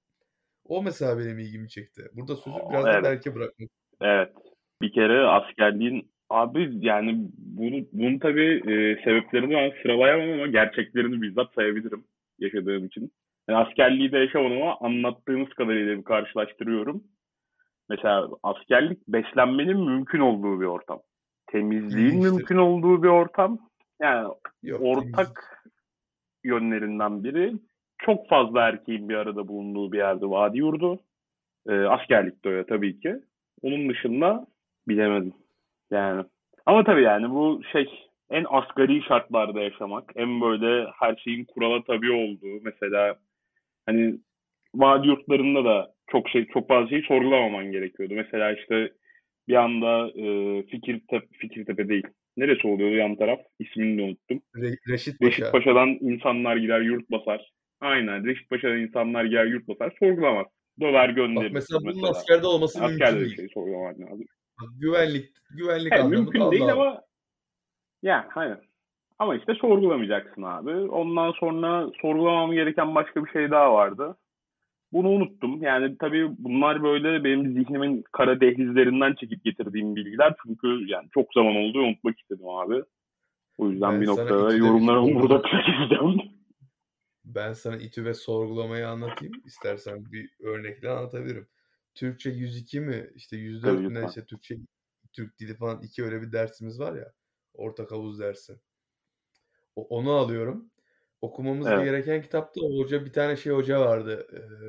O 0.64 0.82
mesela 0.82 1.18
benim 1.18 1.38
ilgimi 1.38 1.68
çekti. 1.68 2.10
Burada 2.12 2.36
sözü 2.36 2.56
biraz 2.70 2.84
da 2.84 2.92
evet. 2.92 3.04
Berk'e 3.04 3.34
bırakmak. 3.34 3.70
evet. 4.00 4.32
Bir 4.82 4.92
kere 4.92 5.26
askerliğin 5.26 6.12
Abi 6.30 6.70
yani 6.80 7.28
bunu, 7.38 7.86
bunun 7.92 8.18
tabii 8.18 8.72
e, 8.72 9.04
sebeplerini 9.04 9.54
ben 9.54 9.82
sıralayamam 9.82 10.30
ama 10.30 10.46
gerçeklerini 10.46 11.22
bizzat 11.22 11.54
sayabilirim 11.54 12.04
yaşadığım 12.38 12.86
için. 12.86 13.12
Yani 13.48 13.58
askerliği 13.58 14.12
de 14.12 14.18
yaşamadım 14.18 14.62
ama 14.62 14.78
anlattığınız 14.80 15.48
kadarıyla 15.48 15.98
bir 15.98 16.04
karşılaştırıyorum. 16.04 17.04
Mesela 17.88 18.28
askerlik 18.42 19.08
beslenmenin 19.08 19.80
mümkün 19.80 20.20
olduğu 20.20 20.60
bir 20.60 20.66
ortam. 20.66 21.00
Temizliğin 21.46 22.06
İlginçtir. 22.06 22.30
mümkün 22.30 22.56
olduğu 22.56 23.02
bir 23.02 23.08
ortam. 23.08 23.58
Yani 24.00 24.28
Yok, 24.62 24.80
ortak 24.82 25.62
yönlerinden 26.44 27.24
biri 27.24 27.54
çok 27.98 28.28
fazla 28.28 28.68
erkeğin 28.68 29.08
bir 29.08 29.14
arada 29.14 29.48
bulunduğu 29.48 29.92
bir 29.92 29.98
yerde 29.98 30.26
vadi 30.26 30.58
yurdu. 30.58 31.00
Ee, 31.68 31.72
askerlik 31.72 32.44
de 32.44 32.48
öyle 32.48 32.66
tabii 32.66 33.00
ki. 33.00 33.16
Onun 33.62 33.88
dışında 33.88 34.46
bilemedim. 34.88 35.32
Yani. 35.90 36.24
Ama 36.66 36.84
tabii 36.84 37.02
yani 37.02 37.30
bu 37.30 37.60
şey 37.72 37.86
en 38.30 38.46
asgari 38.48 39.02
şartlarda 39.02 39.60
yaşamak, 39.60 40.12
en 40.16 40.40
böyle 40.40 40.90
her 41.00 41.16
şeyin 41.16 41.44
kurala 41.44 41.84
tabi 41.84 42.12
olduğu 42.12 42.60
mesela 42.62 43.16
hani 43.86 44.14
vadi 44.74 45.08
yurtlarında 45.08 45.64
da 45.64 45.92
çok 46.06 46.28
şey 46.28 46.46
çok 46.46 46.68
fazla 46.68 46.88
şey 46.88 47.02
sorgulamaman 47.02 47.72
gerekiyordu. 47.72 48.14
Mesela 48.16 48.52
işte 48.52 48.92
bir 49.48 49.54
anda 49.54 50.08
e, 50.08 50.62
Fikirtepe, 50.62 51.26
Fikirtepe 51.32 51.88
değil. 51.88 52.06
Neresi 52.36 52.68
oluyordu 52.68 52.94
yan 52.94 53.16
taraf? 53.16 53.40
İsmini 53.58 53.98
de 53.98 54.02
unuttum. 54.02 54.40
Re- 54.56 54.92
Reşit 54.92 55.20
Paşa. 55.20 55.30
Reşit 55.30 55.52
Paşa'dan 55.52 55.88
insanlar 55.88 56.56
gider 56.56 56.80
yurt 56.80 57.10
basar. 57.10 57.52
Aynen 57.80 58.24
Reşit 58.26 58.50
Paşa'dan 58.50 58.78
insanlar 58.78 59.24
gider 59.24 59.46
yurt 59.46 59.68
basar. 59.68 59.92
Sorgulamaz. 59.98 60.46
Döver 60.80 61.08
gönderir. 61.08 61.44
Bak 61.44 61.52
mesela 61.52 61.80
bunun 61.84 62.02
askerde 62.02 62.46
olması 62.46 62.80
mümkün 62.80 62.94
Askerde 62.94 63.20
bir 63.20 63.24
değil. 63.24 63.36
şey 63.36 63.48
sorgulamak 63.48 64.00
lazım. 64.00 64.24
Güvenlik 64.80 65.32
güvenlik 65.50 65.92
Evet, 65.92 66.04
anlamında 66.04 66.20
mümkün 66.20 66.50
değil 66.50 66.72
ama 66.72 67.02
yani 68.02 68.24
hayır. 68.28 68.58
Ama 69.18 69.36
işte 69.36 69.54
sorgulamayacaksın 69.54 70.42
abi. 70.42 70.70
Ondan 70.70 71.32
sonra 71.32 71.90
sorgulamam 72.02 72.52
gereken 72.52 72.94
başka 72.94 73.24
bir 73.24 73.30
şey 73.30 73.50
daha 73.50 73.72
vardı. 73.74 74.16
Bunu 74.92 75.08
unuttum. 75.08 75.62
Yani 75.62 75.98
tabii 75.98 76.30
bunlar 76.38 76.82
böyle 76.82 77.24
benim 77.24 77.52
zihnimin 77.52 78.04
kara 78.12 78.40
dehlizlerinden 78.40 79.14
çekip 79.14 79.44
getirdiğim 79.44 79.96
bilgiler. 79.96 80.34
Çünkü 80.46 80.86
yani 80.86 81.08
çok 81.14 81.32
zaman 81.34 81.56
oldu 81.56 81.78
unutmak 81.78 82.18
istedim 82.20 82.48
abi. 82.48 82.82
O 83.58 83.70
yüzden 83.70 83.92
Ben 83.92 84.00
bir 84.00 84.06
noktada 84.06 84.28
sorgu- 84.50 85.14
burada 85.14 85.42
keseceğim. 85.42 86.20
Ben 87.24 87.52
sana 87.52 87.76
İTÜ 87.76 88.04
ve 88.04 88.14
sorgulamayı 88.14 88.88
anlatayım. 88.88 89.34
İstersen 89.44 90.04
bir 90.12 90.30
örnekle 90.42 90.90
anlatabilirim. 90.90 91.46
Türkçe 91.96 92.30
102 92.30 92.80
mi? 92.80 93.10
İşte 93.14 93.36
104 93.36 93.72
Tabii, 93.72 93.82
mi 93.82 93.90
lütfen. 93.90 94.02
neyse 94.02 94.24
Türkçe 94.24 94.56
Türk 95.12 95.38
dili 95.38 95.54
falan 95.54 95.82
iki 95.82 96.04
öyle 96.04 96.22
bir 96.22 96.32
dersimiz 96.32 96.80
var 96.80 96.96
ya. 96.96 97.12
Ortak 97.54 97.90
havuz 97.90 98.18
dersi. 98.20 98.60
O, 99.76 99.86
onu 99.86 100.10
alıyorum. 100.10 100.70
Okumamız 101.20 101.66
Evet. 101.66 101.84
gereken 101.84 102.22
kitapta 102.22 102.60
hoca 102.60 103.04
bir 103.04 103.12
tane 103.12 103.36
şey 103.36 103.52
hoca 103.52 103.80
vardı. 103.80 104.26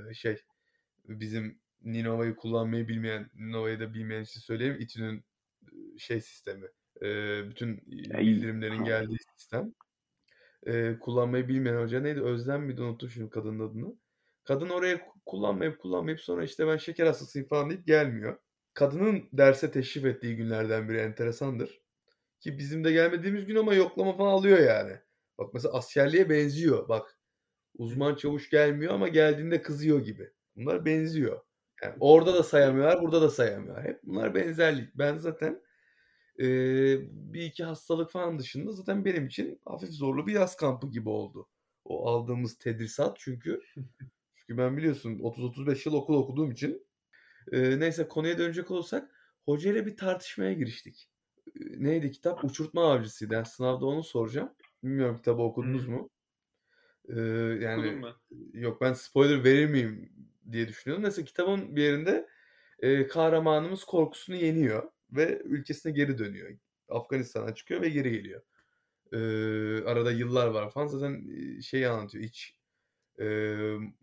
Ee, 0.10 0.14
şey 0.14 0.38
bizim 1.06 1.60
Ninova'yı 1.82 2.36
kullanmayı 2.36 2.88
bilmeyen, 2.88 3.30
Ninova'yı 3.36 3.80
da 3.80 3.94
bilmeyen 3.94 4.24
için 4.24 4.40
söyleyeyim. 4.40 4.78
İTÜ'nün 4.80 5.26
e, 5.96 5.98
şey 5.98 6.22
sistemi. 6.22 6.68
Ee, 7.02 7.50
bütün 7.50 7.84
bildirimlerin 7.88 8.84
geldiği 8.84 9.18
sistem. 9.38 9.74
Ee, 10.68 10.98
kullanmayı 11.00 11.48
bilmeyen 11.48 11.82
hoca 11.82 12.00
neydi? 12.00 12.22
Özlem 12.22 12.64
miydi? 12.64 12.82
Unuttum 12.82 13.10
şimdi 13.10 13.30
kadının 13.30 13.70
adını. 13.70 13.96
Kadın 14.48 14.70
oraya 14.70 15.02
kullanmayıp 15.26 15.80
kullanmayıp 15.80 16.22
sonra 16.22 16.44
işte 16.44 16.68
ben 16.68 16.78
şeker 16.78 17.06
hastasıyım 17.08 17.48
falan 17.48 17.70
deyip 17.70 17.88
gelmiyor. 17.88 18.38
Kadının 18.74 19.30
derse 19.34 19.72
teşrif 19.72 20.06
ettiği 20.06 20.36
günlerden 20.36 20.90
biri 20.90 20.98
enteresandır. 20.98 21.82
Ki 22.40 22.58
bizim 22.58 22.84
de 22.84 22.92
gelmediğimiz 22.92 23.46
gün 23.46 23.56
ama 23.56 23.74
yoklama 23.74 24.18
falan 24.18 24.32
alıyor 24.32 24.60
yani. 24.60 24.94
Bak 25.38 25.54
mesela 25.54 25.74
askerliğe 25.74 26.30
benziyor. 26.30 26.90
Bak 26.90 27.20
uzman 27.78 28.16
çavuş 28.16 28.50
gelmiyor 28.50 28.94
ama 28.94 29.08
geldiğinde 29.08 29.62
kızıyor 29.62 30.00
gibi. 30.06 30.32
Bunlar 30.56 30.86
benziyor. 30.86 31.42
Yani 31.84 31.96
orada 32.00 32.34
da 32.34 32.44
sayamıyorlar, 32.44 33.02
burada 33.02 33.22
da 33.22 33.30
sayamıyorlar. 33.30 33.86
Hep 33.86 34.00
bunlar 34.04 34.36
benzerlik. 34.36 34.90
Ben 34.98 35.18
zaten 35.18 35.62
eee, 36.40 37.00
bir 37.12 37.42
iki 37.42 37.64
hastalık 37.64 38.12
falan 38.12 38.40
dışında 38.40 38.72
zaten 38.72 39.06
benim 39.06 39.28
için 39.28 39.62
hafif 39.66 39.90
zorlu 39.90 40.28
bir 40.28 40.34
yaz 40.34 40.56
kampı 40.58 40.88
gibi 40.92 41.10
oldu. 41.10 41.50
O 41.86 42.08
aldığımız 42.10 42.58
tedrisat 42.58 43.18
çünkü. 43.20 43.62
Çünkü 44.48 44.58
ben 44.58 44.78
biliyorsun 44.78 45.20
30-35 45.20 45.86
yıl 45.86 45.94
okul 45.94 46.14
okuduğum 46.16 46.52
için. 46.52 46.88
Eee, 47.54 47.80
neyse 47.80 48.08
konuya 48.08 48.38
dönecek 48.40 48.72
olursak 48.72 49.12
hocayla 49.46 49.86
bir 49.86 49.98
tartışmaya 49.98 50.54
giriştik. 50.54 51.10
Eee, 51.56 51.68
neydi 51.80 52.12
kitap? 52.12 52.46
Uçurtma 52.46 52.92
Avcısı'ydı. 52.94 53.34
Yani 53.34 53.46
sınavda 53.46 53.86
onu 53.86 54.04
soracağım. 54.04 54.54
Bilmiyorum 54.84 55.18
kitabı 55.18 55.42
okudunuz 55.44 55.88
Hı. 55.88 55.90
mu? 55.90 56.10
Eee, 57.10 57.60
yani 57.62 58.06
yok 58.54 58.82
ben 58.82 58.94
spoiler 58.94 59.44
verir 59.44 59.66
miyim 59.70 60.12
diye 60.52 60.68
düşünüyorum. 60.68 61.04
Neyse 61.04 61.26
kitabın 61.26 61.76
bir 61.76 61.84
yerinde 61.84 62.28
e, 62.80 63.08
kahramanımız 63.08 63.84
korkusunu 63.84 64.36
yeniyor 64.36 64.92
ve 65.12 65.42
ülkesine 65.46 65.92
geri 65.92 66.18
dönüyor. 66.18 66.58
Afganistan'a 66.90 67.56
çıkıyor 67.56 67.82
ve 67.82 67.90
geri 67.90 68.12
geliyor. 68.12 68.42
E, 69.14 69.18
arada 69.86 70.12
yıllar 70.12 70.48
var 70.48 70.72
falan 70.72 70.88
zaten 70.88 71.26
e, 71.60 71.62
şeyi 71.62 71.88
anlatıyor 71.90 72.24
iç 72.24 72.57
e, 73.20 73.26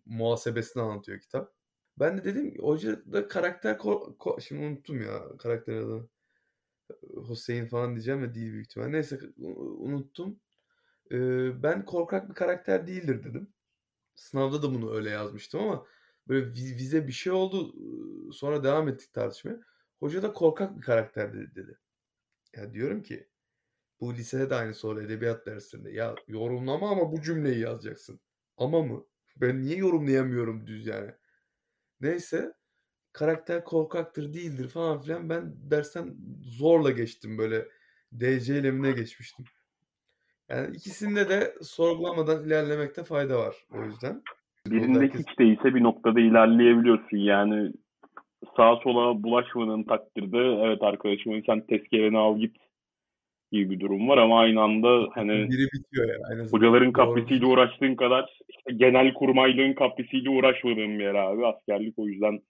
muhasebesini 0.06 0.82
anlatıyor 0.82 1.20
kitap. 1.20 1.52
Ben 1.98 2.18
de 2.18 2.24
dedim 2.24 2.54
hoca 2.60 3.12
da 3.12 3.28
karakter 3.28 3.74
ko- 3.76 4.16
ko- 4.18 4.40
şimdi 4.40 4.66
unuttum 4.66 5.02
ya 5.02 5.36
karakter 5.38 5.74
adını. 5.76 6.08
Hüseyin 7.28 7.66
falan 7.66 7.94
diyeceğim 7.94 8.22
ve 8.22 8.34
değil 8.34 8.52
büyük 8.52 8.66
ihtimal. 8.66 8.86
Neyse 8.88 9.18
unuttum. 9.78 10.40
E, 11.12 11.16
ben 11.62 11.84
korkak 11.84 12.30
bir 12.30 12.34
karakter 12.34 12.86
değildir 12.86 13.24
dedim. 13.24 13.48
Sınavda 14.16 14.62
da 14.62 14.74
bunu 14.74 14.94
öyle 14.96 15.10
yazmıştım 15.10 15.60
ama 15.62 15.86
böyle 16.28 16.46
vi- 16.46 16.76
vize 16.76 17.06
bir 17.08 17.12
şey 17.12 17.32
oldu. 17.32 17.74
Sonra 18.32 18.64
devam 18.64 18.88
ettik 18.88 19.14
tartışmaya. 19.14 19.60
Hoca 20.00 20.22
da 20.22 20.32
korkak 20.32 20.76
bir 20.76 20.82
karakter 20.82 21.34
dedi. 21.34 21.56
dedi. 21.56 21.78
Ya 22.56 22.74
diyorum 22.74 23.02
ki 23.02 23.28
bu 24.00 24.14
lisede 24.14 24.50
de 24.50 24.54
aynı 24.54 24.74
soru 24.74 25.02
edebiyat 25.02 25.46
dersinde. 25.46 25.92
Ya 25.92 26.14
yorumlama 26.28 26.90
ama 26.90 27.12
bu 27.12 27.22
cümleyi 27.22 27.60
yazacaksın. 27.60 28.20
Ama 28.58 28.82
mı? 28.82 29.04
Ben 29.36 29.62
niye 29.62 29.76
yorumlayamıyorum 29.76 30.66
düz 30.66 30.86
yani? 30.86 31.10
Neyse 32.00 32.52
karakter 33.12 33.64
korkaktır 33.64 34.34
değildir 34.34 34.68
falan 34.68 35.00
filan. 35.00 35.28
Ben 35.28 35.54
dersten 35.70 36.16
zorla 36.42 36.90
geçtim 36.90 37.38
böyle. 37.38 37.64
DC 38.20 38.58
ile 38.58 38.70
mi 38.70 38.82
ne 38.82 38.92
geçmiştim. 38.92 39.44
Yani 40.48 40.76
ikisinde 40.76 41.28
de 41.28 41.54
sorgulamadan 41.62 42.44
ilerlemekte 42.46 43.04
fayda 43.04 43.38
var 43.38 43.56
o 43.70 43.84
yüzden. 43.84 44.22
Birinde 44.66 45.00
Herkes- 45.00 45.20
hiç 45.20 45.38
değilse 45.38 45.74
bir 45.74 45.82
noktada 45.82 46.20
ilerleyebiliyorsun. 46.20 47.16
Yani 47.16 47.72
sağa 48.56 48.76
sola 48.76 49.22
bulaşmadığın 49.22 49.82
takdirde 49.82 50.38
evet 50.38 50.82
arkadaşım 50.82 51.42
sen 51.46 51.66
tezkereni 51.66 52.18
al 52.18 52.38
git 52.38 52.56
gibi 53.54 53.70
bir 53.70 53.80
durum 53.80 54.08
var 54.08 54.18
ama 54.18 54.40
aynı 54.40 54.62
anda 54.62 55.08
hani 55.14 55.32
Biri 55.32 55.68
bitiyor 55.72 56.08
ya. 56.08 56.14
En 56.32 56.38
azından. 56.38 56.58
hocaların 56.58 56.92
kaprisiyle 56.92 57.46
uğraştığın 57.46 57.94
kadar 57.94 58.38
işte 58.48 58.72
genel 58.76 59.14
kurmaylığın 59.14 59.72
kaprisiyle 59.72 60.30
uğraşmadığın 60.30 60.98
bir 60.98 61.04
yer 61.04 61.14
abi 61.14 61.46
askerlik 61.46 61.98
o 61.98 62.06
yüzden 62.08 62.40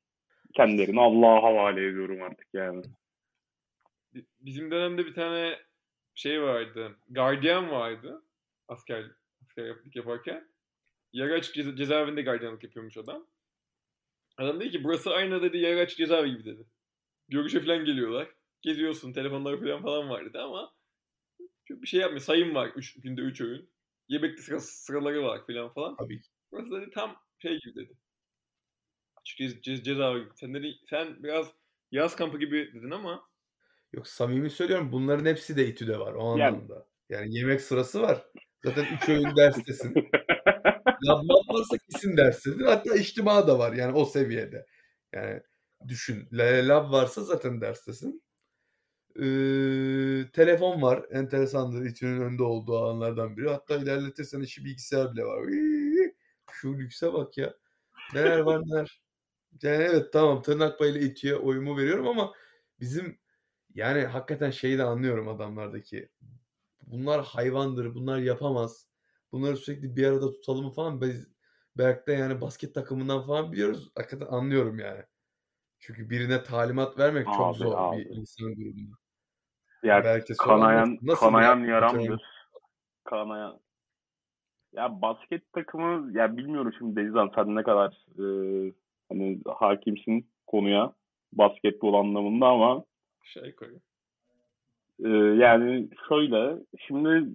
kendilerini 0.54 1.00
Allah'a 1.00 1.42
havale 1.42 1.86
ediyorum 1.86 2.22
artık 2.22 2.48
yani. 2.54 2.82
Bi- 4.14 4.26
Bizim 4.40 4.70
dönemde 4.70 5.06
bir 5.06 5.14
tane 5.14 5.58
şey 6.14 6.42
vardı. 6.42 6.96
Gardiyan 7.10 7.70
vardı. 7.70 8.22
Asker, 8.68 9.04
askerlik 9.42 9.96
yaparken. 9.96 10.44
Yarı 11.12 11.34
açık 11.34 11.56
ceza- 11.56 11.76
cezaevinde 11.76 12.22
gardiyanlık 12.22 12.64
yapıyormuş 12.64 12.96
adam. 12.96 13.26
Adam 14.38 14.60
dedi 14.60 14.70
ki 14.70 14.84
burası 14.84 15.10
aynı 15.10 15.42
dedi 15.42 15.58
yarı 15.58 15.80
açık 15.80 15.98
cezaevi 15.98 16.30
gibi 16.30 16.44
dedi. 16.44 16.66
Görüşe 17.28 17.60
falan 17.60 17.84
geliyorlar. 17.84 18.28
Geziyorsun 18.62 19.12
telefonları 19.12 19.60
falan 19.60 19.82
falan 19.82 20.08
var 20.10 20.24
dedi 20.24 20.38
ama 20.38 20.72
çok 21.64 21.82
bir 21.82 21.86
şey 21.86 22.00
yapmıyor. 22.00 22.20
Sayım 22.20 22.54
var. 22.54 22.72
Üç, 22.76 23.00
günde 23.00 23.20
3 23.20 23.40
öğün. 23.40 23.70
Yemekli 24.08 24.42
sıra, 24.42 24.60
sıraları 24.60 25.22
var 25.22 25.46
falan 25.46 25.68
falan. 25.68 25.96
Tabii. 25.96 26.22
Burası 26.52 26.70
dedi 26.80 26.90
tam 26.94 27.16
şey 27.38 27.58
gibi 27.60 27.74
dedi. 27.74 27.98
Açık 29.16 29.38
cez, 29.38 29.62
cez, 29.62 29.84
cezaevi 29.84 30.20
gibi. 30.24 30.30
Sen, 30.36 30.54
dedi, 30.54 30.74
sen 30.90 31.22
biraz 31.22 31.46
yaz 31.92 32.16
kampı 32.16 32.38
gibi 32.38 32.70
dedin 32.74 32.90
ama 32.90 33.28
Yok 33.92 34.06
samimi 34.08 34.50
söylüyorum 34.50 34.92
bunların 34.92 35.26
hepsi 35.26 35.56
de 35.56 35.66
İTÜ'de 35.68 35.98
var 35.98 36.12
o 36.14 36.36
Yani. 36.36 36.44
anlamda. 36.56 36.86
Yani 37.08 37.34
yemek 37.38 37.60
sırası 37.60 38.02
var. 38.02 38.26
Zaten 38.64 38.86
üç 38.96 39.08
öğün 39.08 39.36
derstesin. 39.36 39.94
Lab 41.06 41.48
varsa 41.54 41.78
kesin 41.78 42.16
derstesin. 42.16 42.64
Hatta 42.64 42.94
içtima 42.96 43.46
da 43.48 43.58
var 43.58 43.72
yani 43.72 43.92
o 43.96 44.04
seviyede. 44.04 44.66
Yani 45.12 45.40
düşün. 45.88 46.28
la- 46.32 46.68
Lab 46.68 46.92
varsa 46.92 47.24
zaten 47.24 47.60
derstesin. 47.60 48.22
Ee, 49.16 50.30
telefon 50.32 50.82
var. 50.82 51.06
Enteresandır. 51.10 51.84
İTÜ'nün 51.84 52.20
önünde 52.20 52.42
olduğu 52.42 52.78
alanlardan 52.78 53.36
biri. 53.36 53.50
Hatta 53.50 53.76
ilerletirsen 53.76 54.40
işi 54.40 54.64
bilgisayar 54.64 55.12
bile 55.12 55.24
var. 55.24 55.48
Şu 56.52 56.78
lükse 56.78 57.12
bak 57.12 57.38
ya. 57.38 57.54
Neler 58.14 58.38
var 58.38 58.60
neler. 58.66 59.00
Yani 59.62 59.82
evet 59.82 60.12
tamam 60.12 60.42
tırnak 60.42 60.78
payıyla 60.78 61.00
İTÜ'ye 61.00 61.36
oyumu 61.36 61.76
veriyorum 61.78 62.08
ama 62.08 62.32
bizim 62.80 63.18
Yani 63.74 64.04
hakikaten 64.04 64.50
şeyi 64.50 64.78
de 64.78 64.82
anlıyorum 64.82 65.28
adamlardaki. 65.28 66.08
Bunlar 66.86 67.24
hayvandır, 67.24 67.94
bunlar 67.94 68.18
yapamaz. 68.18 68.88
Bunları 69.32 69.56
sürekli 69.56 69.96
bir 69.96 70.06
arada 70.06 70.32
tutalım 70.32 70.70
falan. 70.70 71.00
Biz 71.00 71.28
Berk'te 71.78 72.12
yani 72.12 72.40
basket 72.40 72.74
takımından 72.74 73.26
falan 73.26 73.52
biliyoruz. 73.52 73.90
Hakikaten 73.94 74.26
anlıyorum 74.26 74.78
yani. 74.78 75.02
Çünkü 75.78 76.10
birine 76.10 76.42
talimat 76.42 76.98
vermek 76.98 77.26
çok 77.26 77.40
Abi, 77.40 77.58
zor 77.58 77.74
abi. 77.76 77.98
bir 77.98 78.06
insan 78.06 78.54
grubunda. 78.54 78.96
Ya 79.84 80.04
Belki 80.04 80.36
kanayan 80.36 80.98
kanayan 81.20 81.62
bir- 81.62 81.68
yaramdır. 81.68 82.22
Kanayan. 83.04 83.58
Ya 84.72 85.02
basket 85.02 85.52
takımı 85.52 86.18
ya 86.18 86.36
bilmiyorum 86.36 86.72
şimdi 86.78 86.96
Denizhan 86.96 87.30
sen 87.34 87.54
ne 87.56 87.62
kadar 87.62 87.90
e, 88.18 88.24
hani 89.08 89.38
hakimsin 89.58 90.26
konuya 90.46 90.92
basketbol 91.32 91.94
anlamında 91.94 92.46
ama 92.46 92.84
Şey 93.24 93.46
yukarı. 93.48 93.74
e, 95.04 95.08
yani 95.42 95.88
şöyle 96.08 96.56
şimdi 96.86 97.30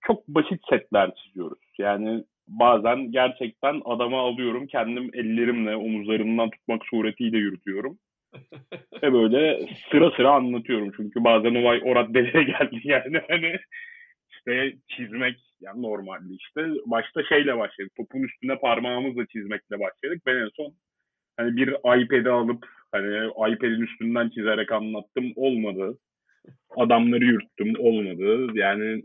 çok 0.00 0.28
basit 0.28 0.60
setler 0.70 1.14
çiziyoruz. 1.14 1.58
Yani 1.78 2.24
bazen 2.48 3.12
gerçekten 3.12 3.82
adamı 3.84 4.16
alıyorum 4.16 4.66
kendim 4.66 5.10
ellerimle 5.14 5.76
omuzlarımdan 5.76 6.50
tutmak 6.50 6.82
suretiyle 6.90 7.36
yürütüyorum. 7.38 7.98
Ve 9.02 9.12
böyle 9.12 9.68
sıra 9.90 10.10
sıra 10.10 10.30
anlatıyorum. 10.30 10.92
Çünkü 10.96 11.24
bazen 11.24 11.54
olay 11.54 11.80
o 11.84 11.94
raddelere 11.94 12.42
geldi 12.60 12.80
yani 12.84 13.20
hani 13.28 13.58
işte 14.30 14.72
çizmek 14.88 15.36
yani 15.60 15.82
normalde 15.82 16.34
işte 16.34 16.60
başta 16.86 17.24
şeyle 17.24 17.58
başladık. 17.58 17.92
Topun 17.96 18.22
üstüne 18.22 18.58
parmağımızla 18.58 19.26
çizmekle 19.26 19.80
başladık. 19.80 20.22
Ben 20.26 20.36
en 20.36 20.48
son 20.56 20.74
hani 21.36 21.56
bir 21.56 21.68
iPad'i 21.68 22.30
alıp 22.30 22.66
hani 22.92 23.26
iPad'in 23.26 23.82
üstünden 23.82 24.28
çizerek 24.28 24.72
anlattım 24.72 25.32
olmadı. 25.36 25.98
Adamları 26.76 27.24
yürüttüm 27.24 27.74
olmadı. 27.78 28.58
Yani 28.58 29.02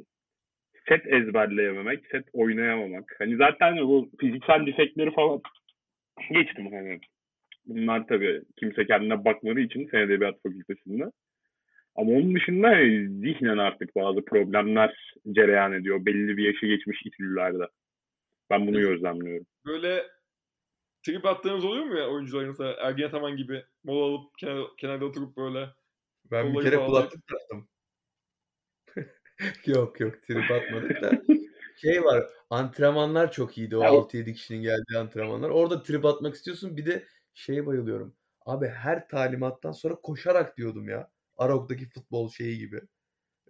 set 0.90 1.08
ezberleyememek, 1.08 2.06
set 2.12 2.26
oynayamamak. 2.34 3.16
Hani 3.20 3.38
zaten 3.38 3.78
bu 3.78 4.10
fiziksel 4.20 4.66
defektleri 4.66 5.12
falan 5.12 5.42
geçtim 6.32 6.72
hani. 6.72 7.00
Bunlar 7.66 8.08
tabii 8.08 8.42
kimse 8.60 8.86
kendine 8.88 9.26
bakmadığı 9.26 9.60
için 9.60 9.88
Fen 9.88 10.00
Edebiyat 10.00 10.42
Fakültesi'nde. 10.44 11.12
Ama 11.96 12.12
onun 12.12 12.36
dışında 12.36 12.70
zihnen 13.22 13.58
artık 13.58 13.96
bazı 13.96 14.26
problemler 14.26 15.14
cereyan 15.32 15.74
ediyor. 15.74 16.06
Belli 16.06 16.38
bir 16.38 16.44
yaşı 16.46 16.66
geçmiş 16.66 17.06
itülülerde. 17.06 17.68
Ben 18.50 18.68
bunu 18.68 18.80
gözlemliyorum. 18.80 19.46
Böyle 19.66 20.04
trip 21.06 21.26
attığınız 21.26 21.66
oluyor 21.66 21.86
mu 21.86 21.98
ya 21.98 22.10
oyuncularınıza? 22.10 22.72
Ergen 22.72 23.08
Ataman 23.08 23.38
gibi 23.38 23.64
mola 23.84 24.06
alıp 24.06 24.38
kenar, 24.38 24.66
kenarda 24.78 25.06
oturup 25.06 25.38
böyle 25.38 25.70
Ben 26.32 26.54
bir 26.54 26.64
kere 26.64 26.76
kulaklık 26.76 27.28
taktım. 27.28 27.68
yok 29.66 30.00
yok 30.00 30.24
trip 30.24 30.52
atmadık 30.52 31.02
da. 31.02 31.22
Şey 31.82 32.04
var 32.04 32.24
antrenmanlar 32.50 33.32
çok 33.32 33.58
iyiydi 33.58 33.78
o 33.78 33.84
Ya- 33.84 33.90
6-7 33.90 34.34
kişinin 34.34 34.62
geldiği 34.62 34.98
antrenmanlar. 34.98 35.50
Orada 35.50 35.84
trip 35.84 36.06
atmak 36.06 36.36
istiyorsun 36.36 36.78
bir 36.78 36.86
de 36.86 37.04
şeye 37.36 37.66
bayılıyorum. 37.66 38.16
Abi 38.46 38.68
her 38.68 39.08
talimattan 39.08 39.72
sonra 39.72 39.96
koşarak 39.96 40.58
diyordum 40.58 40.90
ya. 40.90 41.10
Arok'taki 41.38 41.90
futbol 41.90 42.30
şeyi 42.30 42.58
gibi. 42.58 42.82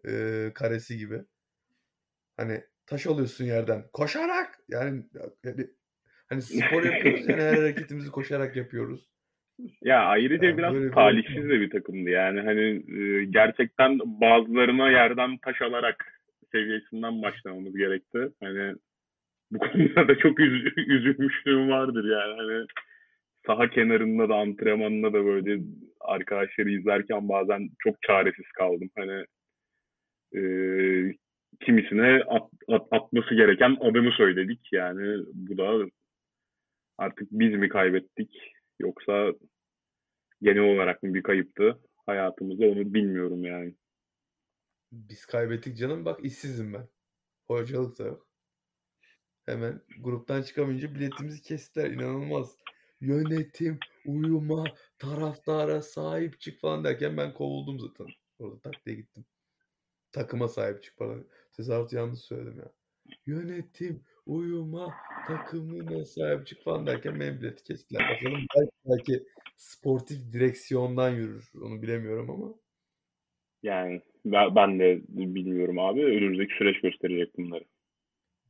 Ee, 0.07 0.51
karesi 0.55 0.97
gibi. 0.97 1.21
Hani 2.37 2.63
taş 2.85 3.07
alıyorsun 3.07 3.45
yerden. 3.45 3.83
Koşarak! 3.93 4.59
Yani, 4.69 5.03
yani 5.43 5.67
hani 6.27 6.41
spor 6.41 6.83
yapıyoruz 6.83 7.29
yani 7.29 7.41
her 7.41 7.57
hareketimizi 7.57 8.11
koşarak 8.11 8.55
yapıyoruz. 8.55 9.09
Ya 9.81 9.99
ayrıca 9.99 10.47
Yani 10.47 10.57
biraz 10.57 10.73
böyle 10.73 10.91
talihsiz 10.91 11.49
de 11.49 11.59
bir 11.59 11.69
takımdı 11.69 12.09
yani. 12.09 12.41
Hani 12.41 12.83
e, 12.99 13.25
gerçekten 13.25 13.99
bazılarına 13.99 14.91
yerden 14.91 15.37
taş 15.37 15.61
alarak 15.61 16.21
seviyesinden 16.51 17.21
başlamamız 17.21 17.77
gerekti. 17.77 18.29
Hani 18.39 18.75
bu 19.51 19.59
konuda 19.59 20.07
da 20.07 20.17
çok 20.17 20.39
üz 20.39 20.77
üzülmüşlüğüm 20.77 21.69
vardır 21.69 22.03
yani. 22.03 22.41
Hani 22.41 22.67
saha 23.47 23.69
kenarında 23.69 24.29
da 24.29 24.35
antrenmanında 24.35 25.13
da 25.13 25.25
böyle 25.25 25.63
arkadaşları 25.99 26.69
izlerken 26.69 27.29
bazen 27.29 27.69
çok 27.79 28.01
çaresiz 28.01 28.51
kaldım. 28.57 28.89
Hani 28.95 29.25
e, 30.35 30.41
kimisine 31.65 32.23
at, 32.27 32.49
at- 32.67 32.87
atması 32.91 33.35
gereken 33.35 33.77
adımı 33.81 34.11
söyledik. 34.11 34.59
Yani 34.71 35.25
bu 35.33 35.57
da 35.57 35.89
artık 36.97 37.27
biz 37.31 37.53
mi 37.53 37.69
kaybettik 37.69 38.53
yoksa 38.79 39.33
genel 40.41 40.75
olarak 40.75 41.03
mı 41.03 41.13
bir 41.13 41.23
kayıptı 41.23 41.79
hayatımızda 42.05 42.65
onu 42.65 42.93
bilmiyorum 42.93 43.45
yani. 43.45 43.75
Biz 44.91 45.25
kaybettik 45.25 45.77
canım 45.77 46.05
bak 46.05 46.25
işsizim 46.25 46.73
ben. 46.73 46.87
Hocalık 47.47 47.99
da 47.99 48.03
yok. 48.03 48.27
Hemen 49.45 49.81
gruptan 49.99 50.41
çıkamayınca 50.41 50.95
biletimizi 50.95 51.41
kestiler. 51.41 51.91
İnanılmaz. 51.91 52.57
Yönetim, 53.05 53.79
uyuma, 54.05 54.63
taraftara 54.99 55.81
sahip 55.81 56.39
çık 56.39 56.59
falan 56.59 56.83
derken 56.83 57.17
ben 57.17 57.33
kovuldum 57.33 57.79
zaten. 57.79 58.07
Orada 58.39 58.59
tak 58.59 58.85
diye 58.85 58.95
gittim. 58.95 59.25
Takıma 60.11 60.47
sahip 60.47 60.83
çık 60.83 60.97
falan. 60.97 61.25
Tezahüratı 61.53 61.95
yanlış 61.95 62.19
söyledim 62.19 62.59
ya. 62.59 62.71
Yönetim, 63.25 64.03
uyuma, 64.25 64.93
takımına 65.27 66.05
sahip 66.05 66.47
çık 66.47 66.63
falan 66.63 66.87
derken 66.87 67.19
benim 67.19 67.41
bileti 67.41 67.63
kestiler. 67.63 68.01
Bakalım 68.09 68.45
belki, 68.57 68.71
belki 68.85 69.27
sportif 69.57 70.31
direksiyondan 70.31 71.09
yürür. 71.09 71.51
Onu 71.61 71.81
bilemiyorum 71.81 72.29
ama. 72.29 72.55
Yani 73.63 74.01
ben 74.25 74.79
de 74.79 75.01
bilmiyorum 75.07 75.79
abi. 75.79 76.05
Önümüzdeki 76.05 76.53
süreç 76.57 76.81
gösterecek 76.81 77.37
bunları. 77.37 77.65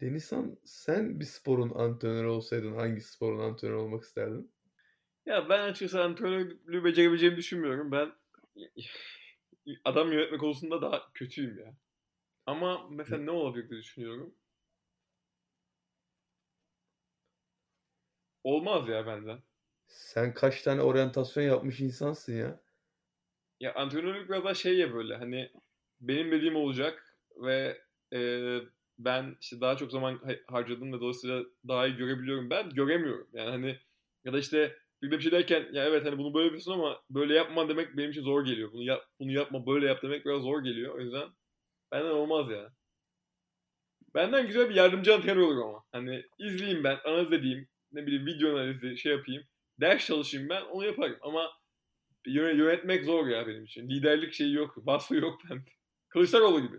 Denizhan 0.01 0.57
sen 0.65 1.19
bir 1.19 1.25
sporun 1.25 1.69
antrenörü 1.69 2.27
olsaydın 2.27 2.73
hangi 2.73 3.01
sporun 3.01 3.39
antrenörü 3.39 3.77
olmak 3.77 4.03
isterdin? 4.03 4.51
Ya 5.25 5.49
ben 5.49 5.59
açıkçası 5.63 6.03
antrenörlüğü 6.03 6.83
becerebileceğimi 6.83 7.37
düşünmüyorum. 7.37 7.91
Ben 7.91 8.11
adam 9.85 10.11
yönetme 10.11 10.37
konusunda 10.37 10.81
daha 10.81 11.11
kötüyüm 11.13 11.59
ya. 11.59 11.77
Ama 12.45 12.87
mesela 12.89 13.23
ne 13.23 13.31
olabilir 13.31 13.69
diye 13.69 13.79
düşünüyorum. 13.81 14.35
Olmaz 18.43 18.87
ya 18.89 19.05
benden. 19.05 19.43
Sen 19.87 20.33
kaç 20.33 20.61
tane 20.61 20.81
oryantasyon 20.81 21.43
yapmış 21.43 21.79
insansın 21.79 22.33
ya. 22.33 22.59
Ya 23.59 23.73
antrenörlük 23.73 24.29
biraz 24.29 24.43
daha 24.43 24.53
şey 24.53 24.77
ya 24.77 24.93
böyle 24.93 25.15
hani 25.15 25.51
benim 26.01 26.31
dediğim 26.31 26.55
olacak 26.55 27.17
ve 27.35 27.81
e, 28.13 28.19
ben 28.97 29.37
işte 29.41 29.61
daha 29.61 29.77
çok 29.77 29.91
zaman 29.91 30.17
ha- 30.17 30.53
harcadım 30.55 30.93
ve 30.93 30.99
dolayısıyla 30.99 31.43
daha 31.67 31.87
iyi 31.87 31.97
görebiliyorum. 31.97 32.49
Ben 32.49 32.69
göremiyorum. 32.69 33.27
Yani 33.33 33.49
hani 33.49 33.79
ya 34.25 34.33
da 34.33 34.39
işte 34.39 34.77
bir 35.03 35.19
şey 35.19 35.31
derken 35.31 35.67
ya 35.73 35.85
evet 35.85 36.05
hani 36.05 36.17
bunu 36.17 36.33
böyle 36.33 36.45
yapıyorsun 36.45 36.71
ama 36.71 37.01
böyle 37.09 37.35
yapma 37.35 37.69
demek 37.69 37.97
benim 37.97 38.11
için 38.11 38.21
zor 38.21 38.45
geliyor. 38.45 38.71
Bunu 38.71 38.83
yap 38.83 39.03
bunu 39.19 39.31
yapma 39.31 39.67
böyle 39.67 39.87
yap 39.87 39.99
demek 40.03 40.25
biraz 40.25 40.41
zor 40.41 40.63
geliyor. 40.63 40.95
O 40.95 40.99
yüzden 40.99 41.29
benden 41.91 42.11
olmaz 42.11 42.49
ya. 42.49 42.73
Benden 44.15 44.47
güzel 44.47 44.69
bir 44.69 44.75
yardımcı 44.75 45.15
antrenör 45.15 45.41
olur 45.41 45.61
ama. 45.63 45.83
Hani 45.91 46.23
izleyeyim 46.39 46.83
ben, 46.83 46.97
analiz 47.05 47.31
edeyim, 47.33 47.67
ne 47.91 48.07
bileyim 48.07 48.25
video 48.25 48.51
analizi 48.51 48.97
şey 48.97 49.11
yapayım. 49.11 49.43
Ders 49.79 50.05
çalışayım 50.05 50.49
ben 50.49 50.61
onu 50.61 50.85
yaparım 50.85 51.17
ama 51.21 51.51
Yö- 52.27 52.55
yönetmek 52.57 53.05
zor 53.05 53.27
ya 53.27 53.47
benim 53.47 53.63
için. 53.63 53.89
Liderlik 53.89 54.33
şeyi 54.33 54.53
yok. 54.53 54.87
Vasfı 54.87 55.15
yok 55.15 55.41
bende. 55.49 55.69
Kılıçdaroğlu 56.09 56.61
gibi. 56.61 56.77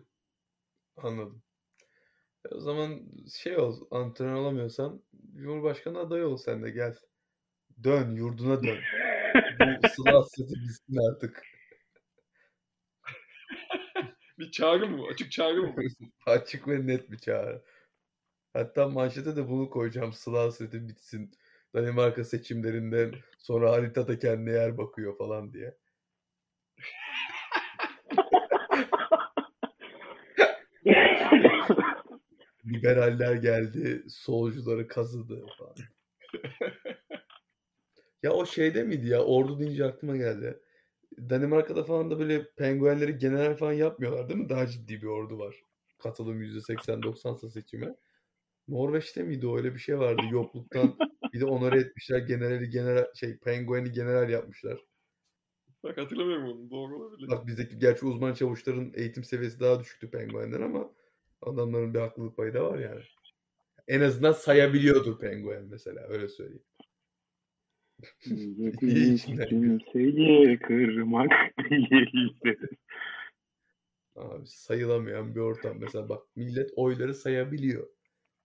Anladım. 0.96 1.42
E 2.50 2.54
o 2.54 2.60
zaman 2.60 3.02
şey 3.32 3.58
ol, 3.58 3.80
antrenör 3.90 4.34
olamıyorsan 4.34 5.02
Cumhurbaşkanı 5.36 5.98
adayı 5.98 6.26
ol 6.26 6.36
sen 6.36 6.62
de 6.62 6.70
gel. 6.70 6.96
Dön, 7.84 8.10
yurduna 8.10 8.62
dön. 8.62 8.78
Bu 9.60 9.88
sıla 9.88 10.18
hasreti 10.18 10.54
bitsin 10.54 10.96
artık. 11.10 11.42
Bir 14.38 14.50
çağrı 14.50 14.88
mı? 14.88 15.06
Açık 15.12 15.32
çağrı 15.32 15.62
mı? 15.62 15.74
Açık 16.26 16.68
ve 16.68 16.86
net 16.86 17.10
bir 17.10 17.18
çağrı. 17.18 17.62
Hatta 18.52 18.88
manşete 18.88 19.36
de 19.36 19.48
bunu 19.48 19.70
koyacağım. 19.70 20.12
Sıla 20.12 20.42
hasreti 20.42 20.88
bitsin. 20.88 21.32
Danimarka 21.74 22.24
seçimlerinden 22.24 23.12
sonra 23.38 23.72
haritada 23.72 24.18
kendine 24.18 24.50
yer 24.50 24.78
bakıyor 24.78 25.18
falan 25.18 25.52
diye. 25.52 25.76
Liberaller 32.76 33.34
geldi, 33.34 34.04
solcuları 34.08 34.88
kazıdı 34.88 35.46
falan. 35.58 35.74
ya 38.22 38.32
o 38.32 38.46
şeyde 38.46 38.82
miydi 38.82 39.08
ya? 39.08 39.24
Ordu 39.24 39.58
deyince 39.58 39.84
aklıma 39.84 40.16
geldi. 40.16 40.60
Danimarka'da 41.18 41.84
falan 41.84 42.10
da 42.10 42.18
böyle 42.18 42.50
penguenleri 42.56 43.18
general 43.18 43.56
falan 43.56 43.72
yapmıyorlar 43.72 44.28
değil 44.28 44.40
mi? 44.40 44.48
Daha 44.48 44.66
ciddi 44.66 45.02
bir 45.02 45.06
ordu 45.06 45.38
var. 45.38 45.56
Katılım 45.98 46.42
%80-90'sa 46.42 47.50
seçime. 47.50 47.96
Norveç'te 48.68 49.22
miydi? 49.22 49.48
Öyle 49.56 49.74
bir 49.74 49.78
şey 49.78 49.98
vardı. 49.98 50.22
Yokluktan 50.30 50.96
bir 51.32 51.40
de 51.40 51.46
onore 51.46 51.80
etmişler. 51.80 52.18
Generali 52.18 52.70
general 52.70 53.14
şey 53.14 53.38
pengueni 53.38 53.92
general 53.92 54.30
yapmışlar. 54.30 54.84
Bak 55.82 55.98
hatırlamıyorum 55.98 56.44
onu. 56.44 56.70
Doğru 56.70 56.96
olabilir. 56.96 57.28
Bak 57.28 57.46
bizdeki 57.46 57.78
gerçi 57.78 58.06
uzman 58.06 58.34
çavuşların 58.34 58.92
eğitim 58.94 59.24
seviyesi 59.24 59.60
daha 59.60 59.80
düşüktü 59.80 60.10
penguenden 60.10 60.62
ama 60.62 60.90
adamların 61.42 61.94
bir 61.94 61.98
haklılık 61.98 62.36
payı 62.36 62.54
da 62.54 62.64
var 62.64 62.78
yani. 62.78 63.02
En 63.88 64.00
azından 64.00 64.32
sayabiliyordur 64.32 65.18
penguen 65.18 65.64
mesela 65.64 66.00
öyle 66.08 66.28
söyleyeyim. 66.28 66.64
Kimseyi 68.20 69.16
kırmak 69.36 69.94
değildir. 72.02 72.70
Abi 74.16 74.46
sayılamayan 74.46 75.34
bir 75.34 75.40
ortam. 75.40 75.78
Mesela 75.80 76.08
bak 76.08 76.36
millet 76.36 76.70
oyları 76.76 77.14
sayabiliyor. 77.14 77.88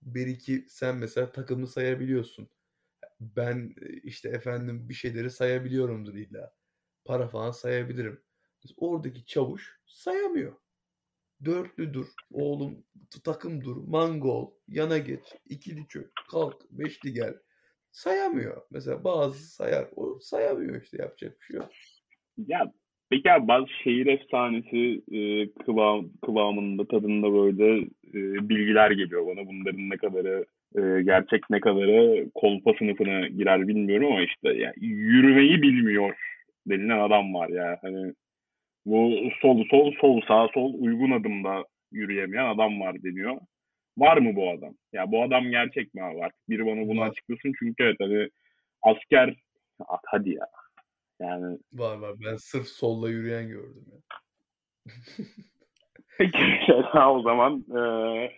Bir 0.01 0.27
iki 0.27 0.65
sen 0.69 0.97
mesela 0.97 1.31
takımı 1.31 1.67
sayabiliyorsun. 1.67 2.49
Ben 3.19 3.75
e, 3.81 3.93
işte 3.93 4.29
efendim 4.29 4.89
bir 4.89 4.93
şeyleri 4.93 5.29
sayabiliyorumdur 5.29 6.13
illa. 6.13 6.53
Para 7.05 7.27
falan 7.27 7.51
sayabilirim. 7.51 8.21
Oradaki 8.77 9.25
çavuş 9.25 9.79
sayamıyor. 9.85 10.53
Dörtlü 11.45 11.93
dur, 11.93 12.07
oğlum 12.31 12.83
t- 13.11 13.21
takım 13.23 13.63
dur, 13.63 13.77
mangol, 13.87 14.51
yana 14.67 14.97
geç, 14.97 15.23
ikili 15.49 15.87
çök, 15.87 16.11
kalk, 16.31 16.55
beşli 16.71 17.13
gel. 17.13 17.33
Sayamıyor. 17.91 18.61
Mesela 18.71 19.03
bazı 19.03 19.39
sayar, 19.39 19.85
o 19.95 20.19
sayamıyor 20.19 20.81
işte 20.81 20.97
yapacak 21.01 21.39
bir 21.39 21.45
şey 21.45 21.55
yok. 21.55 21.69
Ya 22.47 22.73
peki 23.09 23.31
abi 23.31 23.47
bazı 23.47 23.67
şehir 23.83 24.05
efsanesi 24.05 25.01
e, 25.11 25.51
kıvam, 25.65 26.09
kıvamında 26.25 26.87
tadında 26.87 27.33
böyle 27.33 27.81
e, 28.13 28.49
bilgiler 28.49 28.91
geliyor 28.91 29.27
bana. 29.27 29.47
Bunların 29.47 29.89
ne 29.89 29.97
kadarı 29.97 30.45
e, 30.75 31.01
gerçek 31.03 31.49
ne 31.49 31.59
kadarı 31.59 32.29
kolpa 32.35 32.73
sınıfına 32.79 33.27
girer 33.27 33.67
bilmiyorum 33.67 34.07
ama 34.11 34.21
işte 34.21 34.53
yani 34.53 34.73
yürümeyi 34.77 35.61
bilmiyor 35.61 36.15
denilen 36.67 36.99
adam 36.99 37.33
var 37.33 37.49
ya. 37.49 37.79
Hani 37.81 38.13
bu 38.85 39.29
sol 39.41 39.63
sol 39.69 39.91
sol 40.01 40.21
sağ 40.27 40.47
sol 40.53 40.73
uygun 40.73 41.11
adımda 41.11 41.65
yürüyemeyen 41.91 42.45
adam 42.45 42.81
var 42.81 43.03
deniyor. 43.03 43.37
Var 43.97 44.17
mı 44.17 44.35
bu 44.35 44.49
adam? 44.51 44.75
Ya 44.93 45.11
bu 45.11 45.23
adam 45.23 45.43
gerçek 45.51 45.93
mi 45.93 46.03
abi? 46.03 46.23
Artık 46.23 46.49
biri 46.49 46.65
bana 46.65 46.87
bunu 46.87 46.99
Var. 46.99 47.09
açıklasın 47.09 47.53
çünkü 47.59 47.83
evet 47.83 47.95
hani 47.99 48.29
asker 48.81 49.35
Ah, 49.87 49.99
hadi 50.05 50.29
ya. 50.29 50.47
Yani 51.19 51.57
Var 51.73 51.97
var. 51.97 52.15
Ben 52.25 52.35
sırf 52.35 52.67
solla 52.67 53.09
yürüyen 53.09 53.47
gördüm 53.47 53.85
ya. 53.91 53.97
Peki 56.17 56.37
o 57.07 57.21
zaman 57.21 57.65
eee, 57.75 58.31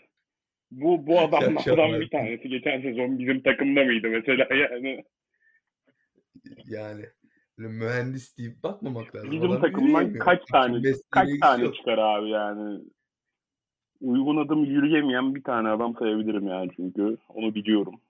bu 0.71 1.07
bu 1.07 1.19
adamlardan 1.19 1.99
bir 2.01 2.09
tanesi 2.09 2.49
geçen 2.49 2.81
sezon 2.81 3.19
bizim 3.19 3.41
takımda 3.41 3.83
mıydı 3.83 4.07
mesela 4.09 4.47
yani 4.55 5.03
Yani 6.65 7.05
böyle 7.63 7.73
mühendis 7.73 8.37
deyip 8.37 8.63
bakmamak 8.63 9.15
lazım. 9.15 9.31
bizim 9.31 9.51
Adam 9.51 9.61
takımdan 9.61 10.13
kaç 10.13 10.45
tane 10.45 10.81
kaç 11.11 11.29
tane 11.41 11.63
yok. 11.63 11.75
çıkar 11.75 11.97
abi 11.97 12.29
yani 12.29 12.81
uygun 14.01 14.45
adım 14.45 14.65
yürüyemeyen 14.65 15.35
bir 15.35 15.43
tane 15.43 15.69
adam 15.69 15.95
sayabilirim 15.95 16.47
yani 16.47 16.71
çünkü 16.75 17.17
onu 17.29 17.55
biliyorum 17.55 18.01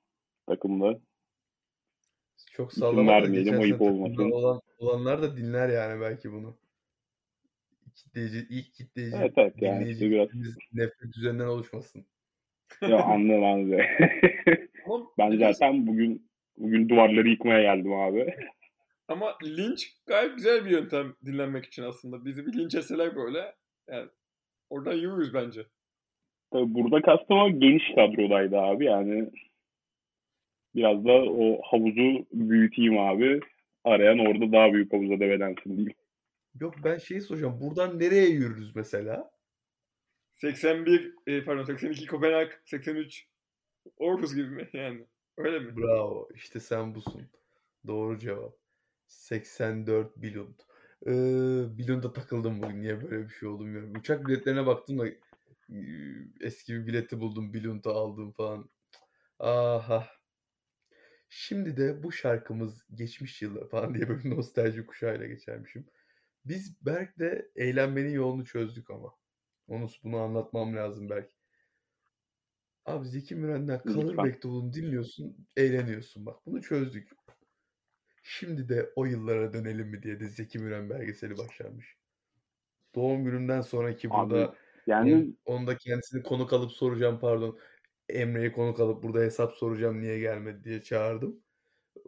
takımda. 0.48 1.00
Çok 2.52 2.72
İsim 2.72 2.82
sallama 2.82 3.12
da 3.12 3.16
vermeyelim, 3.16 3.60
ayıp 3.60 3.82
olmasın. 3.82 4.32
olan, 4.32 4.62
olanlar 4.78 5.22
da 5.22 5.38
dinler 5.38 5.70
yani 5.70 6.02
belki 6.02 6.32
bunu. 6.32 6.58
Kitleyici, 7.96 8.48
ilk 8.50 8.74
kitleyici 8.74 9.18
Evet 9.18 9.34
evet 9.38 9.54
yani 9.62 9.92
işte 9.92 10.12
biraz 10.12 10.30
nefret 10.74 11.18
üzerinden 11.18 11.48
oluşmasın. 11.48 12.06
ya 12.82 13.04
anladım 13.04 13.44
anladım. 13.44 13.86
Ben 15.18 15.38
zaten 15.40 15.88
bugün 15.88 16.30
bugün 16.58 16.90
duvarları 16.90 17.30
yıkmaya 17.30 17.62
geldim 17.62 17.94
abi. 17.94 18.36
Ama 19.08 19.38
linç 19.44 19.94
gayet 20.06 20.36
güzel 20.36 20.66
bir 20.66 20.70
yöntem 20.70 21.16
dinlenmek 21.26 21.66
için 21.66 21.84
aslında. 21.84 22.26
Bizi 22.26 22.46
bir 22.46 22.54
linç 22.54 22.76
etseler 22.76 23.16
böyle. 23.16 23.56
Yani 23.90 24.10
oradan 24.70 24.94
yürürüz 24.94 25.34
bence. 25.34 25.66
Tabii 26.52 26.74
burada 26.74 27.02
kastım 27.02 27.38
ama 27.38 27.50
geniş 27.50 27.84
kadrodaydı 27.96 28.58
abi 28.58 28.86
yani 28.86 29.30
biraz 30.76 31.06
da 31.06 31.12
o 31.12 31.62
havuzu 31.64 32.26
büyüteyim 32.32 33.00
abi. 33.00 33.40
Arayan 33.84 34.20
orada 34.20 34.52
daha 34.52 34.74
büyük 34.74 34.94
havuza 34.94 35.20
develensin 35.20 35.70
diyeyim. 35.78 35.94
Yok 36.60 36.76
ben 36.84 36.98
şeyi 36.98 37.22
soracağım. 37.22 37.60
Buradan 37.62 38.00
nereye 38.00 38.30
yürürüz 38.30 38.76
mesela? 38.76 39.32
81, 40.32 41.14
e, 41.28 41.44
pardon 41.44 41.64
82 41.64 42.08
Kopenhag, 42.08 42.52
83 42.66 43.28
Orhus 43.98 44.36
gibi 44.36 44.50
mi 44.50 44.70
yani? 44.74 45.06
Öyle 45.38 45.60
mi? 45.60 45.78
Bravo. 45.78 46.30
İşte 46.36 46.60
sen 46.60 46.96
busun. 46.96 47.22
Doğru 47.88 48.20
cevap. 48.20 48.63
84 49.14 50.18
Billund. 50.22 50.60
Ee, 51.08 51.78
Billund'a 51.78 52.14
takıldım 52.14 52.62
bugün. 52.62 52.82
Niye 52.82 53.02
böyle 53.02 53.24
bir 53.24 53.30
şey 53.30 53.50
oldu 53.50 53.64
bilmiyorum. 53.66 53.94
Uçak 54.00 54.28
biletlerine 54.28 54.66
baktım 54.66 55.00
da 55.00 55.06
eski 56.42 56.74
bir 56.74 56.88
bileti 56.88 57.20
buldum. 57.20 57.54
Billund'a 57.54 57.92
aldım 57.92 58.32
falan. 58.32 58.70
Aha. 59.40 60.08
Şimdi 61.30 61.78
de 61.78 62.04
bu 62.04 62.12
şarkımız 62.12 62.86
geçmiş 62.96 63.42
yıllar 63.42 63.70
falan 63.70 63.96
diye 63.96 64.10
böyle 64.10 64.30
nostalji 64.30 64.86
kuşağıyla 64.86 65.28
geçermişim. 65.28 65.86
Biz 66.46 66.86
Berk'le 66.86 67.46
eğlenmenin 67.56 68.14
yolunu 68.14 68.46
çözdük 68.46 68.90
ama. 68.90 69.14
Onu 69.68 69.88
bunu 70.04 70.18
anlatmam 70.18 70.76
lazım 70.76 71.10
Berk. 71.10 71.32
Abi 72.86 73.08
Zeki 73.08 73.36
Müren'den 73.36 73.84
Kalır. 73.84 74.16
Mektubunu 74.16 74.74
dinliyorsun, 74.74 75.48
eğleniyorsun 75.58 76.26
bak. 76.26 76.46
Bunu 76.46 76.62
çözdük. 76.62 77.10
Şimdi 78.24 78.70
de 78.70 78.90
o 78.96 79.06
yıllara 79.06 79.54
dönelim 79.54 79.88
mi 79.88 80.04
diye 80.04 80.20
de 80.20 80.28
Zeki 80.28 80.60
Müren 80.60 80.90
belgeseli 80.90 81.38
başlanmış. 81.38 81.98
Doğum 82.96 83.24
günümden 83.24 83.62
sonraki 83.62 84.10
Abi, 84.10 84.14
burada 84.14 84.56
Yani 84.88 85.14
onun, 85.14 85.38
onu 85.46 85.68
da 85.68 85.78
kendisini 85.78 86.24
konuk 86.24 86.54
alıp 86.54 86.72
soracağım 86.72 87.20
pardon. 87.22 87.58
Emre'yi 88.10 88.52
konuk 88.52 88.80
alıp 88.80 89.04
burada 89.04 89.20
hesap 89.20 89.54
soracağım 89.54 90.02
niye 90.02 90.20
gelmedi 90.20 90.64
diye 90.64 90.82
çağırdım. 90.82 91.40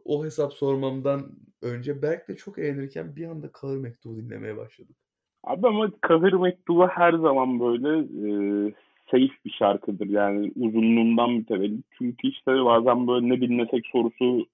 O 0.05 0.25
hesap 0.25 0.53
sormamdan 0.53 1.31
önce 1.61 2.01
Berk'le 2.01 2.37
çok 2.37 2.59
eğlenirken 2.59 3.15
bir 3.15 3.27
anda 3.27 3.51
Kalır 3.51 3.77
Mektubu 3.77 4.17
dinlemeye 4.17 4.57
başladık. 4.57 4.95
abi 5.43 5.67
ama 5.67 5.91
Kahır 6.01 6.33
Mektubu 6.33 6.87
her 6.87 7.13
zaman 7.13 7.59
böyle 7.59 7.99
e, 7.99 8.73
safe 9.11 9.33
bir 9.45 9.51
şarkıdır 9.51 10.07
yani 10.07 10.51
uzunluğundan 10.55 11.31
mütevellit. 11.31 11.85
Çünkü 11.97 12.27
işte 12.27 12.51
bazen 12.51 13.07
böyle 13.07 13.29
ne 13.29 13.41
dinlesek 13.41 13.85
sorusu 13.91 14.47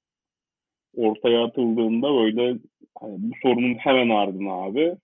ortaya 0.95 1.43
atıldığında 1.43 2.13
böyle 2.13 2.57
hani 2.99 3.15
bu 3.17 3.31
sorunun 3.41 3.73
hemen 3.73 4.09
ardına 4.09 4.51
abi 4.51 4.95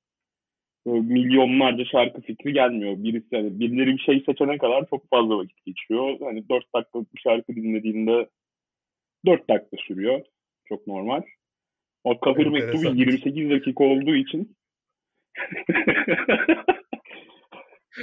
böyle 0.87 0.99
milyonlarca 0.99 1.85
şarkı 1.85 2.21
fikri 2.21 2.53
gelmiyor. 2.53 2.95
Birisi 2.97 3.35
hani 3.35 3.59
birileri 3.59 3.93
bir 3.93 4.01
şey 4.01 4.23
seçene 4.25 4.57
kadar 4.57 4.85
çok 4.89 5.09
fazla 5.09 5.37
vakit 5.37 5.65
geçiyor. 5.65 6.17
Hani 6.19 6.49
4 6.49 6.73
dakikalık 6.75 7.15
bir 7.15 7.19
şarkı 7.19 7.55
dinlediğinde 7.55 8.29
4 9.25 9.49
dakika 9.49 9.77
sürüyor. 9.77 10.21
Çok 10.65 10.87
normal. 10.87 11.21
O 12.03 12.19
Kahır 12.19 12.45
Mektubu 12.45 12.87
Enteresan. 12.87 12.95
28 12.95 13.49
dakika 13.49 13.83
olduğu 13.83 14.15
için 14.15 14.57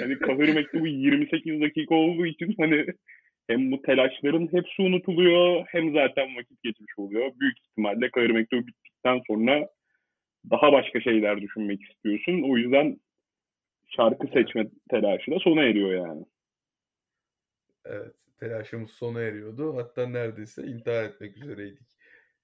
hani 0.01 0.19
Kahır 0.19 0.55
Mektubu 0.55 0.87
28 0.87 1.61
dakika 1.61 1.95
olduğu 1.95 2.27
için 2.27 2.55
hani 2.59 2.87
hem 3.47 3.73
bu 3.73 3.83
telaşların 3.83 4.53
hepsi 4.53 4.83
unutuluyor 4.83 5.65
hem 5.67 5.93
zaten 5.93 6.37
vakit 6.37 6.63
geçmiş 6.63 6.99
oluyor. 6.99 7.33
Büyük 7.41 7.59
ihtimalle 7.59 8.11
Kahır 8.11 8.31
Mektubu 8.31 8.67
bittikten 8.67 9.21
sonra 9.27 9.69
daha 10.51 10.73
başka 10.73 11.01
şeyler 11.01 11.41
düşünmek 11.41 11.83
istiyorsun. 11.83 12.43
O 12.43 12.57
yüzden 12.57 13.01
şarkı 13.89 14.27
seçme 14.27 14.67
telaşı 14.91 15.31
da 15.31 15.39
sona 15.39 15.63
eriyor 15.63 15.93
yani. 15.93 16.25
Evet, 17.85 18.15
telaşımız 18.41 18.91
sona 18.91 19.21
eriyordu. 19.21 19.77
Hatta 19.77 20.09
neredeyse 20.09 20.63
intihar 20.63 21.05
etmek 21.05 21.37
üzereydik. 21.37 21.89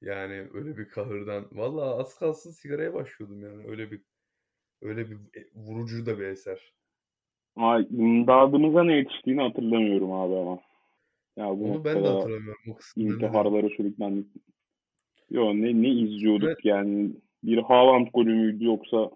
Yani 0.01 0.47
öyle 0.55 0.77
bir 0.77 0.89
kahırdan. 0.89 1.45
Vallahi 1.53 2.01
az 2.01 2.19
kalsın 2.19 2.51
sigaraya 2.51 2.95
başlıyordum 2.95 3.43
yani. 3.43 3.69
Öyle 3.69 3.91
bir 3.91 4.01
öyle 4.83 5.11
bir 5.11 5.17
e, 5.17 5.45
vurucu 5.55 6.07
da 6.07 6.19
bir 6.19 6.25
eser. 6.25 6.73
Ama 7.57 7.81
imdadımıza 7.81 8.85
ne 8.85 8.97
yetiştiğini 8.97 9.43
hatırlamıyorum 9.43 10.13
abi 10.13 10.35
ama. 10.35 10.70
Ya 11.37 11.47
bu 11.47 11.65
Onu 11.73 11.85
ben 11.85 12.05
de 12.05 12.09
hatırlamıyorum. 12.09 12.63
O 12.69 12.79
intiharlara 12.97 13.69
sürüklendik. 13.69 14.27
Yo 15.31 15.55
ne 15.55 15.83
ne 15.83 15.89
izliyorduk 15.89 16.49
Evet. 16.49 16.65
yani. 16.65 17.11
Bir 17.43 17.59
Haaland 17.59 18.07
golü 18.15 18.35
müydü 18.35 18.65
yoksa 18.65 19.11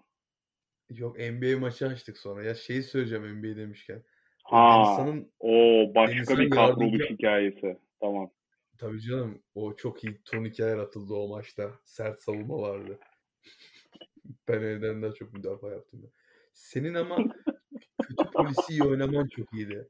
Yok 0.89 1.17
NBA 1.19 1.59
maçı 1.59 1.87
açtık 1.87 2.17
sonra. 2.17 2.43
Ya 2.43 2.55
şeyi 2.55 2.83
söyleyeceğim 2.83 3.25
NBA 3.39 3.55
demişken. 3.57 4.03
ha 4.43 4.83
Denizhan'ın 4.85 5.31
o 5.39 5.51
başka 5.95 6.15
Denizhan 6.17 6.37
bir 6.37 6.49
kadroluk 6.49 6.81
yardımcı- 6.93 7.13
hikayesi. 7.13 7.77
Tamam. 7.99 8.31
tabii 8.77 9.01
canım 9.01 9.41
o 9.55 9.75
çok 9.75 10.03
iyi 10.03 10.21
turnikeler 10.25 10.77
atıldı 10.77 11.13
o 11.13 11.27
maçta. 11.27 11.71
Sert 11.85 12.19
savunma 12.19 12.57
vardı. 12.61 12.99
Ben 14.47 14.61
evden 14.61 15.01
daha 15.01 15.11
çok 15.13 15.33
müdafaa 15.33 15.71
yaptım. 15.71 15.99
ya. 16.03 16.09
Senin 16.53 16.93
ama 16.93 17.17
kötü 18.01 18.31
polisi 18.33 18.73
iyi 18.73 18.83
oynaman 18.83 19.27
çok 19.27 19.53
iyiydi. 19.53 19.89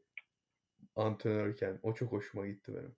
Antrenörken. 0.95 1.79
O 1.83 1.93
çok 1.93 2.11
hoşuma 2.11 2.47
gitti 2.47 2.71
benim. 2.75 2.91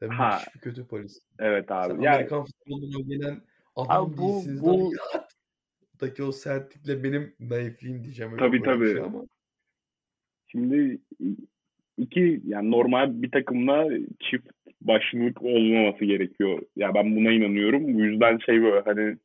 Sen 0.00 0.08
Ha. 0.08 0.30
müthiş 0.34 0.54
bir 0.54 0.60
kötü 0.60 0.86
polis. 0.86 1.18
Evet 1.38 1.64
Sen 1.68 1.74
abi. 1.74 2.04
Yani 2.04 2.14
Amerikan 2.16 2.44
futbolundan 2.44 3.08
gelen 3.08 3.40
adam 3.76 4.06
Abi 4.06 4.16
bu- 4.16 4.22
değilsiniz. 4.22 4.62
bu- 4.62 4.92
şuttaki 5.92 6.22
o 6.22 6.32
sertlikle 6.32 7.04
benim 7.04 7.34
naifliğim 7.40 8.04
diyeceğim. 8.04 8.32
Öyle 8.32 8.44
Tabii 8.44 8.62
tabii. 8.62 8.92
şey 8.92 9.00
ama. 9.00 9.24
Şimdi 10.46 10.98
iki 11.98 12.40
yani 12.46 12.70
normal 12.70 13.22
bir 13.22 13.30
takımla 13.30 13.88
çift 14.20 14.48
başlılık 14.80 15.42
olmaması 15.42 16.04
gerekiyor. 16.04 16.62
Ya 16.76 16.94
ben 16.94 17.16
buna 17.16 17.32
inanıyorum. 17.32 17.94
Bu 17.94 18.00
yüzden 18.00 18.38
şey 18.38 18.62
böyle 18.62 18.80
hani 18.80 19.16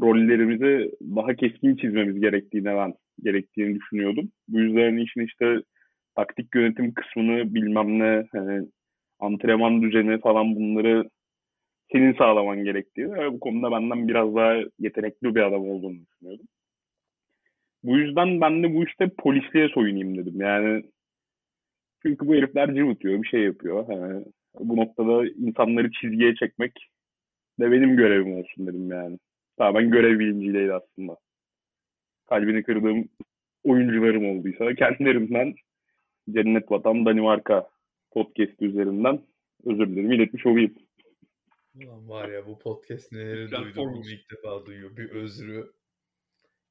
rollerimizi 0.00 0.92
daha 1.00 1.34
keskin 1.34 1.76
çizmemiz 1.76 2.20
gerektiğine 2.20 2.76
ben 2.76 2.94
gerektiğini 3.22 3.74
düşünüyordum. 3.74 4.32
Bu 4.48 4.60
yüzden 4.60 4.96
işin 4.96 5.20
işte 5.20 5.62
taktik 6.16 6.54
yönetim 6.54 6.94
kısmını 6.94 7.54
bilmem 7.54 7.98
ne 7.98 8.26
hani 8.32 8.66
antrenman 9.20 9.82
düzeni 9.82 10.20
falan 10.20 10.56
bunları 10.56 11.10
senin 11.92 12.14
sağlaman 12.14 12.64
gerektiği 12.64 13.12
ve 13.12 13.32
bu 13.32 13.40
konuda 13.40 13.70
benden 13.70 14.08
biraz 14.08 14.34
daha 14.34 14.54
yetenekli 14.78 15.34
bir 15.34 15.40
adam 15.40 15.68
olduğunu 15.68 15.96
düşünüyordum. 16.06 16.46
Bu 17.82 17.98
yüzden 17.98 18.40
ben 18.40 18.62
de 18.62 18.74
bu 18.74 18.84
işte 18.84 19.10
polisliğe 19.18 19.68
soyunayım 19.68 20.18
dedim. 20.18 20.40
Yani 20.40 20.82
çünkü 22.02 22.26
bu 22.26 22.34
herifler 22.34 22.74
cıvıtıyor, 22.74 23.22
bir 23.22 23.28
şey 23.28 23.40
yapıyor. 23.40 23.86
Yani 23.88 24.24
bu 24.60 24.76
noktada 24.76 25.26
insanları 25.26 25.90
çizgiye 25.90 26.34
çekmek 26.34 26.72
de 27.60 27.72
benim 27.72 27.96
görevim 27.96 28.36
olsun 28.36 28.66
dedim 28.66 28.90
yani. 28.90 29.18
Tamamen 29.58 29.90
görev 29.90 30.18
bilinciyle 30.18 30.74
aslında. 30.74 31.16
Kalbini 32.26 32.62
kırdığım 32.62 33.08
oyuncularım 33.64 34.26
olduysa 34.26 34.74
kendilerimden 34.74 35.54
Cennet 36.30 36.70
Vatan 36.70 37.06
Danimarka 37.06 37.68
podcast 38.10 38.62
üzerinden 38.62 39.20
özür 39.64 39.88
dilerim 39.88 40.12
iletmiş 40.12 40.46
olayım. 40.46 40.74
Ulan 41.74 42.08
var 42.08 42.28
ya 42.28 42.46
bu 42.46 42.58
podcast 42.58 43.12
neleri 43.12 43.50
duydum 43.50 44.02
ilk 44.12 44.30
defa 44.30 44.66
duyuyor. 44.66 44.96
Bir 44.96 45.10
özrü. 45.10 45.72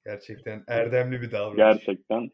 Gerçekten 0.06 0.64
erdemli 0.68 1.22
bir 1.22 1.32
davranış. 1.32 1.58
Gerçekten 1.58 2.30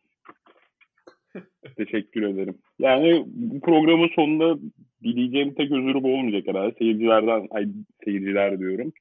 teşekkür 1.78 2.24
ederim. 2.24 2.58
Yani 2.80 3.24
bu 3.26 3.62
programın 3.62 4.10
sonunda 4.16 4.60
dileyeceğim 5.04 5.54
tek 5.54 5.72
özür 5.72 5.94
bu 5.94 6.14
olmayacak 6.14 6.48
herhalde. 6.48 6.76
Seyircilerden, 6.78 7.48
ay 7.52 7.68
seyirciler 8.06 8.60
diyorum. 8.60 8.94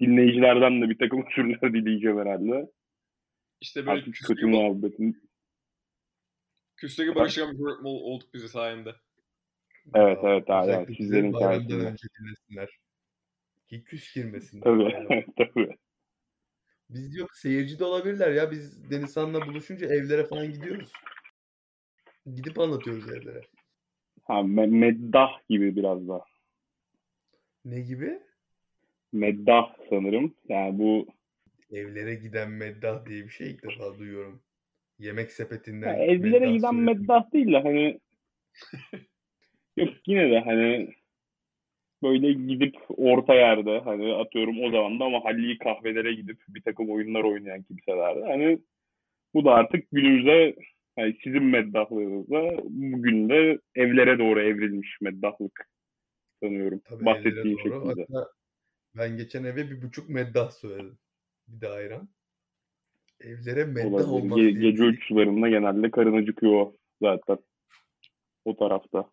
Dinleyicilerden 0.00 0.82
de 0.82 0.88
bir 0.90 0.98
takım 0.98 1.24
özürler 1.38 1.72
dileyeceğim 1.72 2.18
herhalde. 2.18 2.70
İşte 3.60 3.86
böyle 3.86 4.00
Artık 4.00 4.14
kötü 4.26 4.46
muhabbetin. 4.46 5.25
Program 6.80 7.84
ol- 7.84 8.00
olduk 8.14 8.34
bizi 8.34 8.48
sayende. 8.48 8.94
Evet, 9.94 10.18
Ya, 10.24 10.30
evet, 10.30 10.50
abi, 10.50 10.70
özellikle 10.70 10.94
sizlerin 10.94 11.32
sayesinde. 11.32 11.74
önce 11.74 12.08
dinlesinler. 12.20 12.78
Ki 13.68 13.84
küs 13.84 14.14
girmesinler. 14.14 14.62
Tabii, 14.64 15.26
tabii. 15.36 15.76
Biz 16.90 17.16
yok 17.16 17.36
seyirci 17.36 17.78
de 17.78 17.84
olabilirler 17.84 18.30
ya. 18.32 18.50
Biz 18.50 18.90
Denizhan'la 18.90 19.46
buluşunca 19.46 19.86
evlere 19.86 20.26
falan 20.26 20.52
gidiyoruz. 20.52 20.92
Gidip 22.34 22.58
anlatıyoruz 22.58 23.08
evlere. 23.08 23.40
Ha, 24.24 24.32
me- 24.34 24.66
meddah 24.78 25.30
gibi 25.48 25.76
biraz 25.76 26.08
da. 26.08 26.24
Ne 27.64 27.80
gibi? 27.80 28.22
Meddah 29.12 29.76
sanırım. 29.90 30.34
Yani 30.48 30.78
bu 30.78 31.06
Evlere 31.72 32.14
giden 32.14 32.50
meddah 32.50 33.06
diye 33.06 33.24
bir 33.24 33.30
şey 33.30 33.50
ilk 33.50 33.62
defa 33.62 33.98
duyuyorum. 33.98 34.42
Yemek 34.98 35.32
sepetinden 35.32 35.98
ya 35.98 36.18
meddah 36.18 36.52
giden 36.52 36.74
meddah 36.74 37.32
değil 37.32 37.52
de 37.52 37.58
hani 37.58 38.00
yok 39.76 39.94
yine 40.06 40.30
de 40.30 40.40
hani 40.40 40.94
böyle 42.02 42.32
gidip 42.32 42.76
orta 42.88 43.34
yerde 43.34 43.78
hani 43.78 44.14
atıyorum 44.14 44.64
o 44.64 44.70
zaman 44.70 45.00
da 45.00 45.08
mahalli 45.08 45.58
kahvelere 45.58 46.14
gidip 46.14 46.40
bir 46.48 46.62
takım 46.62 46.90
oyunlar 46.90 47.24
oynayan 47.24 47.62
kimselerde 47.62 48.24
hani 48.26 48.58
bu 49.34 49.44
da 49.44 49.54
artık 49.54 49.90
günümüze 49.92 50.54
hani 50.96 51.16
sizin 51.24 51.42
meddahlığınızda 51.42 52.56
bugün 52.68 53.28
de 53.28 53.58
evlere 53.74 54.18
doğru 54.18 54.40
evrilmiş 54.40 55.00
meddahlık 55.00 55.68
sanıyorum. 56.42 56.80
Tabii 56.84 57.04
Bahsettiğin 57.04 57.56
şekilde. 57.56 58.06
Hatta 58.08 58.30
ben 58.94 59.16
geçen 59.16 59.44
eve 59.44 59.70
bir 59.70 59.82
buçuk 59.82 60.08
meddah 60.08 60.50
söyledim. 60.50 60.98
Bir 61.48 61.60
de 61.60 61.68
ayran. 61.68 62.08
Evlere 63.20 63.64
meddah 63.64 64.12
olmaz 64.12 64.38
Ge- 64.38 64.60
diye 64.60 64.70
gece 64.70 64.84
uykularında 64.84 65.48
genelde 65.48 65.90
karın 65.90 66.22
acıkıyor 66.22 66.72
zaten 67.02 67.38
o 68.44 68.56
tarafta. 68.56 69.10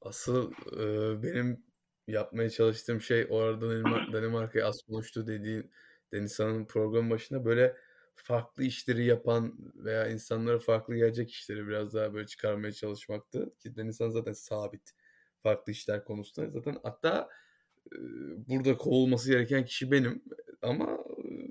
Asıl 0.00 0.52
e, 0.52 1.22
benim 1.22 1.64
yapmaya 2.06 2.50
çalıştığım 2.50 3.00
şey 3.00 3.26
o 3.30 3.38
arada 3.38 3.70
Danimark, 3.70 4.08
Danimarka'ya 4.12 4.66
az 4.66 4.82
konuştu 4.82 5.26
dediğin 5.26 5.70
Denizhan'ın 6.12 6.64
program 6.64 7.10
başında 7.10 7.44
böyle 7.44 7.76
farklı 8.14 8.64
işleri 8.64 9.04
yapan 9.04 9.58
veya 9.74 10.08
insanlara 10.08 10.58
farklı 10.58 10.96
gelecek 10.96 11.30
işleri 11.30 11.68
biraz 11.68 11.94
daha 11.94 12.14
böyle 12.14 12.26
çıkarmaya 12.26 12.72
çalışmaktı. 12.72 13.54
Ki 13.58 13.76
Denizhan 13.76 14.08
zaten 14.08 14.32
sabit 14.32 14.92
farklı 15.42 15.72
işler 15.72 16.04
konusunda. 16.04 16.50
Zaten 16.50 16.76
hatta 16.82 17.28
e, 17.92 17.98
burada 18.48 18.76
kovulması 18.76 19.30
gereken 19.30 19.64
kişi 19.64 19.90
benim 19.90 20.22
ama 20.62 20.98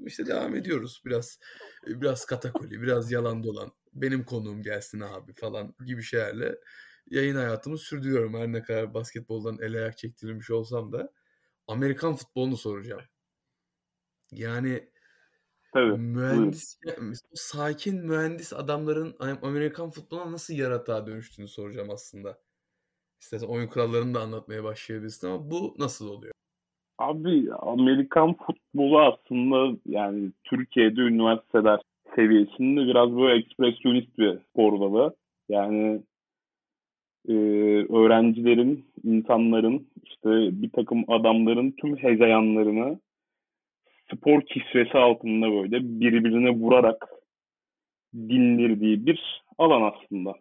işte 0.08 0.26
devam 0.26 0.56
ediyoruz. 0.56 1.02
Biraz 1.06 1.40
biraz 1.88 2.26
katakoli, 2.26 2.82
biraz 2.82 3.12
yalan 3.12 3.44
dolan. 3.44 3.72
Benim 3.94 4.26
konuğum 4.26 4.62
gelsin 4.62 5.00
abi 5.00 5.34
falan 5.34 5.76
gibi 5.86 6.04
şeylerle 6.04 6.56
yayın 7.10 7.36
hayatımı 7.36 7.78
sürdürüyorum. 7.78 8.34
Her 8.34 8.48
ne 8.52 8.64
kadar 8.64 8.94
basketboldan 8.94 9.58
el 9.62 9.76
ayak 9.76 9.98
çektirilmiş 9.98 10.52
olsam 10.52 10.92
da 10.92 11.14
Amerikan 11.68 12.16
futbolunu 12.16 12.58
soracağım. 12.58 13.04
Yani 14.32 14.90
Tabii. 15.74 15.98
mühendis, 15.98 16.78
o 17.32 17.36
sakin 17.36 18.06
mühendis 18.06 18.54
adamların 18.54 19.16
Amerikan 19.42 19.92
futboluna 19.92 20.32
nasıl 20.32 20.54
yaratığa 20.54 21.08
dönüştüğünü 21.08 21.48
soracağım 21.48 21.90
aslında. 21.90 22.42
İstersen 23.22 23.48
oyun 23.48 23.68
kurallarını 23.68 24.14
da 24.14 24.22
anlatmaya 24.22 24.64
başlayabilirsin 24.64 25.28
ama 25.28 25.52
bu 25.52 25.76
nasıl 25.80 26.08
oluyor? 26.08 26.33
Abi 26.98 27.54
Amerikan 27.54 28.34
futbolu 28.34 29.02
aslında 29.02 29.78
yani 29.86 30.32
Türkiye'de 30.44 31.02
üniversiteler 31.02 31.80
seviyesinde 32.16 32.88
biraz 32.88 33.16
böyle 33.16 33.40
ekspresyonist 33.40 34.18
bir 34.18 34.38
spor 34.40 34.80
dalı. 34.80 35.16
Yani 35.50 36.02
e, 37.28 37.34
öğrencilerin, 37.94 38.86
insanların, 39.04 39.88
işte 40.04 40.30
bir 40.62 40.70
takım 40.70 41.06
adamların 41.08 41.72
tüm 41.72 41.98
hezeyanlarını 41.98 43.00
spor 44.14 44.42
kisvesi 44.42 44.98
altında 44.98 45.52
böyle 45.52 46.00
birbirine 46.00 46.50
vurarak 46.50 47.10
dindirdiği 48.16 49.06
bir 49.06 49.44
alan 49.58 49.94
aslında. 49.94 50.34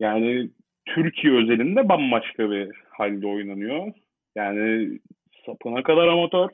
Yani 0.00 0.50
Türkiye 0.84 1.32
özelinde 1.32 1.88
bambaşka 1.88 2.50
bir 2.50 2.70
halde 2.90 3.26
oynanıyor. 3.26 3.92
Yani 4.36 4.98
sapına 5.46 5.82
kadar 5.82 6.08
amatör. 6.08 6.50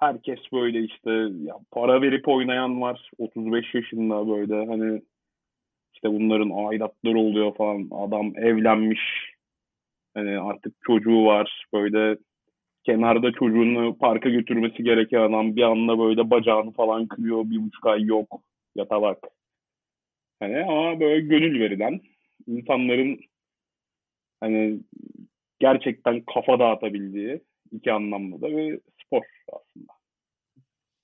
Herkes 0.00 0.38
böyle 0.52 0.80
işte 0.84 1.10
ya 1.44 1.54
para 1.70 2.02
verip 2.02 2.28
oynayan 2.28 2.80
var. 2.80 3.10
35 3.18 3.74
yaşında 3.74 4.28
böyle 4.28 4.66
hani 4.66 5.02
işte 5.94 6.08
bunların 6.08 6.50
aidatları 6.68 7.18
oluyor 7.18 7.54
falan. 7.54 7.88
Adam 7.90 8.32
evlenmiş. 8.36 9.00
Hani 10.14 10.38
artık 10.38 10.74
çocuğu 10.86 11.24
var. 11.24 11.66
Böyle 11.74 12.18
kenarda 12.84 13.32
çocuğunu 13.32 13.98
parka 13.98 14.28
götürmesi 14.28 14.82
gereken 14.82 15.20
adam 15.20 15.56
bir 15.56 15.62
anda 15.62 15.98
böyle 15.98 16.30
bacağını 16.30 16.72
falan 16.72 17.06
kırıyor. 17.06 17.50
Bir 17.50 17.62
buçuk 17.62 17.86
ay 17.86 18.02
yok. 18.02 18.42
Yatalak. 18.74 19.18
Hani 20.40 20.64
ama 20.64 21.00
böyle 21.00 21.20
gönül 21.20 21.60
verilen 21.60 22.00
insanların 22.46 23.20
hani 24.40 24.80
gerçekten 25.60 26.20
kafa 26.34 26.58
dağıtabildiği 26.58 27.40
iki 27.72 27.92
anlamda 27.92 28.40
da 28.40 28.56
bir 28.56 28.80
spor 29.04 29.22
aslında. 29.52 29.92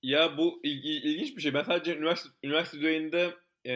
Ya 0.03 0.37
bu 0.37 0.59
il- 0.63 0.83
il- 0.83 1.03
ilginç 1.03 1.37
bir 1.37 1.41
şey. 1.41 1.53
Ben 1.53 1.63
sadece 1.63 1.97
üniversite, 1.97 2.29
üniversite 2.43 2.77
düzeyinde 2.77 3.33
e, 3.65 3.73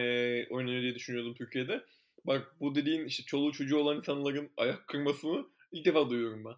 oynanıyor 0.48 0.82
diye 0.82 0.94
düşünüyordum 0.94 1.34
Türkiye'de. 1.34 1.82
Bak 2.24 2.54
bu 2.60 2.74
dediğin 2.74 3.04
işte 3.04 3.22
çoluğu 3.22 3.52
çocuğu 3.52 3.78
olan 3.78 3.96
insanların 3.96 4.50
ayak 4.56 4.86
kırmasını 4.88 5.46
ilk 5.72 5.84
defa 5.84 6.10
duyuyorum 6.10 6.44
ben. 6.44 6.54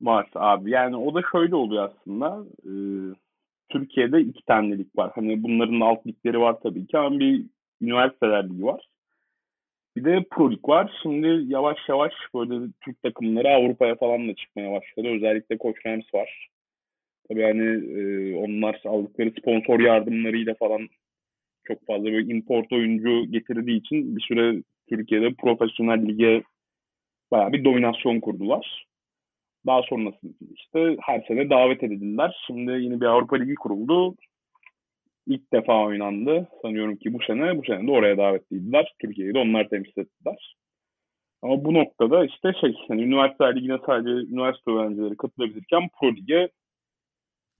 Var 0.00 0.30
abi. 0.34 0.70
Yani 0.70 0.96
o 0.96 1.14
da 1.14 1.20
şöyle 1.32 1.54
oluyor 1.54 1.90
aslında. 1.90 2.44
Ee, 2.64 2.70
Türkiye'de 3.68 4.20
iki 4.20 4.44
tane 4.44 4.78
lig 4.78 4.88
var. 4.96 5.12
Hani 5.14 5.42
bunların 5.42 5.80
alt 5.80 6.06
ligleri 6.06 6.40
var 6.40 6.60
tabii 6.62 6.86
ki 6.86 6.98
ama 6.98 7.18
bir 7.20 7.44
üniversiteler 7.80 8.50
ligi 8.50 8.62
var. 8.64 8.88
Bir 9.98 10.04
de 10.04 10.24
Pro 10.30 10.50
Lig 10.50 10.68
var. 10.68 10.92
Şimdi 11.02 11.52
yavaş 11.52 11.78
yavaş 11.88 12.12
böyle 12.34 12.72
Türk 12.84 13.02
takımları 13.02 13.48
Avrupa'ya 13.48 13.94
falan 13.94 14.28
da 14.28 14.34
çıkmaya 14.34 14.72
başladı. 14.72 15.08
Özellikle 15.08 15.58
Koç 15.58 15.76
Rams 15.86 16.14
var. 16.14 16.48
Tabii 17.28 17.42
hani 17.42 17.66
e, 18.00 18.34
onlar 18.34 18.80
aldıkları 18.84 19.30
sponsor 19.30 19.80
yardımlarıyla 19.80 20.54
falan 20.54 20.88
çok 21.64 21.86
fazla 21.86 22.04
böyle 22.04 22.32
import 22.34 22.72
oyuncu 22.72 23.24
getirdiği 23.30 23.78
için 23.78 24.16
bir 24.16 24.20
süre 24.20 24.62
Türkiye'de 24.88 25.34
profesyonel 25.34 26.06
lige 26.08 26.42
bayağı 27.30 27.52
bir 27.52 27.64
dominasyon 27.64 28.20
kurdular. 28.20 28.86
Daha 29.66 29.82
sonrasında 29.82 30.32
işte 30.54 30.96
her 31.00 31.20
sene 31.28 31.50
davet 31.50 31.82
edildiler. 31.82 32.36
Şimdi 32.46 32.70
yeni 32.70 33.00
bir 33.00 33.06
Avrupa 33.06 33.36
Ligi 33.36 33.54
kuruldu. 33.54 34.14
İlk 35.28 35.52
defa 35.52 35.84
oynandı. 35.84 36.48
Sanıyorum 36.62 36.96
ki 36.96 37.14
bu 37.14 37.18
sene, 37.22 37.58
bu 37.58 37.64
sene 37.64 37.86
de 37.86 37.90
oraya 37.90 38.18
davetliydiler. 38.18 38.94
Türkiye'yi 39.00 39.34
de 39.34 39.38
onlar 39.38 39.68
temsil 39.68 40.00
ettiler. 40.00 40.56
Ama 41.42 41.64
bu 41.64 41.74
noktada 41.74 42.24
işte 42.24 42.52
şey, 42.60 42.74
yani 42.88 43.02
üniversite 43.02 43.54
ligine 43.54 43.78
sadece 43.86 44.10
üniversite 44.10 44.70
öğrencileri 44.70 45.16
katılabilirken 45.16 45.88
Pro 46.00 46.16
Lig'e 46.16 46.48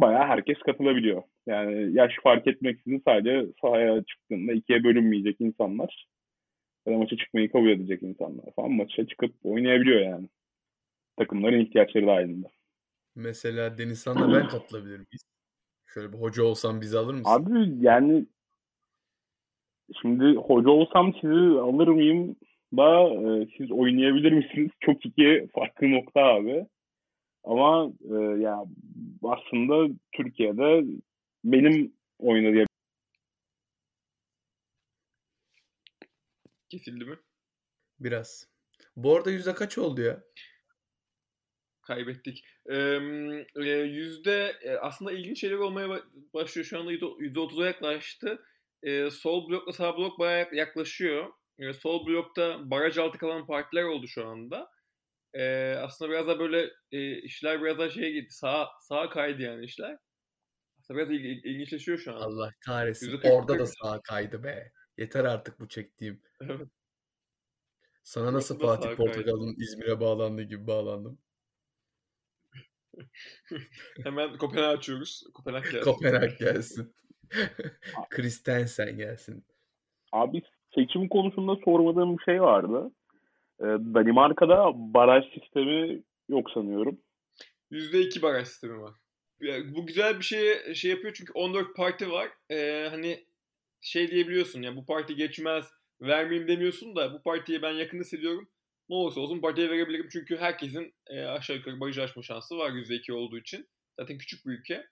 bayağı 0.01 0.27
herkes 0.27 0.59
katılabiliyor. 0.59 1.23
Yani 1.47 1.97
yaş 1.97 2.13
fark 2.23 2.47
etmeksizin 2.47 3.03
sadece 3.05 3.47
sahaya 3.61 4.05
çıktığında 4.05 4.53
ikiye 4.53 4.85
bölünmeyecek 4.85 5.41
insanlar 5.41 6.07
ya 6.87 6.93
da 6.93 6.99
maça 6.99 7.17
çıkmayı 7.17 7.53
kabul 7.53 7.69
edecek 7.69 8.03
insanlar 8.03 8.45
falan 8.57 8.73
maça 8.73 9.07
çıkıp 9.07 9.35
oynayabiliyor 9.45 10.01
yani. 10.01 10.29
Takımların 11.19 11.61
ihtiyaçları 11.61 12.07
dahilinde. 12.07 12.47
Mesela 13.17 13.79
Denizhan'la 13.79 14.33
ben 14.33 14.49
katılabilir 14.49 14.97
miyiz? 14.97 15.25
Şöyle 15.95 16.13
bir 16.13 16.19
hoca 16.19 16.43
olsam 16.43 16.81
bizi 16.81 16.99
alır 16.99 17.15
mısın? 17.15 17.31
Abi 17.31 17.85
yani 17.85 18.27
şimdi 20.01 20.37
hoca 20.37 20.71
olsam 20.71 21.15
sizi 21.15 21.61
alır 21.61 21.89
mıyım 21.89 22.37
da 22.77 23.09
e, 23.09 23.49
siz 23.59 23.71
oynayabilir 23.71 24.33
misiniz? 24.33 24.71
Çok 24.81 25.07
iki 25.07 25.49
farklı 25.55 25.91
nokta 25.91 26.21
abi. 26.21 26.67
Ama 27.45 27.93
e, 28.11 28.15
ya 28.41 28.65
aslında 29.23 29.95
Türkiye'de 30.13 30.85
benim 31.45 31.93
oynadığım 32.19 32.69
Kesildi 36.69 37.05
mi? 37.05 37.17
Biraz. 38.01 38.49
Bu 38.97 39.17
arada 39.17 39.31
yüzde 39.31 39.55
kaç 39.55 39.79
oldu 39.79 40.01
ya? 40.01 40.23
Kaybettik. 41.89 42.45
Ee, 42.67 42.77
yüzde 43.85 44.57
aslında 44.81 45.13
ilginç 45.13 45.41
şeyler 45.41 45.57
olmaya 45.57 46.03
başlıyor. 46.35 46.67
Şu 46.67 46.79
anda 46.79 46.93
yüzde 47.19 47.41
otuza 47.41 47.67
yaklaştı. 47.67 48.45
Ee, 48.83 49.11
sol 49.11 49.49
blokla 49.49 49.73
sağ 49.73 49.97
blok 49.97 50.19
bayağı 50.19 50.55
yaklaşıyor. 50.55 51.33
Ee, 51.59 51.73
sol 51.73 52.07
blokta 52.07 52.71
baraj 52.71 52.99
altı 52.99 53.19
kalan 53.19 53.47
partiler 53.47 53.83
oldu 53.83 54.07
şu 54.09 54.27
anda. 54.27 54.71
Ee, 55.35 55.75
aslında 55.83 56.11
biraz 56.11 56.27
da 56.27 56.39
böyle 56.39 56.71
e, 56.93 57.23
işler 57.23 57.63
biraz 57.63 57.79
da 57.79 57.91
şeye 57.91 58.11
gitti. 58.11 58.35
Sağa, 58.35 58.69
sağa 58.81 59.11
kaydı 59.11 59.43
yani 59.43 59.65
işler. 59.65 59.99
Aslında 60.81 60.99
biraz 60.99 61.11
il, 61.11 61.25
il, 61.25 61.45
ilginçleşiyor 61.45 61.99
şu 61.99 62.17
an. 62.17 62.21
Allah 62.21 62.53
kahretsin. 62.67 63.21
Orada 63.25 63.59
da 63.59 63.67
sağa 63.67 64.01
kaydı 64.03 64.45
be. 64.45 64.73
Yeter 64.99 65.25
artık 65.25 65.61
bu 65.61 65.69
çektiğim. 65.69 66.23
Evet. 66.41 66.69
Sana 68.03 68.33
nasıl 68.33 68.59
Fatih 68.59 68.97
Portakal'ın 68.97 69.55
İzmir'e 69.59 70.01
bağlandığı 70.01 70.43
gibi 70.43 70.67
bağlandım? 70.67 71.19
Hemen 74.05 74.37
Kopenhag 74.37 74.79
açıyoruz. 74.79 75.25
Kopenhag 75.35 75.65
gelsin. 75.65 75.93
Kopenhag 75.93 76.39
gelsin. 76.39 76.95
Christensen 78.11 78.97
gelsin. 78.97 79.45
Abi 80.13 80.43
seçim 80.75 81.09
konusunda 81.09 81.57
sormadığım 81.65 82.19
bir 82.19 82.23
şey 82.23 82.43
vardı. 82.43 82.91
Ee, 83.61 83.65
Danimarka'da 83.65 84.73
baraj 84.75 85.25
sistemi 85.35 86.03
yok 86.29 86.51
sanıyorum. 86.51 87.01
%2 87.71 88.23
baraj 88.23 88.49
sistemi 88.49 88.81
var. 88.83 88.95
Bu 89.65 89.87
güzel 89.87 90.19
bir 90.19 90.25
şey 90.25 90.75
şey 90.75 90.91
yapıyor 90.91 91.15
çünkü 91.15 91.33
14 91.33 91.77
parti 91.77 92.11
var. 92.11 92.29
Ee, 92.51 92.89
hani 92.91 93.25
şey 93.81 94.11
diyebiliyorsun 94.11 94.63
ya 94.63 94.77
bu 94.77 94.87
parti 94.87 95.17
geçmez 95.17 95.67
vermeyeyim 96.01 96.49
demiyorsun 96.49 96.97
da 96.97 97.13
bu 97.13 97.23
partiye 97.23 97.63
ben 97.63 97.73
yakın 97.73 98.01
hissediyorum. 98.01 98.49
Ne 98.89 98.97
olursa 98.97 99.21
olsun 99.21 99.41
partiye 99.41 99.71
verebilirim 99.71 100.09
çünkü 100.13 100.37
herkesin 100.37 100.95
e, 101.07 101.25
aşağı 101.25 101.57
yukarı 101.57 101.81
baraj 101.81 101.99
açma 101.99 102.23
şansı 102.23 102.59
var 102.59 102.71
%2 102.71 103.13
olduğu 103.13 103.39
için. 103.39 103.69
Zaten 104.01 104.19
küçük 104.19 104.47
bir 104.47 104.51
ülke. 104.51 104.87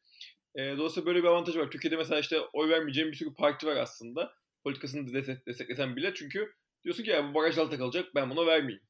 E, 0.55 0.76
dolayısıyla 0.76 1.07
böyle 1.07 1.22
bir 1.22 1.28
avantajı 1.28 1.59
var. 1.59 1.70
Türkiye'de 1.70 1.97
mesela 1.97 2.20
işte 2.20 2.40
oy 2.53 2.70
vermeyeceğim 2.70 3.11
bir 3.11 3.16
sürü 3.16 3.34
parti 3.34 3.66
var 3.66 3.76
aslında. 3.76 4.32
Politikasını 4.64 5.14
desteklesen 5.47 5.97
bile 5.97 6.14
çünkü 6.14 6.53
diyorsun 6.84 7.05
ki 7.05 7.11
ya 7.11 7.28
bu 7.28 7.34
baraj 7.34 7.59
altta 7.59 7.78
kalacak 7.78 8.09
ben 8.14 8.30
buna 8.30 8.47
vermeyeyim. 8.47 8.82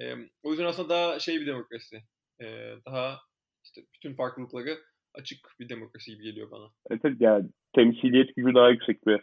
E, 0.00 0.14
o 0.42 0.50
yüzden 0.50 0.64
aslında 0.64 0.88
daha 0.88 1.18
şey 1.18 1.40
bir 1.40 1.46
demokrasi. 1.46 2.02
E, 2.40 2.74
daha 2.86 3.20
işte 3.64 3.82
bütün 3.94 4.14
farklılıkları 4.14 4.78
açık 5.14 5.38
bir 5.60 5.68
demokrasi 5.68 6.10
gibi 6.10 6.22
geliyor 6.22 6.50
bana. 6.50 6.70
Evet 6.90 7.16
yani 7.20 7.48
temsiliyet 7.74 8.36
gücü 8.36 8.54
daha 8.54 8.70
yüksek 8.70 9.06
bir 9.06 9.20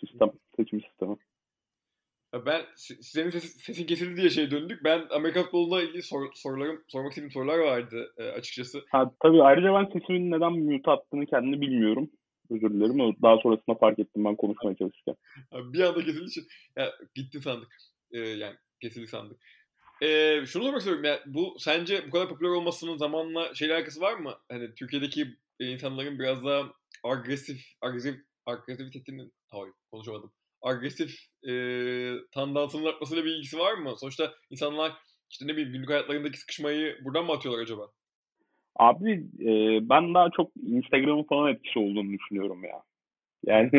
sistem, 0.00 0.30
seçim 0.56 0.80
sistemi. 0.80 1.16
Ben 2.46 2.62
senin 2.76 3.30
sesin, 3.30 3.58
sesin 3.58 3.86
kesildi 3.86 4.16
diye 4.16 4.30
şey 4.30 4.50
döndük. 4.50 4.84
Ben 4.84 5.06
Amerika 5.10 5.42
futboluna 5.42 5.82
ilgili 5.82 6.02
sor, 6.02 6.26
sorularım, 6.34 6.84
sormak 6.88 7.12
istediğim 7.12 7.30
sorular 7.30 7.58
vardı 7.58 8.14
e, 8.18 8.22
açıkçası. 8.22 8.84
Ha, 8.90 9.10
tabii 9.22 9.42
ayrıca 9.42 9.74
ben 9.74 9.84
sesimin 9.84 10.30
neden 10.30 10.52
mute 10.52 10.90
attığını 10.90 11.26
kendini 11.26 11.60
bilmiyorum. 11.60 12.10
Özür 12.50 12.70
dilerim. 12.70 13.16
Daha 13.22 13.38
sonrasında 13.38 13.76
fark 13.76 13.98
ettim 13.98 14.24
ben 14.24 14.36
konuşmaya 14.36 14.76
çalışırken. 14.76 15.14
bir 15.52 15.80
anda 15.80 16.04
kesildi 16.04 16.24
için. 16.24 16.46
Ya, 16.76 16.92
gitti 17.14 17.40
sandık. 17.40 17.68
Ee, 18.12 18.18
yani 18.18 18.56
kesildi 18.80 19.06
sandık. 19.06 19.40
Ee, 20.02 20.46
şunu 20.46 20.62
sormak 20.62 20.78
istiyorum. 20.78 21.04
Ya, 21.04 21.20
bu 21.26 21.56
sence 21.58 22.06
bu 22.06 22.10
kadar 22.10 22.28
popüler 22.28 22.48
olmasının 22.50 22.96
zamanla 22.96 23.54
şeyle 23.54 23.74
alakası 23.74 24.00
var 24.00 24.14
mı? 24.14 24.34
Hani 24.50 24.74
Türkiye'deki 24.74 25.26
insanların 25.60 26.18
biraz 26.18 26.44
daha 26.44 26.72
agresif, 27.04 27.60
agresif, 27.80 28.16
agresivitenin... 28.46 29.32
Hayır 29.48 29.74
konuşamadım 29.90 30.32
agresif 30.64 31.10
e, 31.48 31.52
tandansının 32.32 32.86
artmasıyla 32.86 33.24
bir 33.24 33.30
ilgisi 33.30 33.58
var 33.58 33.74
mı? 33.74 33.94
Sonuçta 33.96 34.32
insanlar 34.50 34.92
işte 35.30 35.46
ne 35.46 35.52
bileyim 35.52 35.72
günlük 35.72 35.90
hayatlarındaki 35.90 36.38
sıkışmayı 36.38 36.96
buradan 37.04 37.24
mı 37.24 37.32
atıyorlar 37.32 37.62
acaba? 37.62 37.88
Abi 38.76 39.12
e, 39.40 39.48
ben 39.88 40.14
daha 40.14 40.30
çok 40.30 40.50
Instagram'ın 40.56 41.22
falan 41.22 41.52
etkisi 41.52 41.78
olduğunu 41.78 42.12
düşünüyorum 42.12 42.64
ya. 42.64 42.82
Yani 43.46 43.70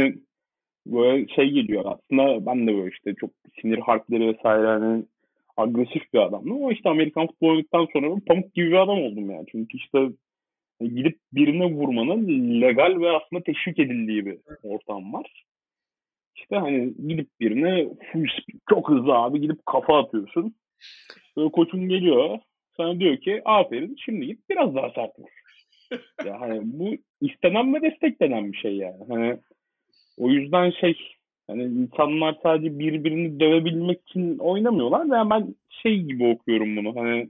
böyle 0.85 1.27
şey 1.27 1.49
geliyor 1.49 1.83
aslında 1.85 2.45
ben 2.45 2.67
de 2.67 2.73
böyle 2.73 2.89
işte 2.89 3.15
çok 3.15 3.31
sinir 3.61 3.77
harpleri 3.77 4.27
vesaire 4.27 4.67
hani 4.67 5.05
agresif 5.57 6.13
bir 6.13 6.19
adamdım 6.19 6.53
ama 6.53 6.73
işte 6.73 6.89
Amerikan 6.89 7.27
futbolu 7.27 7.51
oynadıktan 7.51 7.87
sonra 7.93 8.15
pamuk 8.27 8.53
gibi 8.53 8.67
bir 8.67 8.83
adam 8.83 8.99
oldum 8.99 9.29
yani. 9.29 9.45
Çünkü 9.51 9.77
işte 9.77 10.09
gidip 10.81 11.19
birine 11.33 11.65
vurmanın 11.65 12.61
legal 12.61 12.99
ve 12.99 13.09
aslında 13.09 13.43
teşvik 13.43 13.79
edildiği 13.79 14.25
bir 14.25 14.39
ortam 14.63 15.13
var. 15.13 15.45
İşte 16.35 16.55
hani 16.55 16.93
gidip 17.07 17.29
birine 17.39 17.87
çok 18.69 18.89
hızlı 18.89 19.13
abi 19.13 19.41
gidip 19.41 19.65
kafa 19.65 19.99
atıyorsun. 19.99 20.55
Böyle 21.37 21.51
koçun 21.51 21.89
geliyor. 21.89 22.39
Sana 22.77 22.99
diyor 22.99 23.17
ki 23.17 23.41
aferin 23.45 23.95
şimdi 24.05 24.25
git 24.25 24.49
biraz 24.49 24.75
daha 24.75 24.89
sert 24.89 25.19
vur. 25.19 25.29
ya 26.25 26.41
hani 26.41 26.61
bu 26.63 26.95
istenen 27.21 27.73
ve 27.73 27.81
desteklenen 27.81 28.51
bir 28.51 28.57
şey 28.57 28.75
yani. 28.75 29.03
Hani 29.07 29.37
o 30.17 30.29
yüzden 30.29 30.71
şey 30.71 30.97
hani 31.47 31.63
insanlar 31.63 32.37
sadece 32.43 32.79
birbirini 32.79 33.39
dövebilmek 33.39 34.01
için 34.09 34.37
oynamıyorlar. 34.37 35.05
Yani 35.05 35.29
ben 35.29 35.55
şey 35.69 36.01
gibi 36.01 36.27
okuyorum 36.27 36.77
bunu. 36.77 36.95
Hani 36.95 37.29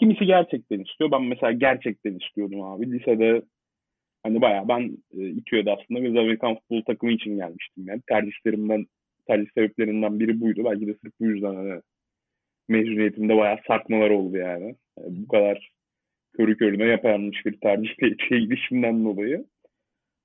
kimisi 0.00 0.26
gerçekten 0.26 0.80
istiyor. 0.80 1.10
Ben 1.10 1.22
mesela 1.22 1.52
gerçekten 1.52 2.18
istiyordum 2.18 2.62
abi. 2.62 2.92
Lisede 2.92 3.42
Hani 4.22 4.40
bayağı 4.40 4.68
ben 4.68 4.98
e, 5.18 5.28
İTÜ'ye 5.28 5.62
aslında 5.62 6.02
bir 6.02 6.08
Amerikan 6.08 6.54
futbol 6.54 6.82
takımı 6.82 7.12
için 7.12 7.36
gelmiştim. 7.36 7.84
Yani 7.86 8.00
tercihlerimden, 8.08 8.86
tercih 9.26 9.50
sebeplerinden 9.54 10.20
biri 10.20 10.40
buydu. 10.40 10.64
Belki 10.64 10.86
de 10.86 10.94
sırf 10.94 11.12
bu 11.20 11.26
yüzden 11.26 11.54
hani 11.54 11.80
mezuniyetimde 12.68 13.36
bayağı 13.36 13.58
sarkmalar 13.66 14.10
oldu 14.10 14.36
yani. 14.36 14.76
yani 14.98 15.16
bu 15.24 15.28
kadar 15.28 15.70
körü 16.32 16.56
körüne 16.56 16.84
yaparmış 16.84 17.46
bir 17.46 17.60
tercih 17.60 17.90
şey 18.28 18.40
gidişimden 18.40 19.04
dolayı. 19.04 19.46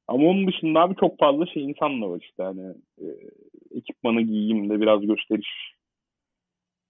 Ama 0.07 0.27
onun 0.27 0.47
dışında 0.47 0.79
abi 0.81 0.95
çok 0.95 1.19
fazla 1.19 1.45
şey 1.45 1.63
insanla 1.63 2.09
var 2.09 2.19
işte 2.21 2.43
hani 2.43 2.73
e, 3.01 3.05
ekipmanı 3.77 4.21
giyeyim 4.21 4.69
de 4.69 4.81
biraz 4.81 5.01
gösteriş 5.01 5.75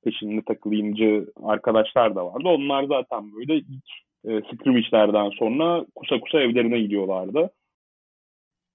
peşinde 0.03 0.41
takılayımcı 0.41 1.25
arkadaşlar 1.43 2.15
da 2.15 2.25
vardı. 2.25 2.47
Onlar 2.47 2.83
zaten 2.83 3.33
böyle 3.33 3.55
ilk 3.55 3.89
e, 4.27 4.41
scrimmage'lerden 4.41 5.29
sonra 5.29 5.85
kusa 5.95 6.19
kusa 6.19 6.41
evlerine 6.41 6.79
gidiyorlardı. 6.79 7.49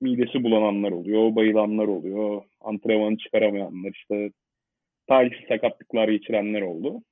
Midesi 0.00 0.42
bulananlar 0.42 0.90
oluyor, 0.90 1.36
bayılanlar 1.36 1.86
oluyor, 1.86 2.42
antrenmanı 2.60 3.18
çıkaramayanlar 3.18 3.90
işte 3.90 4.30
talihsiz 5.08 5.48
sakatlıklar 5.48 6.08
geçirenler 6.08 6.62
oldu. 6.62 7.02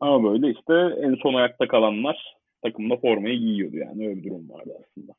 Ama 0.00 0.32
böyle 0.32 0.50
işte 0.50 0.74
en 1.06 1.14
son 1.22 1.34
ayakta 1.34 1.68
kalanlar 1.68 2.36
takımda 2.62 2.96
formayı 2.96 3.38
giyiyordu 3.38 3.76
yani 3.76 4.08
öyle 4.08 4.16
bir 4.16 4.24
durum 4.24 4.50
vardı 4.50 4.72
aslında. 4.80 5.12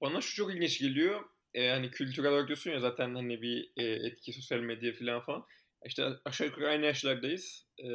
Bana 0.00 0.20
şu 0.20 0.36
çok 0.36 0.54
ilginç 0.54 0.80
geliyor. 0.80 1.20
Ee, 1.54 1.68
hani 1.68 1.90
kültürel 1.90 2.30
olarak 2.30 2.48
diyorsun 2.48 2.70
ya 2.70 2.80
zaten 2.80 3.14
hani 3.14 3.42
bir 3.42 3.70
e, 3.76 3.84
etki 3.84 4.32
sosyal 4.32 4.60
medya 4.60 4.92
falan 4.92 5.20
falan. 5.20 5.44
İşte 5.86 6.04
aşağı 6.24 6.46
yukarı 6.46 6.68
aynı 6.68 6.84
yaşlardayız. 6.84 7.66
Ee, 7.78 7.88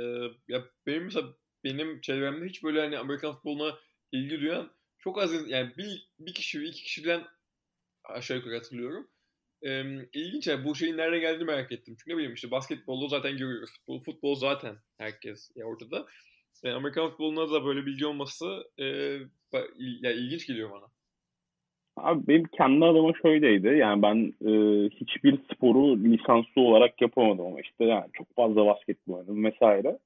ya 0.47 0.63
benim 0.87 1.03
mesela 1.03 1.27
benim 1.63 2.01
çevremde 2.01 2.45
hiç 2.45 2.63
böyle 2.63 2.81
hani 2.81 2.97
Amerikan 2.97 3.33
futboluna 3.35 3.75
ilgi 4.11 4.41
duyan 4.41 4.71
çok 4.99 5.21
az 5.21 5.49
yani 5.49 5.71
bir, 5.77 6.09
bir 6.19 6.33
kişi 6.33 6.63
iki 6.63 6.83
kişiden 6.83 7.21
aşağı 8.03 8.37
yukarı 8.37 8.55
hatırlıyorum. 8.55 9.07
Ee, 9.61 9.83
ilginç 10.13 10.47
yani 10.47 10.65
bu 10.65 10.75
şeyin 10.75 10.97
nereden 10.97 11.19
geldiğini 11.19 11.45
merak 11.45 11.71
ettim. 11.71 11.95
Çünkü 11.99 12.11
ne 12.11 12.15
bileyim 12.17 12.33
işte 12.33 12.51
basketbolu 12.51 13.07
zaten 13.07 13.37
görüyoruz. 13.37 13.69
Futbol, 13.77 14.03
futbol 14.03 14.35
zaten 14.35 14.75
herkes 14.97 15.51
ya 15.55 15.65
ortada. 15.65 16.05
Yani 16.63 16.75
Amerikan 16.75 17.09
futboluna 17.09 17.51
da 17.51 17.65
böyle 17.65 17.85
bilgi 17.85 18.05
olması 18.05 18.63
e, 18.77 18.85
ya 20.01 20.11
ilginç 20.11 20.47
geliyor 20.47 20.71
bana. 20.71 20.85
Abi 21.97 22.27
benim 22.27 22.45
kendi 22.45 22.85
adıma 22.85 23.13
şöyleydi. 23.21 23.67
Yani 23.67 24.01
ben 24.01 24.33
e, 24.41 24.51
hiçbir 24.89 25.39
sporu 25.53 26.03
lisanslı 26.03 26.61
olarak 26.61 27.01
yapamadım 27.01 27.45
ama 27.45 27.61
işte 27.61 27.85
yani 27.85 28.05
çok 28.13 28.35
fazla 28.35 28.65
basketbol 28.65 29.13
oynadım 29.13 29.43
vesaire. 29.43 29.99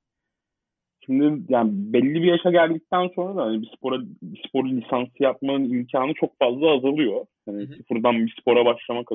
Şimdi 1.05 1.53
yani 1.53 1.71
belli 1.73 2.13
bir 2.13 2.27
yaşa 2.27 2.51
geldikten 2.51 3.07
sonra 3.15 3.35
da 3.35 3.41
hani 3.43 3.61
bir 3.61 3.71
spora 3.77 3.99
bir 4.21 4.43
spor 4.47 4.65
lisansı 4.65 5.11
yapmanın 5.19 5.69
imkanı 5.69 6.13
çok 6.13 6.39
fazla 6.39 6.67
azalıyor. 6.67 7.25
Hani 7.45 7.67
sıfırdan 7.67 8.25
bir 8.25 8.35
spora 8.41 8.65
başlamak 8.65 9.09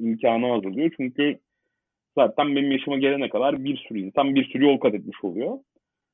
imkanı 0.00 0.52
azalıyor. 0.52 0.90
Çünkü 0.96 1.38
zaten 2.18 2.56
benim 2.56 2.72
yaşıma 2.72 2.98
gelene 2.98 3.28
kadar 3.28 3.64
bir 3.64 3.76
sürü 3.76 3.98
insan 3.98 4.34
bir 4.34 4.44
sürü 4.44 4.64
yol 4.64 4.78
kat 4.78 4.94
etmiş 4.94 5.24
oluyor. 5.24 5.58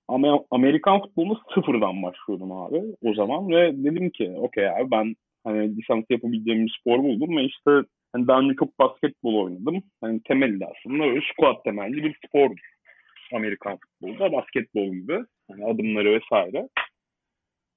Ama 0.08 0.44
Amerikan 0.50 1.00
futbolunu 1.00 1.40
sıfırdan 1.54 2.02
başlıyordum 2.02 2.52
abi 2.52 2.82
o 3.02 3.14
zaman 3.14 3.48
ve 3.48 3.84
dedim 3.84 4.10
ki 4.10 4.32
okey 4.36 4.68
abi 4.68 4.90
ben 4.90 5.14
hani 5.44 5.76
lisans 5.76 6.04
yapabileceğim 6.10 6.66
bir 6.66 6.76
spor 6.80 6.98
buldum 6.98 7.36
ve 7.36 7.44
işte 7.44 7.70
hani 8.12 8.28
daha 8.28 8.40
önce 8.40 8.54
çok 8.58 8.78
basketbol 8.78 9.34
oynadım. 9.34 9.82
Hani 10.00 10.20
temelde 10.22 10.66
aslında 10.66 11.04
öyle 11.04 11.20
squat 11.32 11.64
temelli 11.64 12.04
bir 12.04 12.18
spordur. 12.26 12.77
Amerikan 13.32 13.78
futbolda 13.78 14.32
basketbol 14.32 14.92
gibi 14.94 15.18
hani 15.50 15.64
adımları 15.64 16.20
vesaire. 16.20 16.68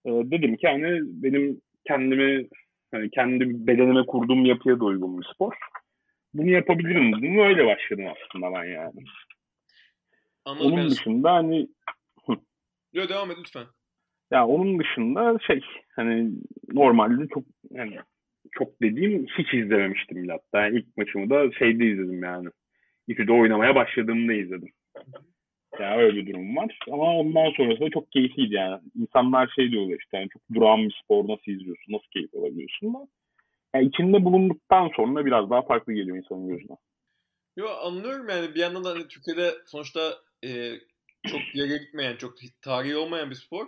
Ee, 0.05 0.09
dedim 0.09 0.55
ki 0.55 0.67
hani 0.67 0.99
benim 1.03 1.61
kendimi 1.87 2.47
hani 2.91 3.09
kendi 3.09 3.67
bedenime 3.67 4.05
kurduğum 4.05 4.45
yapıya 4.45 4.79
da 4.79 4.85
uygun 4.85 5.21
bir 5.21 5.27
spor. 5.33 5.53
Bunu 6.33 6.49
yapabilirim 6.49 7.13
dedim. 7.13 7.39
Öyle 7.39 7.65
başladım 7.65 8.05
aslında 8.07 8.53
ben 8.53 8.63
yani. 8.63 9.03
Anladım. 10.45 10.71
Onun 10.73 10.89
dışında 10.89 11.33
hani 11.33 11.67
Yok 12.93 13.09
devam 13.09 13.31
et 13.31 13.37
lütfen. 13.39 13.65
Ya 14.31 14.47
onun 14.47 14.79
dışında 14.79 15.37
şey 15.47 15.61
hani 15.95 16.31
normalde 16.73 17.27
çok 17.33 17.43
yani 17.69 17.97
çok 18.51 18.81
dediğim 18.81 19.25
hiç 19.25 19.53
izlememiştim 19.53 20.23
bile 20.23 20.31
hatta. 20.31 20.65
Yani 20.65 20.77
ilk 20.77 20.97
maçımı 20.97 21.29
da 21.29 21.51
şeyde 21.51 21.85
izledim 21.85 22.23
yani. 22.23 22.49
İTÜ'de 23.07 23.31
oynamaya 23.31 23.75
başladığımda 23.75 24.33
izledim. 24.33 24.69
Yani 25.81 26.01
öyle 26.01 26.25
bir 26.25 26.33
durum 26.33 26.55
var. 26.57 26.79
Ama 26.91 27.17
ondan 27.17 27.51
sonrası 27.57 27.81
da 27.81 27.89
çok 27.89 28.11
keyifliydi 28.11 28.53
yani. 28.53 28.81
İnsanlar 28.95 29.51
şey 29.55 29.71
diyorlar 29.71 29.97
işte 29.99 30.17
yani 30.17 30.29
çok 30.29 30.41
durağan 30.53 30.83
bir 30.83 31.01
spor 31.03 31.27
nasıl 31.27 31.51
izliyorsun, 31.51 31.93
nasıl 31.93 32.07
keyif 32.13 32.35
alabiliyorsun 32.35 32.93
da. 32.93 33.07
Yani 33.75 33.87
içinde 33.87 34.25
bulunduktan 34.25 34.91
sonra 34.95 35.25
biraz 35.25 35.49
daha 35.49 35.61
farklı 35.61 35.93
geliyor 35.93 36.17
insanın 36.17 36.47
gözüne. 36.47 36.75
Yo 37.57 37.67
anlıyorum 37.69 38.29
yani 38.29 38.55
bir 38.55 38.59
yandan 38.59 38.83
da 38.83 38.89
hani 38.89 39.07
Türkiye'de 39.07 39.51
sonuçta 39.65 40.13
e, 40.45 40.71
çok 41.27 41.55
yere 41.55 41.77
gitmeyen, 41.77 42.15
çok 42.15 42.33
tarihi 42.61 42.95
olmayan 42.95 43.29
bir 43.29 43.35
spor. 43.35 43.67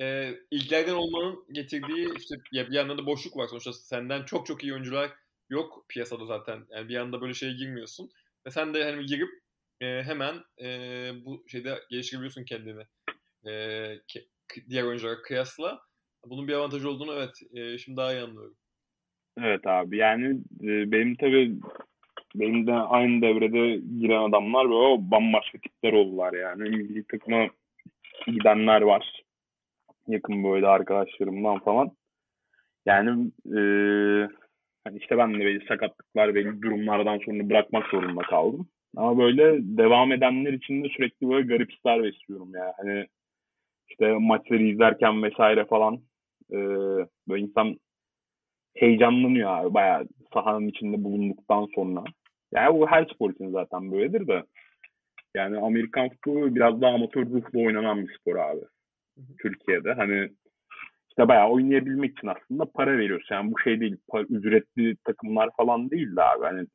E, 0.00 0.30
ilklerden 0.50 0.94
olmanın 0.94 1.44
getirdiği 1.52 2.08
işte 2.18 2.34
ya 2.52 2.66
bir 2.66 2.74
yandan 2.74 2.98
da 2.98 3.06
boşluk 3.06 3.36
var 3.36 3.46
sonuçta 3.46 3.72
senden 3.72 4.22
çok 4.22 4.46
çok 4.46 4.64
iyi 4.64 4.72
oyuncular 4.72 5.10
yok 5.50 5.84
piyasada 5.88 6.24
zaten. 6.24 6.66
Yani 6.70 6.88
bir 6.88 6.96
anda 6.96 7.20
böyle 7.20 7.34
şeye 7.34 7.52
girmiyorsun. 7.52 8.10
Ve 8.46 8.50
sen 8.50 8.74
de 8.74 8.84
hani 8.84 9.06
girip 9.06 9.43
e, 9.80 10.02
hemen 10.02 10.34
e, 10.62 10.68
bu 11.24 11.44
şeyde 11.48 11.78
geliştirebiliyorsun 11.90 12.44
kendini. 12.44 12.82
E, 13.46 13.52
ke, 14.08 14.20
diğer 14.68 14.84
oyunculara 14.84 15.22
kıyasla. 15.22 15.80
Bunun 16.26 16.48
bir 16.48 16.52
avantajı 16.52 16.90
olduğunu 16.90 17.12
evet 17.12 17.42
e, 17.54 17.78
şimdi 17.78 17.96
daha 17.96 18.12
iyi 18.12 18.22
anlıyorum. 18.22 18.56
Evet 19.40 19.66
abi 19.66 19.96
yani 19.96 20.38
e, 20.62 20.92
benim 20.92 21.16
tabii 21.16 21.56
benim 22.34 22.66
de 22.66 22.72
aynı 22.72 23.22
devrede 23.22 23.80
giren 24.00 24.28
adamlar 24.28 24.70
ve 24.70 24.74
o 24.74 24.98
bambaşka 25.00 25.58
tipler 25.58 25.92
oldular 25.92 26.32
yani. 26.32 26.62
Milli 26.62 27.04
takıma 27.06 27.48
gidenler 28.26 28.82
var. 28.82 29.22
Yakın 30.08 30.44
böyle 30.44 30.66
arkadaşlarımdan 30.66 31.58
falan. 31.58 31.90
Yani 32.86 33.30
e, 33.46 33.58
hani 34.84 34.98
işte 34.98 35.18
ben 35.18 35.34
de 35.34 35.38
belli 35.38 35.66
sakatlıklar, 35.66 36.34
belli 36.34 36.62
durumlardan 36.62 37.18
sonra 37.18 37.48
bırakmak 37.50 37.86
zorunda 37.90 38.22
kaldım. 38.22 38.68
Ama 38.96 39.18
böyle 39.18 39.58
devam 39.78 40.12
edenler 40.12 40.52
için 40.52 40.84
de 40.84 40.88
sürekli 40.88 41.28
böyle 41.28 41.46
garip 41.46 41.70
hisler 41.72 42.02
besliyorum 42.02 42.50
yani. 42.54 42.72
Hani 42.76 43.06
işte 43.88 44.12
maçları 44.12 44.62
izlerken 44.62 45.22
vesaire 45.22 45.64
falan 45.64 46.00
e, 46.52 46.58
böyle 47.28 47.42
insan 47.42 47.76
heyecanlanıyor 48.76 49.50
abi 49.50 49.74
bayağı 49.74 50.08
sahanın 50.34 50.68
içinde 50.68 51.04
bulunduktan 51.04 51.68
sonra. 51.74 52.04
Yani 52.52 52.78
bu 52.78 52.86
her 52.86 53.04
spor 53.14 53.30
için 53.30 53.50
zaten 53.50 53.92
böyledir 53.92 54.26
de. 54.26 54.44
Yani 55.34 55.58
Amerikan 55.58 56.08
futbolu 56.08 56.54
biraz 56.54 56.80
daha 56.80 56.94
amatör 56.94 57.26
ruhlu 57.26 57.66
oynanan 57.66 58.06
bir 58.06 58.18
spor 58.20 58.36
abi. 58.36 58.60
Türkiye'de. 59.42 59.92
Hani 59.92 60.28
işte 61.08 61.28
bayağı 61.28 61.48
oynayabilmek 61.48 62.18
için 62.18 62.28
aslında 62.28 62.64
para 62.64 62.98
veriyorsun. 62.98 63.34
Yani 63.34 63.52
bu 63.52 63.58
şey 63.58 63.80
değil, 63.80 63.96
ücretli 64.28 64.96
takımlar 64.96 65.50
falan 65.56 65.90
değil 65.90 66.16
de 66.16 66.22
abi. 66.22 66.44
Hani 66.44 66.66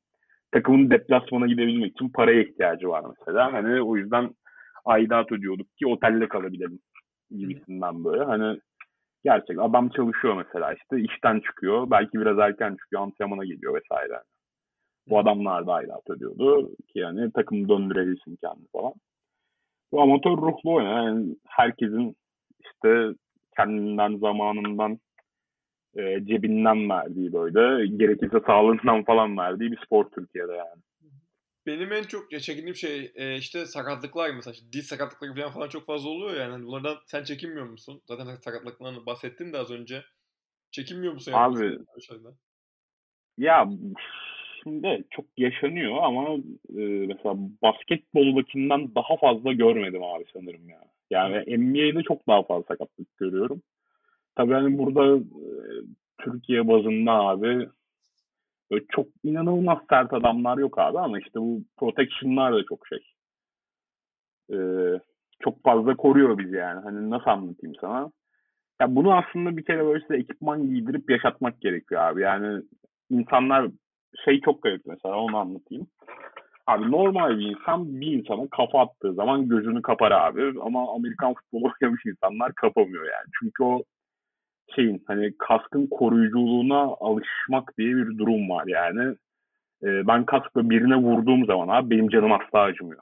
takımın 0.52 0.90
deplasmana 0.90 1.48
gidebilmek 1.48 1.92
için 1.92 2.10
paraya 2.10 2.42
ihtiyacı 2.42 2.90
var 2.90 3.04
mesela. 3.20 3.54
Hani 3.54 3.82
o 3.82 3.98
yüzden 3.98 4.30
aidat 4.86 5.32
ödüyorduk 5.32 5.78
ki 5.78 5.88
otelde 5.88 6.28
kalabilelim 6.28 6.80
gibisinden 7.32 8.04
böyle. 8.04 8.24
Hani 8.24 8.60
gerçek 9.24 9.60
adam 9.60 9.90
çalışıyor 9.90 10.36
mesela 10.38 10.74
işte 10.74 11.02
işten 11.02 11.40
çıkıyor. 11.40 11.92
Belki 11.92 12.20
biraz 12.20 12.40
erken 12.40 12.76
çıkıyor 12.76 13.02
antrenmana 13.02 13.46
geliyor 13.46 13.82
vesaire. 13.82 14.22
Bu 15.10 15.20
adamlar 15.20 15.68
da 15.68 15.74
aidat 15.74 16.10
ödüyordu 16.10 16.76
ki 16.76 17.00
yani 17.00 17.32
takımı 17.32 17.70
döndürebilsin 17.70 18.38
kendi 18.44 18.68
falan. 18.72 18.94
Bu 19.92 20.02
amatör 20.02 20.32
ruhlu 20.32 20.74
oyun. 20.74 20.88
Yani 20.88 21.36
herkesin 21.48 22.16
işte 22.60 23.10
kendinden, 23.58 24.18
zamanından, 24.18 25.00
e, 26.00 26.26
cebinden 26.26 26.90
verdiği 26.90 27.34
böyle, 27.34 27.88
gerekirse 27.88 28.40
sağlığından 28.46 29.04
falan 29.04 29.38
verdiği 29.38 29.72
bir 29.72 29.80
spor 29.86 30.06
Türkiye'de 30.10 30.52
yani. 30.52 30.82
Benim 31.66 31.92
en 31.94 32.04
çok 32.04 32.32
çekindiğim 32.32 32.76
şey 32.76 33.12
e, 33.16 33.38
işte 33.38 33.66
sakatlıklar 33.66 34.30
mesela 34.36 34.54
işte 34.54 34.66
diz 34.74 34.86
sakatlıkları 34.86 35.34
falan, 35.36 35.52
falan 35.52 35.70
çok 35.70 35.86
fazla 35.86 36.10
oluyor 36.10 36.40
yani. 36.40 36.52
Hani 36.52 36.66
bunlardan 36.66 36.98
sen 37.06 37.24
çekinmiyor 37.24 37.66
musun? 37.66 38.02
Zaten 38.06 38.36
sakatlıklarını 38.36 39.06
bahsettin 39.06 39.54
de 39.54 39.58
az 39.58 39.72
önce. 39.72 40.04
Çekinmiyor 40.72 41.14
musun? 41.14 41.32
Abi 41.36 41.80
ya 43.38 43.70
şimdi 44.64 45.04
çok 45.10 45.26
yaşanıyor 45.38 45.98
ama 46.04 46.36
e, 46.70 46.82
mesela 47.08 47.36
basketboldakinden 47.62 48.96
daha 48.96 49.18
fazla 49.18 49.54
görmedim 49.54 50.04
abi 50.04 50.26
sanırım 50.34 50.70
ya. 50.70 50.82
Yani 51.10 51.58
NBA'de 51.58 52.04
çok 52.04 52.28
daha 52.28 52.44
fazla 52.44 52.64
sakatlık 52.68 53.18
görüyorum. 53.18 53.62
Tabii 54.40 54.54
hani 54.54 54.78
burada 54.78 55.18
e, 55.18 55.22
Türkiye 56.18 56.68
bazında 56.68 57.12
abi 57.12 57.70
böyle 58.72 58.86
çok 58.90 59.08
inanılmaz 59.24 59.78
sert 59.90 60.14
adamlar 60.14 60.58
yok 60.58 60.80
abi 60.80 61.00
ama 61.00 61.20
işte 61.20 61.40
bu 61.40 61.62
protection'lar 61.78 62.54
da 62.54 62.64
çok 62.70 62.88
şey. 62.88 63.00
E, 64.54 64.58
çok 65.40 65.64
fazla 65.64 65.96
koruyor 65.96 66.38
bizi 66.38 66.56
yani. 66.56 66.82
Hani 66.82 67.10
nasıl 67.10 67.30
anlatayım 67.30 67.76
sana? 67.82 68.12
Ya 68.82 68.96
bunu 68.96 69.14
aslında 69.14 69.58
bir 69.58 69.66
kere 69.66 69.86
böyle 69.86 70.02
size 70.02 70.18
ekipman 70.18 70.70
giydirip 70.70 71.10
yaşatmak 71.10 71.62
gerekiyor 71.62 72.02
abi. 72.02 72.22
Yani 72.22 72.62
insanlar 73.10 73.68
şey 74.26 74.42
çok 74.42 74.64
garip 74.64 74.82
mesela 74.86 75.16
onu 75.16 75.38
anlatayım. 75.38 75.88
Abi 76.68 76.92
normal 76.92 77.38
bir 77.38 77.58
insan 77.58 78.02
bir 78.02 78.20
insana 78.20 78.48
kafa 78.52 78.80
attığı 78.82 79.14
zaman 79.14 79.50
gözünü 79.50 79.82
kapar 79.82 80.12
abi. 80.12 80.54
Ama 80.62 80.96
Amerikan 80.96 81.34
futbolu 81.34 81.72
oynamış 81.82 82.06
insanlar 82.06 82.54
kapamıyor 82.56 83.04
yani. 83.06 83.28
Çünkü 83.40 83.64
o 83.64 83.84
şeyin 84.76 85.04
hani 85.08 85.34
kaskın 85.38 85.88
koruyuculuğuna 85.88 86.80
alışmak 86.80 87.78
diye 87.78 87.96
bir 87.96 88.18
durum 88.18 88.50
var 88.50 88.68
yani. 88.68 89.16
Ee, 89.84 90.08
ben 90.08 90.26
kaskla 90.26 90.70
birine 90.70 90.96
vurduğum 90.96 91.46
zaman 91.46 91.68
abi 91.68 91.90
benim 91.90 92.10
canım 92.10 92.32
asla 92.32 92.60
acımıyor. 92.60 93.02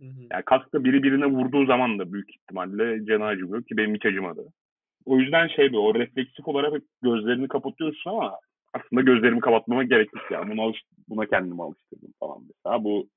Hı 0.00 0.04
hı. 0.04 0.20
Yani 0.32 0.42
kaskla 0.42 0.84
biri 0.84 1.02
birine 1.02 1.26
vurduğu 1.26 1.66
zaman 1.66 1.98
da 1.98 2.12
büyük 2.12 2.30
ihtimalle 2.30 3.04
canı 3.04 3.24
acımıyor 3.24 3.62
ki 3.62 3.76
benim 3.76 3.94
hiç 3.94 4.06
acımadı. 4.06 4.52
O 5.04 5.18
yüzden 5.18 5.48
şey 5.48 5.72
bir 5.72 5.76
o 5.76 5.94
refleksif 5.94 6.48
olarak 6.48 6.82
gözlerini 7.02 7.48
kapatıyorsun 7.48 8.10
ama 8.10 8.38
aslında 8.72 9.02
gözlerimi 9.02 9.40
kapatmama 9.40 9.84
gerek 9.84 10.14
yok 10.14 10.24
yani. 10.30 10.50
Buna, 10.50 10.62
alış, 10.62 10.82
buna 11.08 11.26
kendimi 11.26 11.62
alıştırdım 11.62 12.12
falan 12.20 12.38
mesela. 12.48 12.84
Bu 12.84 13.08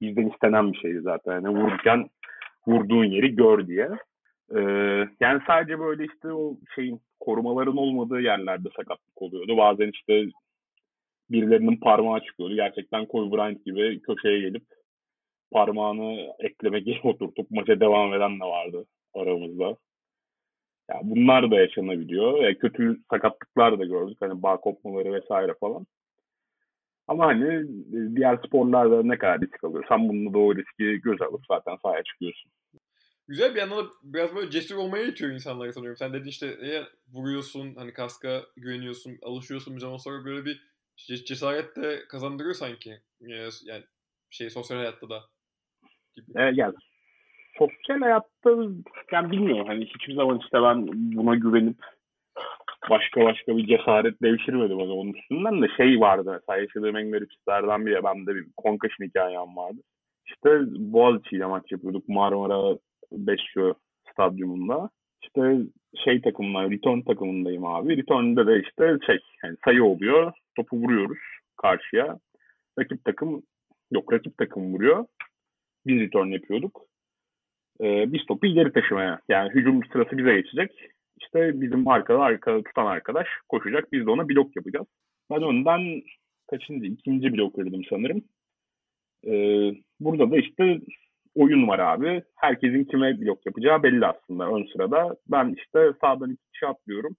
bizden 0.00 0.28
istenen 0.28 0.72
bir 0.72 0.78
şeydi 0.78 1.00
zaten. 1.00 1.32
Yani 1.32 1.48
vururken 1.48 2.08
vurduğun 2.66 3.04
yeri 3.04 3.36
gör 3.36 3.66
diye. 3.66 3.88
Ee, 4.56 4.60
yani 5.20 5.40
sadece 5.46 5.78
böyle 5.78 6.04
işte 6.04 6.32
o 6.32 6.56
şeyin 6.74 7.00
korumaların 7.20 7.76
olmadığı 7.76 8.20
yerlerde 8.20 8.68
sakatlık 8.76 9.22
oluyordu. 9.22 9.56
Bazen 9.56 9.90
işte 9.90 10.26
birilerinin 11.30 11.76
parmağı 11.76 12.20
çıkıyordu. 12.20 12.54
Gerçekten 12.54 13.06
Kobe 13.06 13.36
Bryant 13.36 13.64
gibi 13.64 14.00
köşeye 14.00 14.40
gelip 14.40 14.64
parmağını 15.52 16.34
ekleme 16.38 16.80
geri 16.80 17.00
oturtup 17.08 17.50
maça 17.50 17.80
devam 17.80 18.14
eden 18.14 18.40
de 18.40 18.44
vardı 18.44 18.86
aramızda. 19.14 19.76
Yani 20.90 21.00
bunlar 21.02 21.50
da 21.50 21.60
yaşanabiliyor. 21.60 22.42
Yani 22.44 22.58
kötü 22.58 23.00
sakatlıklar 23.10 23.78
da 23.78 23.84
gördük. 23.84 24.16
Hani 24.20 24.42
bağ 24.42 24.56
kopmaları 24.56 25.12
vesaire 25.12 25.54
falan. 25.60 25.86
Ama 27.08 27.26
hani 27.26 27.66
diğer 28.16 28.36
sporlarda 28.46 29.02
ne 29.02 29.18
kadar 29.18 29.40
risk 29.40 29.64
alıyorsan 29.64 30.08
bununla 30.08 30.34
da 30.34 30.38
o 30.38 30.54
riski 30.54 31.00
göz 31.00 31.22
alıp 31.22 31.46
zaten 31.48 31.76
sahaya 31.82 32.02
çıkıyorsun. 32.02 32.50
Güzel 33.28 33.54
bir 33.54 33.60
yandan 33.60 33.78
da 33.78 33.90
biraz 34.02 34.34
böyle 34.34 34.50
cesur 34.50 34.76
olmaya 34.76 35.04
itiyor 35.04 35.30
insanları 35.30 35.72
sanıyorum. 35.72 35.96
Sen 35.96 36.12
dedin 36.12 36.28
işte 36.28 36.46
e, 36.46 36.82
vuruyorsun, 37.12 37.74
hani 37.74 37.92
kaska 37.92 38.42
güveniyorsun, 38.56 39.18
alışıyorsun 39.22 39.74
bir 39.74 39.80
zaman 39.80 39.96
sonra 39.96 40.24
böyle 40.24 40.44
bir 40.44 40.62
cesaret 41.24 41.76
de 41.76 42.04
kazandırıyor 42.08 42.54
sanki. 42.54 43.00
Yani 43.20 43.84
şey 44.30 44.50
sosyal 44.50 44.78
hayatta 44.78 45.08
da. 45.08 45.20
Gibi. 46.16 46.26
Evet, 46.36 46.54
yani 46.56 46.74
sosyal 47.58 48.00
hayatta 48.00 48.50
yani 49.12 49.30
bilmiyorum 49.30 49.66
hani 49.66 49.84
hiçbir 49.86 50.14
zaman 50.14 50.38
işte 50.38 50.62
ben 50.62 50.86
buna 51.16 51.34
güvenip 51.34 51.76
başka 52.90 53.24
başka 53.24 53.56
bir 53.56 53.66
cesaret 53.66 54.22
devşirmedim 54.22 54.78
hani 54.78 54.92
onun 54.92 55.12
üstünden 55.12 55.62
de 55.62 55.66
şey 55.76 56.00
vardı 56.00 56.30
mesela 56.32 56.60
yaşadığım 56.60 56.96
en 56.96 57.10
garip 57.10 57.32
hislerden 57.32 57.86
biri 57.86 58.04
bende 58.04 58.34
bir 58.34 58.46
concussion 58.62 59.08
hikayem 59.08 59.56
vardı. 59.56 59.80
İşte 60.26 60.60
Boğaziçi 60.92 61.36
ile 61.36 61.46
maç 61.46 61.72
yapıyorduk 61.72 62.08
Marmara 62.08 62.78
Besyo 63.12 63.74
stadyumunda. 64.12 64.90
İşte 65.22 65.58
şey 66.04 66.20
takımlar, 66.20 66.70
return 66.70 67.00
takımındayım 67.00 67.64
abi. 67.64 67.96
Return'da 67.96 68.46
da 68.46 68.58
işte 68.58 68.98
şey 69.06 69.18
yani 69.44 69.56
sayı 69.64 69.84
oluyor. 69.84 70.32
Topu 70.56 70.76
vuruyoruz 70.76 71.18
karşıya. 71.56 72.18
Rakip 72.78 73.04
takım 73.04 73.42
yok 73.90 74.12
rakip 74.12 74.38
takım 74.38 74.74
vuruyor. 74.74 75.06
Biz 75.86 76.00
return 76.00 76.26
yapıyorduk. 76.26 76.80
Ee, 77.80 78.12
biz 78.12 78.26
topu 78.26 78.46
ileri 78.46 78.72
taşımaya. 78.72 79.20
Yani 79.28 79.50
hücum 79.50 79.80
sırası 79.92 80.18
bize 80.18 80.34
geçecek. 80.34 80.70
İşte 81.20 81.60
bizim 81.60 81.88
arkada 81.88 82.20
arkada 82.20 82.62
tutan 82.62 82.86
arkadaş 82.86 83.26
koşacak. 83.48 83.92
Biz 83.92 84.06
de 84.06 84.10
ona 84.10 84.28
blok 84.28 84.56
yapacağız. 84.56 84.86
Ben 85.30 85.42
önden 85.42 86.02
kaçıncı? 86.46 86.86
ikinci 86.86 87.32
blok 87.32 87.54
kırdım 87.54 87.82
sanırım. 87.90 88.24
Ee, 89.26 89.74
burada 90.00 90.30
da 90.30 90.36
işte 90.36 90.80
oyun 91.38 91.68
var 91.68 91.78
abi. 91.78 92.22
Herkesin 92.36 92.84
kime 92.84 93.20
blok 93.20 93.46
yapacağı 93.46 93.82
belli 93.82 94.06
aslında 94.06 94.48
ön 94.48 94.66
sırada. 94.72 95.16
Ben 95.28 95.54
işte 95.58 95.92
sağdan 96.00 96.30
iki 96.30 96.52
kişi 96.52 96.66
atlıyorum. 96.66 97.16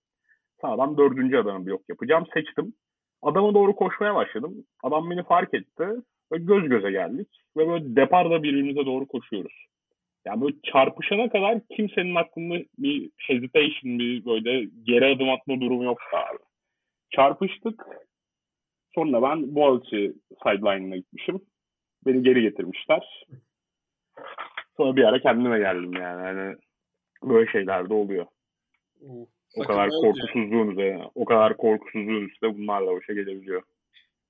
Sağdan 0.62 0.98
dördüncü 0.98 1.38
adamı 1.38 1.66
blok 1.66 1.90
yapacağım. 1.90 2.26
Seçtim. 2.34 2.74
Adama 3.22 3.54
doğru 3.54 3.76
koşmaya 3.76 4.16
başladım. 4.16 4.66
Adam 4.84 5.10
beni 5.10 5.24
fark 5.24 5.54
etti. 5.54 5.86
Ve 6.32 6.38
göz 6.38 6.70
göze 6.70 6.92
geldik. 6.92 7.28
Ve 7.58 7.68
böyle 7.68 7.96
deparda 7.96 8.44
birbirimize 8.44 8.86
doğru 8.86 9.08
koşuyoruz. 9.08 9.66
Yani 10.26 10.42
böyle 10.42 10.56
çarpışana 10.64 11.30
kadar 11.30 11.60
kimsenin 11.76 12.16
aklında 12.16 12.56
bir 12.78 13.10
hesitation, 13.18 14.00
bir 14.00 14.26
böyle 14.26 14.70
geri 14.84 15.06
adım 15.06 15.30
atma 15.30 15.62
durumu 15.62 15.84
yoktu 15.84 16.18
abi. 16.30 16.38
Çarpıştık. 17.12 17.86
Sonra 18.96 19.22
ben 19.22 19.56
Boğaziçi 19.56 20.14
sideline'ına 20.44 20.96
gitmişim. 20.96 21.42
Beni 22.06 22.24
geri 22.24 22.42
getirmişler. 22.42 23.26
Sonra 24.78 24.96
bir 24.96 25.04
ara 25.04 25.20
kendime 25.22 25.60
geldim 25.60 25.94
yani. 25.94 26.26
yani 26.26 26.56
böyle 27.24 27.52
şeyler 27.52 27.90
de 27.90 27.94
oluyor. 27.94 28.26
Uh, 29.02 29.26
o 29.56 29.64
kadar 29.64 29.90
korkusuzluğun 29.90 30.72
üzerine, 30.72 31.04
o 31.16 31.26
kadar 31.26 31.58
korkusuzluğun 31.58 32.28
üstüne 32.28 32.58
bunlarla 32.58 32.96
başa 32.96 33.14
gelebiliyor. 33.14 33.64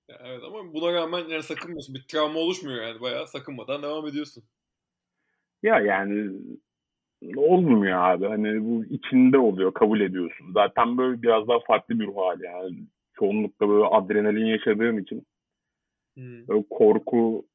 Ya 0.07 0.17
evet 0.25 0.43
ama 0.43 0.73
buna 0.73 0.93
rağmen 0.93 1.27
yani 1.27 1.43
sakınmıyorsun. 1.43 1.95
Bir 1.95 2.03
travma 2.07 2.39
oluşmuyor 2.39 2.83
yani. 2.83 3.01
Bayağı 3.01 3.27
sakınmadan 3.27 3.83
devam 3.83 4.07
ediyorsun. 4.07 4.43
Ya 5.63 5.79
yani 5.79 6.31
olmuyor 7.35 7.99
abi. 7.99 8.25
Hani 8.25 8.65
bu 8.65 8.85
içinde 8.85 9.37
oluyor. 9.37 9.73
Kabul 9.73 10.01
ediyorsun. 10.01 10.53
Zaten 10.53 10.97
böyle 10.97 11.21
biraz 11.21 11.47
daha 11.47 11.59
farklı 11.59 11.99
bir 11.99 12.07
ruh 12.07 12.17
hali 12.17 12.45
yani. 12.45 12.77
Çoğunlukla 13.13 13.69
böyle 13.69 13.85
adrenalin 13.85 14.45
yaşadığım 14.45 14.99
için 14.99 15.25
hmm. 16.15 16.47
böyle 16.47 16.63
korku 16.69 17.45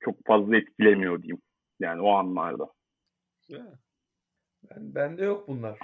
çok 0.00 0.24
fazla 0.26 0.56
etkilemiyor 0.56 1.22
diyeyim. 1.22 1.42
Yani 1.82 2.00
o 2.00 2.10
anlarda. 2.10 2.66
Ben, 4.70 4.94
bende 4.94 5.24
yok 5.24 5.48
bunlar. 5.48 5.78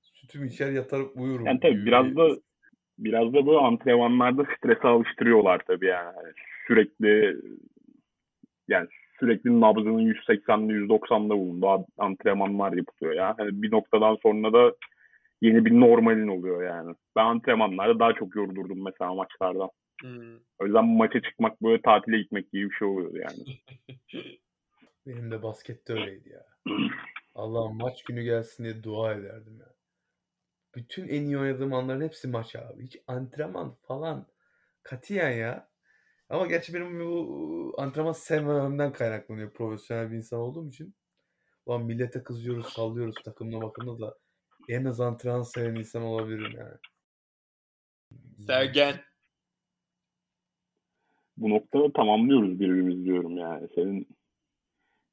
Sütüm 0.00 0.44
içer 0.44 0.72
yatar 0.72 1.00
uyurum. 1.14 1.46
Yani 1.46 1.60
tabii 1.60 1.86
biraz 1.86 2.16
da 2.16 2.28
biraz 2.98 3.32
da 3.32 3.46
bu 3.46 3.60
antrenmanlarda 3.60 4.46
strese 4.56 4.88
alıştırıyorlar 4.88 5.62
tabii 5.66 5.86
yani. 5.86 6.32
Sürekli 6.66 7.36
yani 8.68 8.88
sürekli 9.20 9.60
nabzının 9.60 10.14
180'de 10.14 10.72
190'da 10.72 11.38
bulunduğu 11.38 11.86
antrenmanlar 11.98 12.72
yapılıyor 12.72 13.14
ya. 13.16 13.36
Yani 13.38 13.62
bir 13.62 13.70
noktadan 13.70 14.16
sonra 14.22 14.52
da 14.52 14.74
yeni 15.40 15.64
bir 15.64 15.80
normalin 15.80 16.28
oluyor 16.28 16.62
yani. 16.62 16.94
Ben 17.16 17.24
antrenmanlarda 17.24 17.98
daha 17.98 18.12
çok 18.12 18.36
yorulurdum 18.36 18.84
mesela 18.84 19.14
maçlardan. 19.14 19.70
Hmm. 20.02 20.36
O 20.58 20.66
yüzden 20.66 20.84
maça 20.84 21.22
çıkmak 21.22 21.62
böyle 21.62 21.82
tatile 21.82 22.18
gitmek 22.18 22.52
gibi 22.52 22.70
bir 22.70 22.74
şey 22.74 22.88
oluyor 22.88 23.14
yani. 23.14 23.58
Benim 25.08 25.30
de 25.30 25.42
baskette 25.42 25.92
öyleydi 25.92 26.28
ya. 26.28 26.46
Allah'ım 27.34 27.76
maç 27.76 28.02
günü 28.02 28.22
gelsin 28.22 28.64
diye 28.64 28.82
dua 28.82 29.14
ederdim 29.14 29.58
ya. 29.60 29.74
Bütün 30.74 31.08
en 31.08 31.22
iyi 31.22 31.38
oynadığım 31.38 31.74
anların 31.74 32.00
hepsi 32.00 32.28
maç 32.28 32.56
abi. 32.56 32.84
Hiç 32.84 32.96
antrenman 33.06 33.74
falan 33.74 34.26
katiyen 34.82 35.30
ya. 35.30 35.68
Ama 36.28 36.46
gerçi 36.46 36.74
benim 36.74 37.00
bu 37.00 37.74
antrenman 37.78 38.12
sevmememden 38.12 38.92
kaynaklanıyor 38.92 39.52
profesyonel 39.52 40.10
bir 40.10 40.16
insan 40.16 40.38
olduğum 40.38 40.68
için. 40.68 40.94
Ulan 41.66 41.84
millete 41.84 42.22
kızıyoruz, 42.22 42.66
sallıyoruz 42.66 43.14
takımla 43.24 43.60
bakımda 43.60 44.00
da 44.00 44.18
en 44.68 44.84
az 44.84 45.00
antrenman 45.00 45.42
seven 45.42 45.74
insan 45.74 46.02
olabilirim 46.02 46.52
yani. 46.58 46.76
Sergen. 48.46 49.00
Bu 51.36 51.50
noktada 51.50 51.92
tamamlıyoruz 51.92 52.60
birbirimizi 52.60 53.04
diyorum 53.04 53.36
yani. 53.36 53.68
Senin 53.74 54.17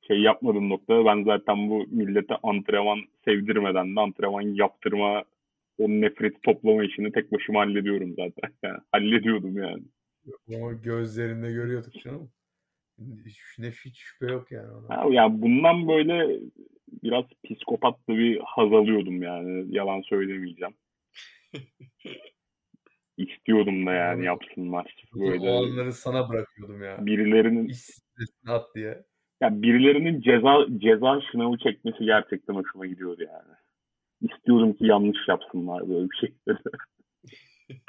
şey 0.07 0.21
yapmadığın 0.21 0.69
noktada 0.69 1.05
ben 1.05 1.23
zaten 1.23 1.69
bu 1.69 1.85
millete 1.87 2.35
antrenman 2.43 2.99
sevdirmeden 3.25 3.95
de 3.95 3.99
antrenman 3.99 4.41
yaptırma 4.41 5.23
o 5.77 5.89
nefreti 5.89 6.41
toplama 6.41 6.83
işini 6.83 7.11
tek 7.11 7.31
başıma 7.31 7.59
hallediyorum 7.59 8.13
zaten. 8.17 8.51
Yani 8.63 8.79
hallediyordum 8.91 9.57
yani. 9.57 9.83
Ama 10.55 10.73
gözlerinde 10.73 11.51
görüyorduk 11.51 11.93
canım. 12.03 12.31
Ne 13.59 13.69
hiç 13.69 13.97
şüphe 13.97 14.25
yok 14.33 14.51
yani. 14.51 14.71
Ona. 14.71 14.97
Ha, 14.97 15.05
yani 15.09 15.41
bundan 15.41 15.87
böyle 15.87 16.39
biraz 17.03 17.25
psikopatlı 17.43 18.17
bir 18.17 18.39
haz 18.45 18.73
alıyordum 18.73 19.21
yani. 19.21 19.75
Yalan 19.75 20.01
söylemeyeceğim. 20.01 20.73
İstiyordum 23.17 23.85
da 23.85 23.93
yani 23.93 24.25
yapsınlar. 24.25 24.95
Böyle 25.15 25.49
o 25.49 25.65
anları 25.65 25.93
sana 25.93 26.29
bırakıyordum 26.29 26.83
ya. 26.83 27.05
Birilerinin 27.05 27.67
İstesini 27.67 28.51
at 28.51 28.75
diye. 28.75 29.03
Ya 29.41 29.61
birilerinin 29.61 30.21
ceza 30.21 30.65
ceza 30.77 31.21
sınavı 31.31 31.57
çekmesi 31.57 32.05
gerçekten 32.05 32.53
hoşuma 32.53 32.85
gidiyordu 32.85 33.23
yani. 33.23 33.53
İstiyordum 34.21 34.73
ki 34.73 34.85
yanlış 34.85 35.27
yapsınlar 35.27 35.89
böyle 35.89 36.09
bir 36.09 36.17
şeyleri. 36.17 36.59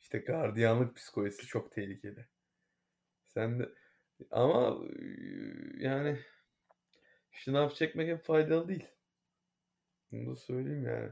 İşte 0.00 0.18
gardiyanlık 0.18 0.96
psikolojisi 0.96 1.46
çok 1.46 1.72
tehlikeli. 1.72 2.26
Sen 3.24 3.58
de 3.58 3.68
ama 4.30 4.78
yani 5.78 6.18
şınav 7.30 7.70
çekmek 7.70 8.08
hep 8.08 8.22
faydalı 8.22 8.68
değil. 8.68 8.86
Bunu 10.12 10.30
da 10.30 10.36
söyleyeyim 10.36 10.84
yani. 10.84 11.10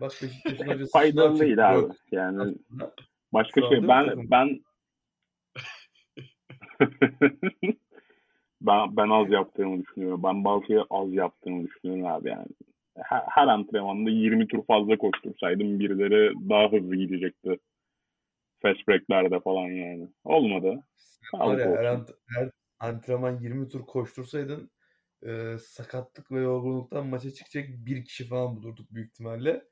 Bak 0.00 0.12
Beşiktaş'ın 0.22 0.66
hocası 0.66 0.92
faydalı 0.92 1.40
değil 1.40 1.70
abi. 1.70 1.92
Yani 2.12 2.54
başka 3.32 3.60
şey 3.60 3.88
ben 3.88 4.30
ben 4.30 4.60
ben 8.60 8.96
ben 8.96 9.08
az 9.08 9.30
yaptığımı 9.30 9.82
düşünüyorum. 9.82 10.22
Ben 10.22 10.66
şeyi 10.66 10.80
az 10.90 11.12
yaptığımı 11.12 11.66
düşünüyorum 11.66 12.06
abi 12.06 12.28
yani 12.28 12.46
her, 13.02 13.22
her 13.28 13.46
antrenmanda 13.46 14.10
20 14.10 14.48
tur 14.48 14.64
fazla 14.66 14.98
koştursaydım 14.98 15.78
birileri 15.78 16.34
daha 16.48 16.72
hızlı 16.72 16.96
gidecekti. 16.96 17.58
Fast 18.62 18.88
break'lerde 18.88 19.40
falan 19.40 19.66
yani. 19.66 20.08
Olmadı. 20.24 20.82
Var 21.34 21.58
ya, 21.58 21.66
her, 21.66 21.84
ant- 21.84 22.14
her 22.28 22.50
antrenman 22.80 23.40
20 23.40 23.68
tur 23.68 23.86
koştursaydın 23.86 24.70
e, 25.26 25.58
sakatlık 25.58 26.32
ve 26.32 26.40
yorgunluktan 26.40 27.06
maça 27.06 27.30
çıkacak 27.30 27.68
bir 27.68 28.04
kişi 28.04 28.26
falan 28.26 28.56
bulurduk 28.56 28.94
büyük 28.94 29.10
ihtimalle. 29.10 29.64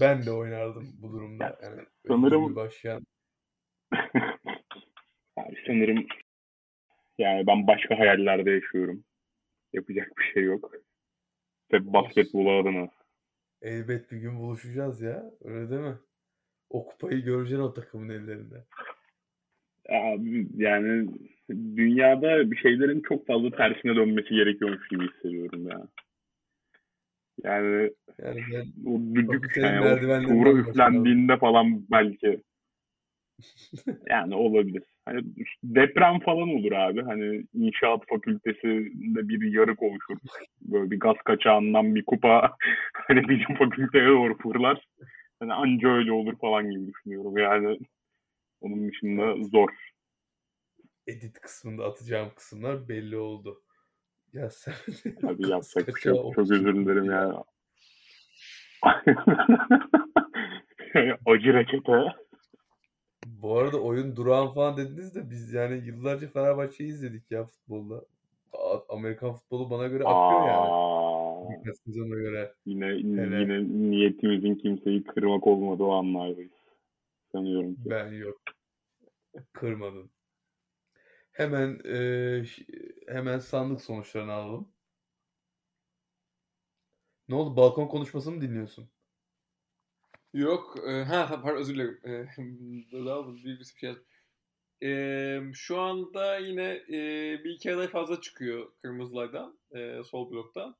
Ben 0.00 0.26
de 0.26 0.32
oynardım 0.32 0.92
bu 1.02 1.12
durumda. 1.12 1.58
Yani 1.62 1.82
sanırım 2.08 2.56
başlayan. 2.56 3.06
yani 5.38 5.54
sanırım 5.66 6.06
yani 7.18 7.46
ben 7.46 7.66
başka 7.66 7.98
hayallerde 7.98 8.50
yaşıyorum. 8.50 9.04
Yapacak 9.72 10.12
bir 10.18 10.24
şey 10.34 10.42
yok. 10.42 10.72
Ve 11.72 11.92
basketbol 11.92 12.60
adına. 12.60 12.88
Elbet 13.62 14.12
bir 14.12 14.16
gün 14.16 14.38
buluşacağız 14.38 15.00
ya. 15.00 15.30
Öyle 15.44 15.70
değil 15.70 15.80
mi? 15.80 15.98
O 16.70 16.86
kupayı 16.86 17.24
göreceksin 17.24 17.62
o 17.62 17.74
takımın 17.74 18.08
ellerinde. 18.08 18.64
Abi, 19.88 20.48
yani 20.56 21.10
dünyada 21.50 22.50
bir 22.50 22.56
şeylerin 22.56 23.00
çok 23.00 23.26
fazla 23.26 23.50
tersine 23.50 23.96
dönmesi 23.96 24.34
gerekiyormuş 24.34 24.88
gibi 24.88 25.08
hissediyorum 25.08 25.68
ya. 25.68 25.88
Yani, 27.42 27.90
yani 28.18 28.40
o 28.86 29.14
düdük 29.14 29.56
yani 29.56 29.80
o 29.80 29.98
tuğra 30.26 30.52
üflendiğinde 30.52 31.36
falan 31.36 31.90
belki 31.90 32.42
yani 34.08 34.34
olabilir. 34.34 34.82
Hani 35.06 35.24
deprem 35.64 36.20
falan 36.20 36.48
olur 36.48 36.72
abi. 36.72 37.02
Hani 37.02 37.44
inşaat 37.54 38.08
fakültesinde 38.08 39.28
bir 39.28 39.52
yarık 39.52 39.82
oluşur. 39.82 40.16
Böyle 40.60 40.90
bir 40.90 41.00
gaz 41.00 41.16
kaçağından 41.24 41.94
bir 41.94 42.04
kupa 42.04 42.56
hani 42.94 43.28
bizim 43.28 43.56
fakülteye 43.56 44.08
doğru 44.08 44.38
fırlar. 44.38 44.86
Hani 45.40 45.54
anca 45.54 45.88
öyle 45.88 46.12
olur 46.12 46.38
falan 46.38 46.70
gibi 46.70 46.86
düşünüyorum. 46.86 47.38
Yani 47.38 47.78
onun 48.60 48.88
dışında 48.88 49.44
zor. 49.44 49.68
Edit 51.06 51.40
kısmında 51.40 51.84
atacağım 51.84 52.30
kısımlar 52.36 52.88
belli 52.88 53.16
oldu. 53.16 53.62
Ya 54.32 54.50
sen 54.50 54.74
yapacak 55.48 55.88
bir 55.88 56.00
şey 56.00 56.12
yok. 56.12 56.34
Çok 56.34 56.38
özür 56.38 56.64
dilerim 56.64 57.04
ya. 57.04 57.44
Acı 61.26 61.54
reçete. 61.54 62.23
Bu 63.44 63.58
arada 63.58 63.80
oyun 63.80 64.16
durağan 64.16 64.52
falan 64.52 64.76
dediniz 64.76 65.14
de 65.14 65.30
biz 65.30 65.52
yani 65.52 65.86
yıllarca 65.86 66.28
Fenerbahçe'yi 66.28 66.90
izledik 66.90 67.30
ya 67.30 67.44
futbolda. 67.44 68.04
Amerikan 68.88 69.34
futbolu 69.34 69.70
bana 69.70 69.86
göre 69.86 70.04
akıyor 70.04 70.48
yani. 70.48 70.70
Birkaç 71.50 71.76
sezona 71.78 72.14
göre. 72.14 72.54
Yine, 72.66 72.86
Hele. 72.86 73.40
yine 73.40 73.90
niyetimizin 73.90 74.54
kimseyi 74.54 75.04
kırmak 75.04 75.46
olmadı 75.46 75.82
o 75.82 75.92
anlardayız. 75.92 76.52
Sanıyorum 77.32 77.74
ki. 77.74 77.80
Ben 77.84 78.12
yok. 78.12 78.40
Kırmadın. 79.52 80.10
Hemen 81.32 81.80
e, 81.84 82.44
hemen 83.08 83.38
sandık 83.38 83.80
sonuçlarını 83.80 84.32
alalım. 84.32 84.68
Ne 87.28 87.34
oldu? 87.34 87.56
Balkon 87.56 87.86
konuşmasını 87.86 88.34
mı 88.34 88.42
dinliyorsun? 88.42 88.88
Yok. 90.34 90.76
E, 90.88 91.04
ha 91.04 91.40
pardon 91.42 91.60
özür 91.60 91.74
dilerim. 91.74 92.00
E, 92.04 92.10
daha 93.06 93.34
bir, 93.34 93.44
bir 93.44 93.64
şey 93.64 93.94
e, 94.82 95.40
Şu 95.54 95.80
anda 95.80 96.38
yine 96.38 96.82
e, 96.88 97.00
bir 97.44 97.50
iki 97.50 97.74
aday 97.74 97.88
fazla 97.88 98.20
çıkıyor 98.20 98.72
kırmızılardan. 98.82 99.58
E, 99.74 100.02
sol 100.04 100.30
bloktan. 100.30 100.76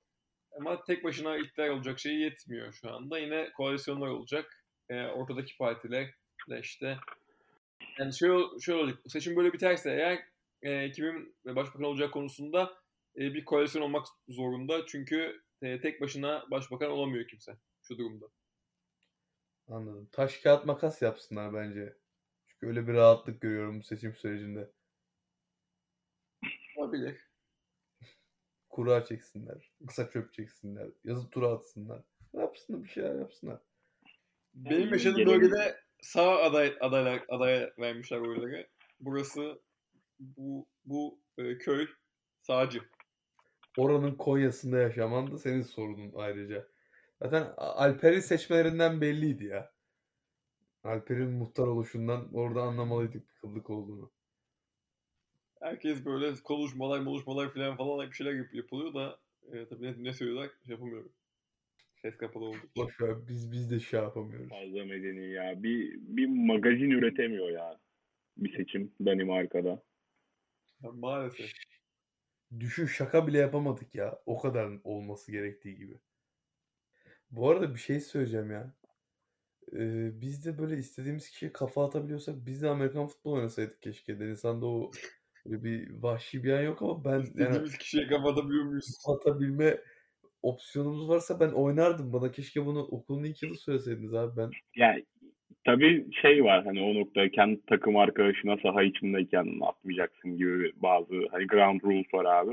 Ama 0.61 0.85
tek 0.85 1.05
başına 1.05 1.37
iktidar 1.37 1.69
olacak 1.69 1.99
şey 1.99 2.17
yetmiyor 2.17 2.73
şu 2.73 2.93
anda. 2.95 3.19
Yine 3.19 3.53
koalisyonlar 3.57 4.09
olacak. 4.09 4.65
E, 4.89 5.07
ortadaki 5.07 5.57
partiler 5.57 6.15
de 6.51 6.61
işte 6.61 6.99
yani 7.99 8.15
şöyle, 8.15 8.61
şöyle 8.61 8.79
olacak. 8.79 8.99
Seçim 9.09 9.37
böyle 9.37 9.53
biterse 9.53 9.91
eğer 9.91 10.19
e, 10.63 10.93
kimin 10.93 11.37
başbakan 11.45 11.83
olacak 11.83 12.13
konusunda 12.13 12.75
e, 13.17 13.35
bir 13.35 13.45
koalisyon 13.45 13.83
olmak 13.83 14.07
zorunda. 14.29 14.87
Çünkü 14.87 15.43
e, 15.63 15.81
tek 15.81 16.01
başına 16.01 16.45
başbakan 16.51 16.91
olamıyor 16.91 17.29
kimse 17.29 17.57
şu 17.83 17.99
durumda. 17.99 18.27
Anladım. 19.69 20.09
Taş 20.13 20.39
kağıt 20.39 20.67
makas 20.67 21.03
yapsınlar 21.03 21.55
bence. 21.55 21.97
Çünkü 22.47 22.67
öyle 22.67 22.89
bir 22.89 22.95
rahatlık 22.95 23.41
görüyorum 23.41 23.79
bu 23.79 23.83
seçim 23.83 24.15
sürecinde. 24.15 24.71
Olabilir. 26.77 27.21
Kura 28.69 29.05
çeksinler. 29.05 29.73
Kısa 29.87 30.11
çöp 30.11 30.33
çeksinler. 30.33 30.89
Yazı 31.05 31.31
tura 31.31 31.49
atsınlar. 31.49 32.03
Ne 32.35 32.41
yapsınlar 32.41 32.85
bir 32.85 32.89
şeyler 32.89 33.15
yapsınlar. 33.15 33.61
Benim 34.55 34.93
yaşadığım 34.93 35.27
bölgede 35.27 35.81
sağ 36.03 36.37
aday 36.37 36.77
adaylar 36.81 37.25
adaya 37.29 37.73
vermişler 37.79 38.19
oyları. 38.19 38.69
Burası 39.01 39.63
bu 40.19 40.67
bu 40.85 41.19
e, 41.39 41.59
köy 41.59 41.87
sağcı. 42.39 42.81
Oranın 43.77 44.15
Konya'sında 44.15 44.79
yaşaman 44.79 45.33
da 45.33 45.39
senin 45.39 45.63
sorunun 45.63 46.13
ayrıca. 46.17 46.69
Zaten 47.25 47.53
Alper'in 47.57 48.21
seçmelerinden 48.21 49.01
belliydi 49.01 49.45
ya. 49.45 49.73
Alper'in 50.83 51.31
muhtar 51.31 51.67
oluşundan 51.67 52.35
orada 52.35 52.63
anlamalıydık 52.63 53.37
kıllık 53.41 53.71
olduğunu. 53.71 54.13
Herkes 55.61 56.05
böyle 56.05 56.35
konuşmalar, 56.35 57.05
konuşmalar 57.05 57.55
falan 57.55 57.77
falan 57.77 58.11
bir 58.11 58.15
şeyler 58.15 58.33
yap- 58.33 58.55
yapılıyor 58.55 58.95
da 58.95 59.19
e, 59.53 59.69
tabii 59.69 59.83
ne, 59.83 60.05
ne 60.05 60.13
söylüyorlar 60.13 60.51
şey 60.67 60.73
yapamıyorum. 60.73 61.13
Ses 62.03 62.17
kapalı 62.17 62.45
oldu. 62.45 62.59
Boş 62.77 63.01
ver 63.01 63.29
biz 63.29 63.53
biz 63.53 63.71
de 63.71 63.81
şey 63.81 64.01
yapamıyoruz. 64.01 64.49
Fazla 64.49 64.85
medeni 64.85 65.31
ya. 65.31 65.63
Bir, 65.63 65.95
bir 65.99 66.27
magazin 66.27 66.91
üretemiyor 66.91 67.51
ya. 67.51 67.81
Bir 68.37 68.57
seçim 68.57 68.93
Danimarka'da. 69.05 69.83
Ya, 70.83 70.93
maalesef. 70.93 71.51
Düşün 72.61 72.87
şaka 72.87 73.27
bile 73.27 73.39
yapamadık 73.39 73.95
ya. 73.95 74.19
O 74.27 74.41
kadar 74.41 74.71
olması 74.85 75.33
gerektiği 75.33 75.77
gibi. 75.77 76.01
Bu 77.31 77.51
arada 77.51 77.75
bir 77.75 77.81
şey 77.81 78.01
söyleyeceğim 78.01 78.51
ya. 78.51 78.75
Ee, 79.73 80.21
biz 80.21 80.47
de 80.47 80.59
böyle 80.59 80.77
istediğimiz 80.77 81.31
kişiye 81.31 81.53
kafa 81.53 81.87
atabiliyorsak 81.87 82.35
biz 82.47 82.63
de 82.63 82.69
Amerikan 82.69 83.07
futbol 83.07 83.33
oynasaydık 83.33 83.83
keşke. 83.83 84.21
Denizhan'da 84.21 84.67
o 84.67 84.91
böyle 85.47 85.65
bir 85.65 86.03
vahşi 86.03 86.45
bir 86.45 86.53
an 86.53 86.63
yok 86.63 86.83
ama 86.83 87.05
ben 87.05 87.21
İstediğimiz 87.21 87.73
yani, 87.73 87.79
kişiye 87.79 88.07
kafa 88.07 88.33
atabiliyor 88.33 88.65
muyuz? 88.65 88.99
Atabilme 89.07 89.79
opsiyonumuz 90.43 91.09
varsa 91.09 91.41
ben 91.41 91.51
oynardım. 91.51 92.13
Bana 92.13 92.31
keşke 92.31 92.67
bunu 92.67 92.83
okulun 92.83 93.25
ilk 93.25 93.43
yılı 93.43 93.55
söyleseydiniz 93.55 94.15
abi 94.15 94.37
ben. 94.37 94.51
Yani 94.77 95.05
tabii 95.65 96.07
şey 96.23 96.45
var 96.45 96.65
hani 96.65 96.83
o 96.83 96.95
noktada 96.95 97.31
kendi 97.31 97.61
takım 97.67 97.97
arkadaşına 97.97 98.57
saha 98.63 98.83
içindeyken 98.83 99.61
atmayacaksın 99.63 100.37
gibi 100.37 100.73
bazı 100.77 101.15
hani 101.31 101.47
ground 101.47 101.81
rules 101.83 102.15
var 102.15 102.25
abi. 102.25 102.53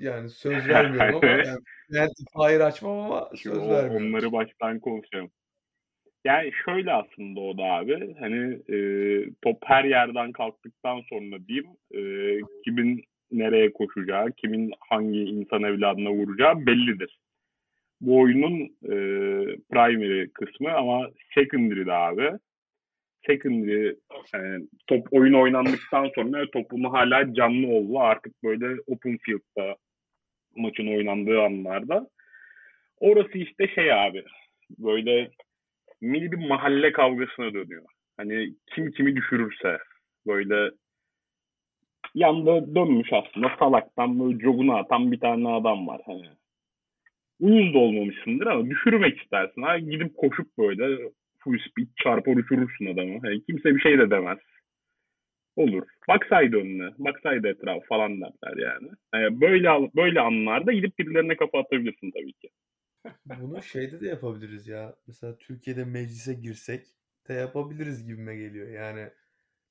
Yani 0.00 0.30
söz 0.30 0.68
vermiyorum 0.68 1.16
ama 1.16 1.26
yani, 1.32 1.58
yani 1.90 2.10
hayır 2.34 2.60
açmam 2.60 2.98
ama 2.98 3.30
söz 3.36 3.58
o, 3.58 3.70
vermiyorum. 3.70 4.06
Onları 4.06 4.32
baştan 4.32 4.80
konuşuyorum. 4.80 5.30
Yani 6.24 6.50
şöyle 6.64 6.92
aslında 6.92 7.40
o 7.40 7.58
da 7.58 7.62
abi 7.62 8.14
hani 8.20 8.58
e, 8.68 8.78
top 9.42 9.58
her 9.64 9.84
yerden 9.84 10.32
kalktıktan 10.32 11.00
sonra 11.00 11.36
diyeyim 11.48 11.66
e, 11.94 12.00
kimin 12.64 13.04
nereye 13.30 13.72
koşacağı, 13.72 14.32
kimin 14.32 14.72
hangi 14.80 15.18
insan 15.18 15.62
evladına 15.62 16.10
vuracağı 16.10 16.66
bellidir. 16.66 17.18
Bu 18.00 18.20
oyunun 18.20 18.60
e, 18.84 18.96
primary 19.70 20.28
kısmı 20.32 20.72
ama 20.72 21.10
secondary 21.34 21.86
de 21.86 21.92
abi. 21.92 22.30
Secondary 23.26 23.94
yani 24.34 24.66
top 24.86 25.08
oyun 25.10 25.32
oynandıktan 25.32 26.10
sonra 26.14 26.50
topun 26.50 26.84
hala 26.84 27.34
canlı 27.34 27.68
oldu 27.68 27.98
artık 27.98 28.42
böyle 28.44 28.80
open 28.86 29.18
field'da 29.18 29.76
maçın 30.56 30.86
oynandığı 30.86 31.42
anlarda. 31.42 32.06
Orası 33.00 33.38
işte 33.38 33.68
şey 33.68 33.92
abi 33.92 34.24
böyle 34.78 35.30
mini 36.00 36.32
bir 36.32 36.48
mahalle 36.48 36.92
kavgasına 36.92 37.54
dönüyor. 37.54 37.84
Hani 38.16 38.54
kim 38.74 38.90
kimi 38.90 39.16
düşürürse 39.16 39.78
böyle 40.26 40.70
yanda 42.14 42.74
dönmüş 42.74 43.08
aslında 43.12 43.52
salaktan 43.58 44.20
böyle 44.20 44.38
jogunu 44.40 44.76
atan 44.76 45.12
bir 45.12 45.20
tane 45.20 45.48
adam 45.48 45.86
var. 45.86 46.00
Hani 46.06 46.28
uyuz 47.40 47.74
da 47.74 47.78
olmamışsındır 47.78 48.46
ama 48.46 48.70
düşürmek 48.70 49.22
istersin. 49.22 49.62
Ha, 49.62 49.78
gidip 49.78 50.16
koşup 50.16 50.58
böyle 50.58 51.10
full 51.38 51.58
speed 51.58 51.88
çarpar 52.02 52.36
uçurursun 52.36 52.86
adamı. 52.86 53.18
Hani 53.22 53.44
kimse 53.44 53.74
bir 53.74 53.80
şey 53.80 53.98
de 53.98 54.10
demez. 54.10 54.38
Olur. 55.56 55.82
Baksaydı 56.08 56.56
önüne, 56.56 56.90
baksaydı 56.98 57.48
etraf 57.48 57.86
falan 57.88 58.20
derler 58.20 58.56
yani. 58.56 58.90
yani. 59.14 59.40
Böyle 59.40 59.90
böyle 59.96 60.20
anlarda 60.20 60.72
gidip 60.72 60.98
birilerine 60.98 61.36
kafa 61.36 61.58
atabilirsin 61.58 62.10
tabii 62.10 62.32
ki. 62.32 62.50
Bunu 63.26 63.62
şeyde 63.62 64.00
de 64.00 64.06
yapabiliriz 64.06 64.68
ya. 64.68 64.96
Mesela 65.06 65.38
Türkiye'de 65.38 65.84
meclise 65.84 66.34
girsek 66.34 66.86
de 67.28 67.34
yapabiliriz 67.34 68.06
gibime 68.06 68.36
geliyor. 68.36 68.68
Yani 68.68 69.08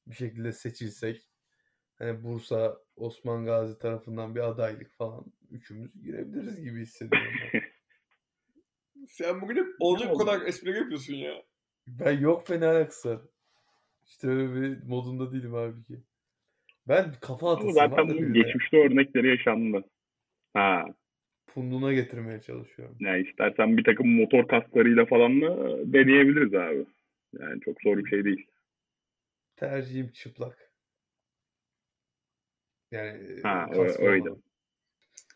bir 0.07 0.15
şekilde 0.15 0.51
seçilsek 0.51 1.21
hani 1.99 2.23
Bursa, 2.23 2.77
Osman 2.95 3.45
Gazi 3.45 3.79
tarafından 3.79 4.35
bir 4.35 4.39
adaylık 4.39 4.91
falan 4.91 5.25
üçümüz 5.51 6.03
girebiliriz 6.03 6.63
gibi 6.63 6.81
hissediyorum. 6.81 7.33
Sen 9.07 9.41
bugün 9.41 9.55
hep 9.55 9.67
olacak 9.79 10.17
kadar 10.17 10.41
espri 10.41 10.77
yapıyorsun 10.77 11.13
ya. 11.13 11.43
Ben 11.87 12.19
yok 12.19 12.47
fena 12.47 12.69
alakası 12.69 13.21
İşte 14.05 14.27
öyle 14.27 14.55
bir 14.55 14.83
modunda 14.83 15.31
değilim 15.31 15.55
abi 15.55 15.83
ki. 15.83 16.03
Ben 16.87 17.13
kafa 17.21 17.51
atasım 17.51 17.71
Zaten 17.71 18.07
bu 18.09 18.33
geçmişte 18.33 18.77
örnekleri 18.77 19.27
yaşandı. 19.27 19.83
Ha. 20.53 20.85
Punduna 21.47 21.93
getirmeye 21.93 22.41
çalışıyorum. 22.41 22.97
Yani 22.99 23.27
istersen 23.27 23.77
bir 23.77 23.83
takım 23.83 24.07
motor 24.07 24.47
kasklarıyla 24.47 25.05
falan 25.05 25.41
da 25.41 25.77
deneyebiliriz 25.93 26.53
abi. 26.53 26.85
Yani 27.39 27.61
çok 27.61 27.81
zor 27.81 27.97
bir 27.97 28.09
şey 28.09 28.25
değil. 28.25 28.47
Tercihim 29.55 30.11
çıplak. 30.11 30.71
Yani 32.91 33.41
ha, 33.43 33.67
öyle. 33.99 34.29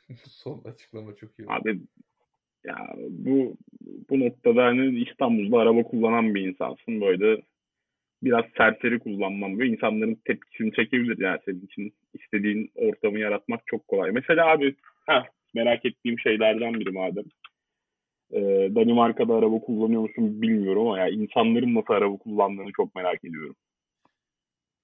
Son 0.23 0.61
açıklama 0.63 1.15
çok 1.15 1.39
iyi. 1.39 1.45
Abi 1.47 1.79
ya 2.63 2.95
bu 3.09 3.57
bu 4.09 4.19
noktada 4.19 4.65
hani 4.65 4.99
İstanbul'da 4.99 5.57
araba 5.57 5.83
kullanan 5.83 6.35
bir 6.35 6.47
insansın. 6.47 7.01
Böyle 7.01 7.41
biraz 8.23 8.45
serseri 8.57 8.99
kullanmam 8.99 9.59
ve 9.59 9.67
insanların 9.67 10.21
tepkisini 10.25 10.73
çekebilir. 10.73 11.17
Yani 11.19 11.39
senin 11.45 11.65
için 11.65 11.93
istediğin 12.13 12.71
ortamı 12.75 13.19
yaratmak 13.19 13.61
çok 13.65 13.87
kolay. 13.87 14.11
Mesela 14.11 14.47
abi 14.51 14.75
ha 15.05 15.25
merak 15.53 15.85
ettiğim 15.85 16.19
şeylerden 16.19 16.73
biri 16.73 16.91
madem. 16.91 17.25
Ee, 18.31 18.69
Danimarka'da 18.75 19.35
araba 19.35 19.59
kullanıyor 19.59 20.01
musun 20.01 20.41
bilmiyorum 20.41 20.87
ama 20.87 20.99
ya 20.99 21.09
insanların 21.09 21.75
nasıl 21.75 21.93
araba 21.93 22.17
kullandığını 22.17 22.71
çok 22.77 22.95
merak 22.95 23.25
ediyorum. 23.25 23.55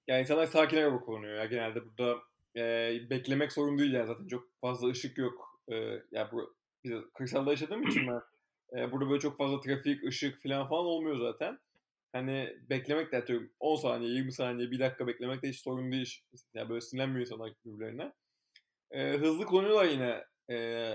yani 0.08 0.20
insanlar 0.20 0.46
sakin 0.46 0.76
araba 0.76 1.00
kullanıyor 1.00 1.34
ya 1.34 1.44
genelde 1.44 1.80
burada 1.84 2.18
e, 2.56 2.62
beklemek 3.10 3.52
sorun 3.52 3.78
değil 3.78 3.92
yani 3.92 4.06
zaten 4.06 4.26
çok 4.28 4.60
fazla 4.60 4.88
ışık 4.88 5.18
yok. 5.18 5.62
E, 5.68 5.74
ya 6.12 6.28
bu 6.32 6.54
biz 6.84 6.92
kırsalda 7.14 7.50
yaşadığım 7.50 7.82
için 7.82 8.06
ben 8.06 8.20
e, 8.80 8.92
burada 8.92 9.10
böyle 9.10 9.20
çok 9.20 9.38
fazla 9.38 9.60
trafik, 9.60 10.04
ışık 10.04 10.42
falan 10.42 10.68
falan 10.68 10.84
olmuyor 10.84 11.16
zaten. 11.16 11.58
Hani 12.16 12.56
beklemek 12.70 13.12
de 13.12 13.16
atıyorum 13.16 13.50
10 13.60 13.76
saniye, 13.76 14.10
20 14.10 14.32
saniye, 14.32 14.70
1 14.70 14.78
dakika 14.78 15.06
beklemek 15.06 15.42
de 15.42 15.48
hiç 15.48 15.60
sorun 15.60 15.92
değil. 15.92 16.20
Yani 16.54 16.68
böyle 16.68 16.80
sinirlenmiyor 16.80 17.20
insanlar 17.20 17.52
birbirlerine. 17.64 18.12
E, 18.90 19.12
hızlı 19.12 19.44
kullanıyorlar 19.44 19.84
yine 19.84 20.24
e, 20.50 20.94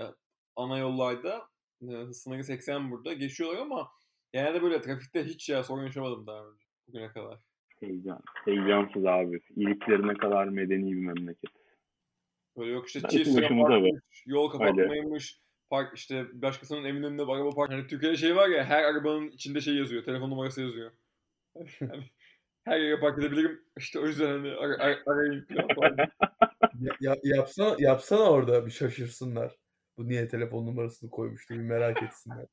ana 0.56 0.78
yollarda. 0.78 1.48
E, 1.82 1.86
hız 1.86 2.22
sınırı 2.22 2.44
80 2.44 2.90
burada. 2.90 3.12
Geçiyorlar 3.12 3.58
ama 3.58 3.88
genelde 4.32 4.62
böyle 4.62 4.80
trafikte 4.80 5.24
hiç 5.24 5.48
ya 5.48 5.64
sorun 5.64 5.82
yaşamadım 5.82 6.26
daha 6.26 6.46
önce 6.46 6.64
bugüne 6.88 7.08
kadar. 7.08 7.38
Heyecan, 7.80 8.20
heyecansız 8.44 9.06
abi. 9.06 9.40
İliklerine 9.56 10.14
kadar 10.14 10.48
medeni 10.48 10.92
bir 10.92 11.06
memleket. 11.06 11.50
Böyle 12.56 12.70
yok 12.70 12.86
işte 12.86 13.00
çift 13.08 13.30
sıra 13.30 13.48
parkmış, 13.48 14.24
yol 14.26 14.50
kapatmaymış, 14.50 15.40
park 15.70 15.98
işte 15.98 16.26
başkasının 16.32 16.84
evinin 16.84 17.02
önünde 17.02 17.22
araba 17.22 17.50
park. 17.50 17.70
Hani 17.70 17.86
Türkiye'de 17.86 18.16
şey 18.16 18.36
var 18.36 18.48
ya 18.48 18.64
her 18.64 18.84
arabanın 18.84 19.28
içinde 19.28 19.60
şey 19.60 19.74
yazıyor, 19.74 20.04
telefon 20.04 20.30
numarası 20.30 20.62
yazıyor. 20.62 20.90
Yani 21.80 22.04
her 22.64 22.78
yere 22.80 23.00
park 23.00 23.18
edebilirim. 23.18 23.60
İşte 23.78 23.98
o 23.98 24.06
yüzden 24.06 24.26
hani 24.26 24.50
ar- 24.50 24.80
ar- 24.80 25.02
arayın 25.06 25.46
falan. 25.74 25.96
Ya, 26.80 26.92
ya- 27.00 27.16
yapsana, 27.22 27.76
yapsana 27.78 28.30
orada 28.30 28.66
bir 28.66 28.70
şaşırsınlar. 28.70 29.56
Bu 29.98 30.08
niye 30.08 30.28
telefon 30.28 30.66
numarasını 30.66 31.10
koymuştu 31.10 31.54
bir 31.54 31.60
merak 31.60 32.02
etsinler. 32.02 32.46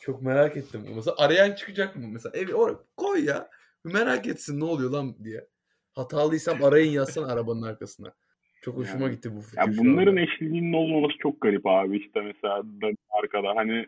Çok 0.00 0.22
merak 0.22 0.56
ettim. 0.56 0.86
Mesela 0.96 1.14
arayan 1.18 1.52
çıkacak 1.52 1.96
mı? 1.96 2.08
Mesela 2.08 2.38
evi 2.38 2.54
oraya 2.54 2.78
koy 2.96 3.24
ya. 3.24 3.50
Bir 3.84 3.92
merak 3.92 4.26
etsin 4.26 4.60
ne 4.60 4.64
oluyor 4.64 4.90
lan 4.90 5.24
diye. 5.24 5.46
Hatalıysam 5.92 6.64
arayın 6.64 6.92
yazsana 6.92 7.32
arabanın 7.32 7.62
arkasına. 7.62 8.14
Çok 8.62 8.76
hoşuma 8.76 9.04
Yani. 9.04 9.14
gitti 9.14 9.36
bu 9.36 9.40
fikir. 9.40 9.58
Ya 9.58 9.72
şu 9.72 9.78
bunların 9.78 10.10
anda. 10.10 10.20
eşliliğinin 10.20 10.72
olmaması 10.72 11.18
çok 11.18 11.40
garip 11.40 11.66
abi. 11.66 11.96
İşte 11.98 12.20
mesela 12.20 12.62
Danimarka'da 12.64 13.56
hani 13.56 13.86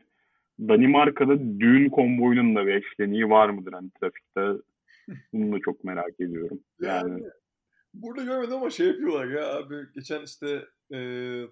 Danimarka'da 0.60 1.38
düğün 1.38 1.88
konvoyunun 1.90 2.56
da 2.56 2.66
bir 2.66 2.74
eşleniği 2.74 3.30
var 3.30 3.48
mıdır 3.48 3.72
hani 3.72 3.90
trafikte? 4.00 4.62
Bunu 5.32 5.52
da 5.56 5.60
çok 5.64 5.84
merak 5.84 6.20
ediyorum. 6.20 6.60
Yani 6.80 7.10
Yani 7.10 7.24
burada 7.94 8.24
görmedim 8.24 8.54
ama 8.56 8.70
şey 8.70 8.86
yapıyorlar 8.86 9.26
ya 9.26 9.56
abi. 9.56 9.74
Geçen 9.94 10.22
işte 10.22 10.64
e, 10.94 10.98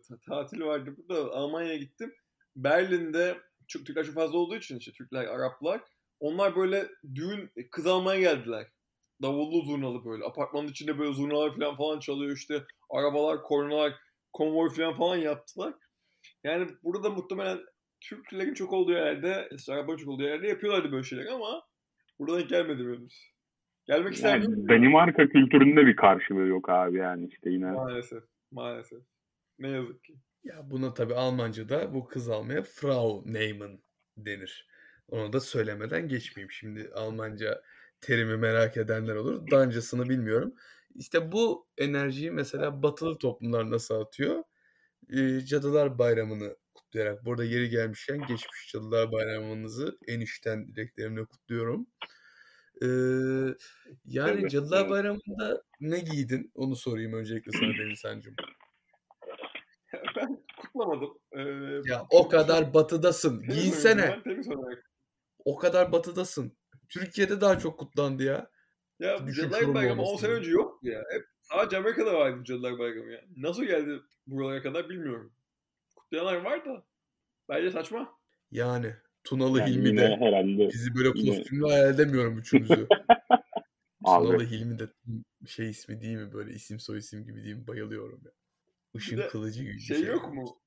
ta- 0.08 0.18
tatil 0.28 0.60
vardı 0.60 0.94
burada. 0.96 1.32
Almanya'ya 1.32 1.76
gittim. 1.76 2.12
Berlin'de 2.56 3.36
çok 3.68 3.86
Türkler 3.86 4.04
çok 4.04 4.14
fazla 4.14 4.38
olduğu 4.38 4.56
için 4.56 4.78
işte 4.78 4.92
Türkler, 4.92 5.24
Araplar. 5.24 5.80
Onlar 6.20 6.56
böyle 6.56 6.86
düğün 7.14 7.50
kız 7.70 7.86
almaya 7.86 8.20
geldiler. 8.20 8.66
Davullu 9.22 9.62
zurnalı 9.62 10.04
böyle. 10.04 10.24
Apartmanın 10.24 10.68
içinde 10.68 10.98
böyle 10.98 11.12
zurnalar 11.12 11.56
falan 11.56 11.76
falan 11.76 11.98
çalıyor 11.98 12.36
işte. 12.36 12.62
Arabalar, 12.90 13.42
kornalar, 13.42 13.92
konvoy 14.32 14.70
falan 14.70 14.94
falan 14.94 15.16
yaptılar. 15.16 15.74
Yani 16.44 16.68
burada 16.82 17.10
muhtemelen 17.10 17.58
Türklerin 18.00 18.54
çok 18.54 18.72
olduğu 18.72 18.92
yerde, 18.92 19.48
işte 19.56 19.72
arabanın 19.72 19.96
çok 19.96 20.08
olduğu 20.08 20.22
yerde 20.22 20.48
yapıyorlardı 20.48 20.92
böyle 20.92 21.04
şeyler 21.04 21.26
ama 21.26 21.62
burada 22.18 22.38
denk 22.38 22.48
gelmedim 22.48 22.94
henüz. 22.94 23.36
Gelmek 23.86 24.14
ister 24.14 24.36
Yani 24.36 24.48
miyim? 24.48 24.68
Danimarka 24.68 25.28
kültüründe 25.28 25.86
bir 25.86 25.96
karşılığı 25.96 26.46
yok 26.46 26.68
abi 26.68 26.98
yani 26.98 27.28
işte 27.28 27.50
yine. 27.50 27.70
Maalesef. 27.70 28.22
Maalesef. 28.50 28.98
Ne 29.58 29.68
yazık 29.68 30.04
ki. 30.04 30.14
Ya 30.44 30.70
buna 30.70 30.94
tabii 30.94 31.14
Almanca'da 31.14 31.94
bu 31.94 32.06
kız 32.06 32.28
almaya 32.28 32.62
Frau 32.62 33.22
nehmen 33.26 33.78
denir. 34.16 34.68
Onu 35.08 35.32
da 35.32 35.40
söylemeden 35.40 36.08
geçmeyeyim. 36.08 36.50
Şimdi 36.50 36.90
Almanca 36.94 37.62
terimi 38.00 38.36
merak 38.36 38.76
edenler 38.76 39.14
olur. 39.14 39.50
Dancasını 39.50 40.08
bilmiyorum. 40.08 40.54
İşte 40.94 41.32
bu 41.32 41.66
enerjiyi 41.78 42.30
mesela 42.30 42.82
batılı 42.82 43.18
toplumlar 43.18 43.70
nasıl 43.70 43.94
atıyor? 44.00 44.44
Ee, 45.10 45.40
Cadılar 45.40 45.98
Bayramı'nı 45.98 46.56
kutlayarak. 46.96 47.24
Burada 47.24 47.44
yeri 47.44 47.68
gelmişken 47.68 48.18
geçmiş 48.18 48.72
Cadılar 48.72 49.12
Bayramınızı 49.12 49.98
en 50.06 50.20
içten 50.20 50.68
dileklerimle 50.68 51.24
kutluyorum. 51.24 51.86
Ee, 52.82 52.86
yani 54.04 54.40
Tabii, 54.40 54.48
Cadılar 54.48 54.80
evet. 54.80 54.90
Bayramı'nda 54.90 55.62
ne 55.80 55.98
giydin? 55.98 56.50
Onu 56.54 56.76
sorayım 56.76 57.12
öncelikle 57.12 57.52
sana 57.52 57.72
Deniz 57.78 58.04
Hancığım. 58.04 58.34
ben 60.16 60.44
kutlamadım. 60.56 61.18
Ee, 61.32 61.40
Ya 61.90 62.06
o 62.10 62.28
kadar 62.28 62.74
batıdasın. 62.74 63.42
Giyinsene. 63.42 64.22
O 65.44 65.56
kadar 65.56 65.92
batıdasın. 65.92 66.56
Türkiye'de 66.88 67.40
daha 67.40 67.58
çok 67.58 67.78
kutlandı 67.78 68.22
ya. 68.22 68.50
Ya 68.98 69.26
Düşük 69.26 69.52
Cadılar 69.52 69.74
Bayramı 69.74 70.02
10 70.02 70.06
olması 70.06 70.22
sene 70.24 70.32
önce 70.32 70.50
yoktu 70.50 70.88
ya. 70.88 71.02
Hep 71.12 71.24
sadece 71.40 71.76
Amerika'da 71.76 72.14
vardı 72.14 72.44
Cadılar 72.44 72.78
Bayramı 72.78 73.12
ya. 73.12 73.24
Nasıl 73.36 73.64
geldi 73.64 74.00
buralara 74.26 74.62
kadar 74.62 74.88
bilmiyorum. 74.88 75.35
Kutlayanlar 76.06 76.36
var 76.44 76.64
da. 76.64 76.84
Bence 77.48 77.70
saçma. 77.70 78.18
Yani 78.50 78.94
Tunalı 79.24 79.60
Yani 79.60 79.70
Hilmi 79.70 79.96
de 79.96 80.16
herhalde 80.16 80.68
bizi 80.68 80.94
böyle 80.94 81.18
yine- 81.18 81.36
kostümlü 81.36 81.64
hayal 81.66 81.94
edemiyorum 81.94 82.38
üçümüzü. 82.38 82.88
Tunalı 84.04 84.44
Hilmi 84.44 84.78
de 84.78 84.88
şey 85.46 85.70
ismi 85.70 86.00
değil 86.00 86.16
mi 86.16 86.32
böyle 86.32 86.52
isim 86.52 86.80
soy 86.80 86.98
isim 86.98 87.24
gibi 87.24 87.44
değil 87.44 87.56
mi? 87.56 87.66
Bayılıyorum 87.66 88.20
ya. 88.24 88.30
Işın 88.94 89.16
de 89.18 89.28
kılıcı 89.28 89.62
gibi 89.62 89.80
Şey 89.80 89.98
şey. 89.98 90.08
yok 90.08 90.34
mu? 90.34 90.60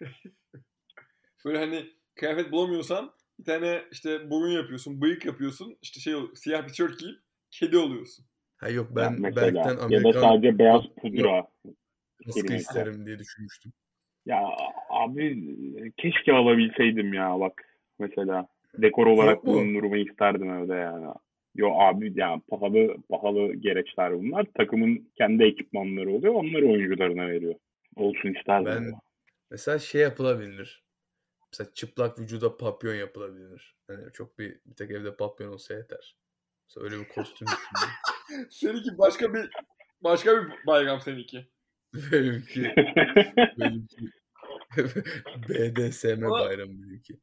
Böyle 1.44 1.58
hani 1.58 1.90
kıyafet 2.14 2.52
bulamıyorsan 2.52 3.12
bir 3.38 3.44
tane 3.44 3.84
işte 3.92 4.30
burun 4.30 4.50
yapıyorsun, 4.50 5.00
bıyık 5.00 5.24
yapıyorsun. 5.24 5.78
işte 5.82 6.00
şey 6.00 6.14
siyah 6.34 6.62
bir 6.64 6.68
tişört 6.68 6.98
giyip 7.00 7.20
kedi 7.50 7.76
oluyorsun. 7.78 8.26
Ha 8.56 8.68
yok 8.68 8.88
ben 8.96 9.20
mesela 9.20 9.54
Berk'ten 9.54 9.70
ya 9.70 9.76
da 9.78 9.84
Amerikan 9.84 10.20
sadece 10.20 10.58
beyaz 10.58 10.82
pudra 11.02 11.46
kelimesi. 12.34 12.56
isterim 12.56 13.06
diye 13.06 13.18
düşünmüştüm. 13.18 13.72
Ya 14.26 14.48
abi 14.94 15.92
keşke 15.96 16.32
alabilseydim 16.32 17.14
ya 17.14 17.40
bak 17.40 17.62
mesela 17.98 18.48
dekor 18.78 19.06
olarak 19.06 19.46
bulundurumu 19.46 19.96
isterdim 19.96 20.50
evde 20.50 20.74
yani. 20.74 21.06
Yo 21.54 21.70
abi 21.78 22.12
ya 22.20 22.40
pahalı 22.48 22.96
pahalı 23.10 23.54
gereçler 23.54 24.18
bunlar. 24.18 24.46
Takımın 24.54 25.10
kendi 25.18 25.44
ekipmanları 25.44 26.10
oluyor. 26.10 26.34
Onları 26.34 26.66
oyuncularına 26.66 27.26
veriyor. 27.26 27.54
Olsun 27.96 28.34
isterdim. 28.34 28.66
Ben 28.66 28.88
ama. 28.88 29.00
mesela 29.50 29.78
şey 29.78 30.00
yapılabilir. 30.02 30.84
Mesela 31.52 31.74
çıplak 31.74 32.18
vücuda 32.18 32.56
papyon 32.56 32.94
yapılabilir. 32.94 33.74
Hani 33.86 34.12
çok 34.12 34.38
bir, 34.38 34.58
bir 34.66 34.74
tek 34.74 34.90
evde 34.90 35.16
papyon 35.16 35.52
olsa 35.52 35.74
yeter. 35.74 36.16
Mesela 36.68 36.84
öyle 36.84 37.04
bir 37.04 37.08
kostüm 37.08 37.48
düşündüm. 37.48 38.48
Seninki 38.50 38.98
başka 38.98 39.34
bir 39.34 39.50
başka 40.00 40.30
bir 40.36 40.66
bayram 40.66 41.00
seninki. 41.00 41.46
benimki, 41.94 42.62
benimki 43.58 43.96
BDSM 45.48 46.24
Ama- 46.26 46.40
bayramı 46.40 46.72
benimki. 46.72 47.20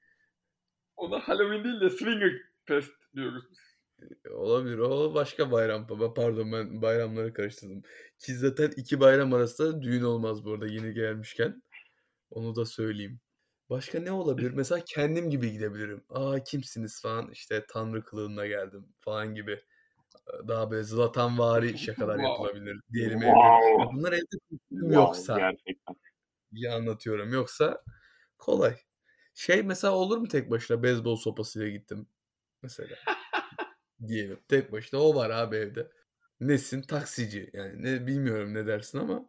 Ona 0.98 1.20
Halloween 1.20 1.64
değil 1.64 1.82
de 1.82 1.90
Swinger 1.90 2.32
Fest 2.66 2.92
diyoruz 3.16 3.44
biz. 3.52 3.60
Olabilir. 4.32 4.78
O 4.78 5.14
başka 5.14 5.52
bayram. 5.52 5.90
Baba 5.90 6.14
pardon 6.14 6.52
ben 6.52 6.82
bayramları 6.82 7.34
karıştırdım. 7.34 7.82
Ki 8.20 8.36
zaten 8.36 8.72
iki 8.78 9.00
bayram 9.00 9.34
arasında 9.34 9.82
düğün 9.82 10.02
olmaz 10.04 10.46
bu 10.46 10.54
arada 10.54 10.68
yeni 10.68 10.94
gelmişken. 10.94 11.64
Onu 12.30 12.56
da 12.56 12.66
söyleyeyim. 12.66 13.20
Başka 13.70 14.00
ne 14.00 14.12
olabilir? 14.12 14.52
Mesela 14.56 14.82
kendim 14.88 15.30
gibi 15.30 15.52
gidebilirim. 15.52 16.04
Aa 16.10 16.44
kimsiniz 16.44 17.02
falan 17.02 17.32
işte 17.32 17.66
tanrı 17.70 18.04
kılığında 18.04 18.48
geldim 18.48 18.86
falan 19.00 19.36
gibi. 19.36 19.60
Daha 20.48 20.72
böyle 20.72 20.84
Zlatanvari 20.84 21.78
şakalar 21.78 22.16
Wow. 22.20 22.32
yapılabilir. 22.48 22.82
Diyelim 22.94 23.18
evde. 23.18 23.26
Wow. 23.32 23.84
Ya 23.84 23.90
Bunlar 23.94 24.14
evde 24.14 24.38
Wow, 24.70 24.96
yoksa 24.96 25.38
gerçekten. 25.38 25.96
Diye 26.56 26.72
anlatıyorum. 26.72 27.34
Yoksa 27.34 27.84
kolay. 28.38 28.76
Şey 29.34 29.64
mesela 29.64 29.94
olur 29.94 30.18
mu 30.18 30.28
tek 30.28 30.52
başına 30.52 30.84
beyzbol 30.84 31.16
sopasıyla 31.16 31.70
gittim 31.70 32.08
mesela. 32.64 32.96
Diyelim. 34.08 34.40
Tek 34.48 34.72
başına 34.72 35.00
o 35.00 35.16
var 35.16 35.30
abi 35.30 35.56
evde. 35.56 35.92
Nesin? 36.40 36.82
Taksici. 36.82 37.50
Yani 37.54 37.84
ne 37.84 38.08
bilmiyorum 38.08 38.54
ne 38.54 38.68
dersin 38.68 38.98
ama 39.00 39.26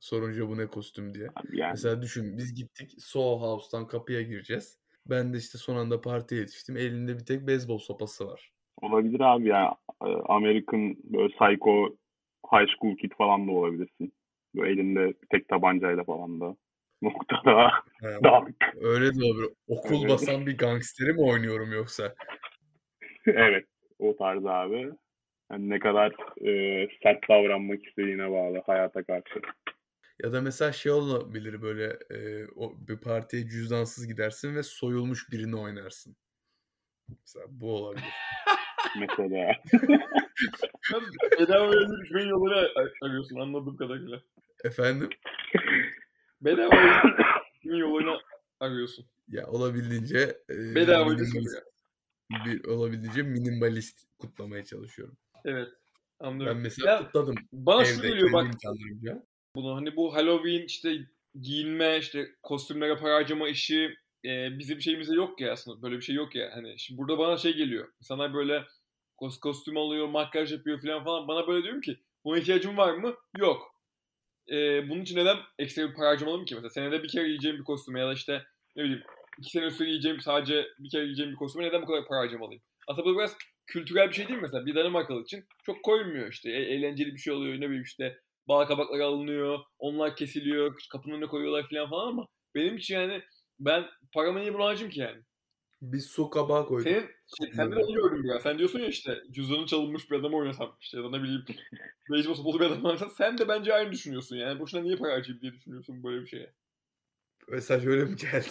sorunca 0.00 0.48
bu 0.48 0.58
ne 0.58 0.66
kostüm 0.66 1.14
diye. 1.14 1.28
Abi 1.36 1.58
Yani 1.58 1.70
Mesela 1.70 2.02
düşün 2.02 2.38
biz 2.38 2.54
gittik 2.54 2.94
Soho 2.98 3.40
House'tan 3.40 3.86
kapıya 3.86 4.22
gireceğiz. 4.22 4.78
Ben 5.06 5.32
de 5.32 5.38
işte 5.38 5.58
son 5.58 5.76
anda 5.76 6.00
partiye 6.00 6.40
yetiştim. 6.40 6.76
Elinde 6.76 7.18
bir 7.18 7.24
tek 7.24 7.46
beyzbol 7.46 7.78
sopası 7.78 8.26
var. 8.26 8.52
olabilir 8.82 9.20
abi 9.20 9.48
ya. 9.48 9.76
American 10.28 10.96
böyle 11.04 11.28
psycho 11.28 11.96
high 12.52 12.68
school 12.76 12.96
kid 12.96 13.12
falan 13.18 13.48
da 13.48 13.52
olabilirsin. 13.52 14.12
Böyle 14.58 14.72
elinde 14.72 15.06
bir 15.06 15.26
tek 15.30 15.48
tabancayla 15.48 16.04
falan 16.04 16.40
da. 16.40 16.56
Noktada 17.02 17.56
Ha, 17.58 17.82
dark. 18.24 18.74
öyle 18.80 19.14
de 19.14 19.24
olabilir. 19.24 19.50
Okul 19.68 20.00
Evet. 20.00 20.10
basan 20.10 20.46
bir 20.46 20.58
gangsteri 20.58 21.12
mi 21.12 21.20
oynuyorum 21.20 21.72
yoksa? 21.72 22.14
evet. 23.26 23.64
O 23.98 24.16
tarz 24.16 24.46
abi. 24.46 24.90
Yani 25.52 25.70
ne 25.70 25.78
kadar 25.78 26.12
e, 26.48 26.88
sert 27.02 27.28
davranmak 27.28 27.86
istediğine 27.86 28.30
bağlı 28.30 28.62
hayata 28.66 29.02
karşı. 29.02 29.40
Ya 30.22 30.32
da 30.32 30.40
mesela 30.40 30.72
şey 30.72 30.92
olabilir 30.92 31.62
böyle 31.62 31.84
e, 32.10 32.46
o 32.56 32.74
bir 32.88 33.00
partiye 33.00 33.48
cüzdansız 33.48 34.06
gidersin 34.06 34.54
ve 34.56 34.62
soyulmuş 34.62 35.32
birini 35.32 35.56
oynarsın. 35.56 36.16
Mesela 37.08 37.46
bu 37.48 37.76
olabilir. 37.76 38.04
Mesela. 38.98 39.52
Bedava 41.40 41.74
yolunu 41.74 42.54
ar- 42.76 42.92
arıyorsun 43.02 43.40
anladığım 43.40 43.76
kadarıyla. 43.76 44.22
Efendim? 44.64 45.08
Bedava 46.40 47.02
yolunu 47.62 48.20
arıyorsun. 48.60 49.06
Ya 49.28 49.46
olabildiğince 49.46 50.38
e, 50.50 50.74
Bedava 50.74 51.04
minimalist, 51.04 51.62
bir, 52.46 52.64
olabildiğince 52.64 53.22
minimalist 53.22 54.06
kutlamaya 54.18 54.64
çalışıyorum. 54.64 55.16
Evet. 55.44 55.68
Ben 56.20 56.26
Anlıyorum. 56.26 56.60
mesela 56.60 56.90
Ya, 56.90 56.98
kutladım. 56.98 57.34
bana 57.52 57.84
şu 57.84 58.02
geliyor 58.02 58.32
bak 58.32 58.46
bunu 59.54 59.76
hani 59.76 59.96
bu 59.96 60.14
Halloween 60.14 60.66
işte 60.66 60.98
giyinme 61.40 61.98
işte 61.98 62.28
kostümlere 62.42 62.96
para 62.96 63.14
harcama 63.14 63.48
işi 63.48 63.94
e, 64.24 64.58
bizim 64.58 64.80
şeyimizde 64.80 65.14
yok 65.14 65.40
ya 65.40 65.52
aslında 65.52 65.82
böyle 65.82 65.96
bir 65.96 66.02
şey 66.02 66.14
yok 66.14 66.34
ya 66.34 66.50
hani 66.54 66.78
şimdi 66.78 66.98
burada 66.98 67.18
bana 67.18 67.36
şey 67.36 67.56
geliyor 67.56 67.88
insanlar 68.00 68.34
böyle 68.34 68.64
kos 69.16 69.40
kostüm 69.40 69.76
alıyor 69.76 70.08
makyaj 70.08 70.52
yapıyor 70.52 70.82
falan 70.82 71.04
falan 71.04 71.28
bana 71.28 71.46
böyle 71.46 71.62
diyorum 71.62 71.80
ki 71.80 71.98
buna 72.24 72.38
ihtiyacım 72.38 72.76
var 72.76 72.94
mı 72.94 73.14
yok 73.38 73.77
e, 74.50 74.88
bunun 74.88 75.00
için 75.02 75.16
neden 75.16 75.36
ekstra 75.58 75.88
bir 75.90 75.94
para 75.94 76.08
harcamalıyım 76.08 76.44
ki? 76.44 76.54
Mesela 76.54 76.70
senede 76.70 77.02
bir 77.02 77.08
kere 77.08 77.26
giyeceğim 77.26 77.58
bir 77.58 77.64
kostüme 77.64 78.00
ya 78.00 78.08
da 78.08 78.12
işte 78.12 78.42
ne 78.76 78.82
bileyim 78.82 79.02
iki 79.38 79.50
sene 79.50 79.64
üstü 79.64 79.84
giyeceğim 79.84 80.20
sadece 80.20 80.66
bir 80.78 80.90
kere 80.90 81.04
giyeceğim 81.04 81.32
bir 81.32 81.36
kostüme 81.36 81.64
neden 81.64 81.82
bu 81.82 81.86
kadar 81.86 82.06
para 82.08 82.18
harcamalıyım? 82.20 82.62
Aslında 82.88 83.06
bu 83.06 83.18
biraz 83.18 83.36
kültürel 83.66 84.08
bir 84.08 84.14
şey 84.14 84.28
değil 84.28 84.38
mi? 84.38 84.42
Mesela 84.42 84.66
bir 84.66 84.74
Danimarkalı 84.74 85.22
için 85.22 85.44
çok 85.66 85.82
koymuyor 85.82 86.28
işte. 86.32 86.50
E- 86.50 86.74
eğlenceli 86.74 87.12
bir 87.12 87.18
şey 87.18 87.32
oluyor 87.32 87.56
ne 87.56 87.66
bileyim 87.66 87.82
işte 87.82 88.18
bal 88.48 88.64
kabakları 88.66 89.04
alınıyor, 89.04 89.58
onlar 89.78 90.16
kesiliyor, 90.16 90.74
kapının 90.92 91.14
önüne 91.14 91.26
koyuyorlar 91.26 91.66
falan 91.70 91.90
falan 91.90 92.08
ama 92.08 92.26
benim 92.54 92.76
için 92.76 92.94
yani 92.94 93.22
ben 93.60 93.86
paramı 94.14 94.40
niye 94.40 94.54
buna 94.54 94.64
harcayayım 94.64 94.90
ki 94.90 95.00
yani? 95.00 95.22
Bir 95.82 96.00
su 96.00 96.30
kabağı 96.30 96.66
koydum. 96.66 96.90
Senin, 96.90 97.06
şey, 97.38 97.52
sende 97.56 97.76
de 97.76 97.80
onu 97.80 97.94
gördüm 97.94 98.24
ya. 98.24 98.40
Sen 98.40 98.58
diyorsun 98.58 98.78
ya 98.78 98.86
işte 98.86 99.22
cüzdanı 99.30 99.66
çalınmış 99.66 100.10
bir 100.10 100.16
adamı 100.16 100.36
oynasam 100.36 100.76
işte 100.80 100.96
ya 100.96 101.04
da 101.04 101.10
ne 101.10 101.22
bileyim 101.22 101.44
beyzbol 102.10 102.34
sopolu 102.34 102.60
bir 102.60 102.66
adam 102.66 102.84
oynasam 102.84 103.10
sen 103.10 103.38
de 103.38 103.48
bence 103.48 103.74
aynı 103.74 103.92
düşünüyorsun 103.92 104.36
yani. 104.36 104.60
Boşuna 104.60 104.80
niye 104.80 104.96
para 104.96 105.12
harcayayım 105.12 105.42
diye 105.42 105.52
düşünüyorsun 105.52 106.04
böyle 106.04 106.22
bir 106.22 106.26
şeye. 106.26 106.52
Mesaj 107.48 107.86
öyle 107.86 108.04
mi 108.04 108.16
geldi? 108.16 108.46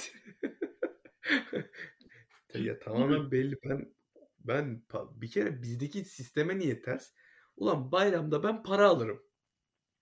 ya 2.68 2.80
tamamen 2.80 3.32
belli. 3.32 3.56
Ben 3.64 3.94
ben 4.40 4.84
bir 5.16 5.32
kere 5.32 5.62
bizdeki 5.62 6.06
sisteme 6.06 6.60
niye 6.60 6.82
ters? 6.82 7.12
Ulan 7.58 7.92
bayramda 7.92 8.44
ben 8.44 8.64
para 8.64 8.88
alırım. 8.88 9.24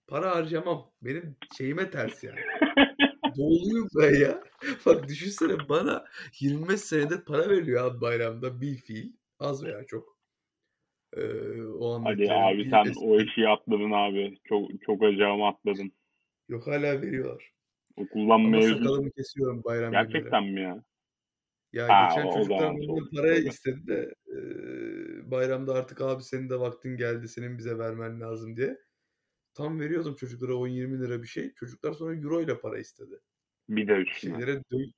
Para 0.08 0.36
harcamam. 0.36 0.92
Benim 1.02 1.36
şeyime 1.58 1.92
ters 1.92 2.24
yani. 2.24 2.40
Doğuluyum 3.38 3.88
ben 4.02 4.20
ya. 4.20 4.44
Bak 4.86 5.08
düşünsene 5.08 5.70
bana 5.70 6.06
25 6.40 6.82
senedir 6.82 7.22
para 7.26 7.50
veriyor 7.50 7.86
abi 7.86 8.02
bayramda 8.02 8.62
bir 8.62 8.78
fiil. 8.78 9.14
Az 9.40 9.64
veya 9.64 9.86
çok. 9.86 10.16
Ee, 11.18 11.62
o 11.64 11.94
anda 11.94 12.10
Hadi 12.10 12.32
abi 12.32 12.64
sen 12.70 12.86
es- 12.86 13.00
o 13.06 13.20
eşiği 13.20 13.48
atladın 13.50 13.92
abi. 13.92 14.38
Çok 14.44 14.70
çok 14.86 15.04
acayip 15.04 15.44
atladın. 15.44 15.92
Yok 16.50 16.68
hala 16.68 17.02
veriyorlar. 17.02 17.52
Okuldan 17.96 18.42
mezun. 18.42 18.78
sakalımı 18.78 19.12
kesiyorum 19.12 19.64
bayram 19.64 19.92
günleri. 19.92 20.08
Gerçekten 20.12 20.44
mi 20.44 20.62
ya? 20.62 20.84
Ya 21.74 21.88
Ha, 21.88 22.08
geçen 22.16 22.50
benden 22.50 22.82
sorun. 22.86 23.10
paraya 23.16 23.36
istedi 23.40 23.88
de 23.88 24.14
e, 24.28 24.38
bayramda 25.32 25.74
artık 25.74 26.02
abi 26.02 26.24
senin 26.24 26.50
de 26.50 26.60
vaktin 26.60 26.98
geldi 26.98 27.28
senin 27.28 27.58
bize 27.58 27.78
vermen 27.78 28.22
lazım 28.22 28.56
diye. 28.58 28.78
Tam 29.56 29.80
veriyordum 29.80 30.16
çocuklara 30.16 30.51
10-20 30.51 30.99
lira 30.99 31.22
bir 31.22 31.28
şey. 31.28 31.53
Çocuklar 31.53 31.93
sonra 31.93 32.16
euro 32.16 32.41
ile 32.41 32.60
para 32.60 32.80
istedi. 32.80 33.20
Bir 33.70 33.88
de 33.88 33.93
üstüne. 33.93 34.32
Şeylere 34.38 34.62
dö- 34.72 34.91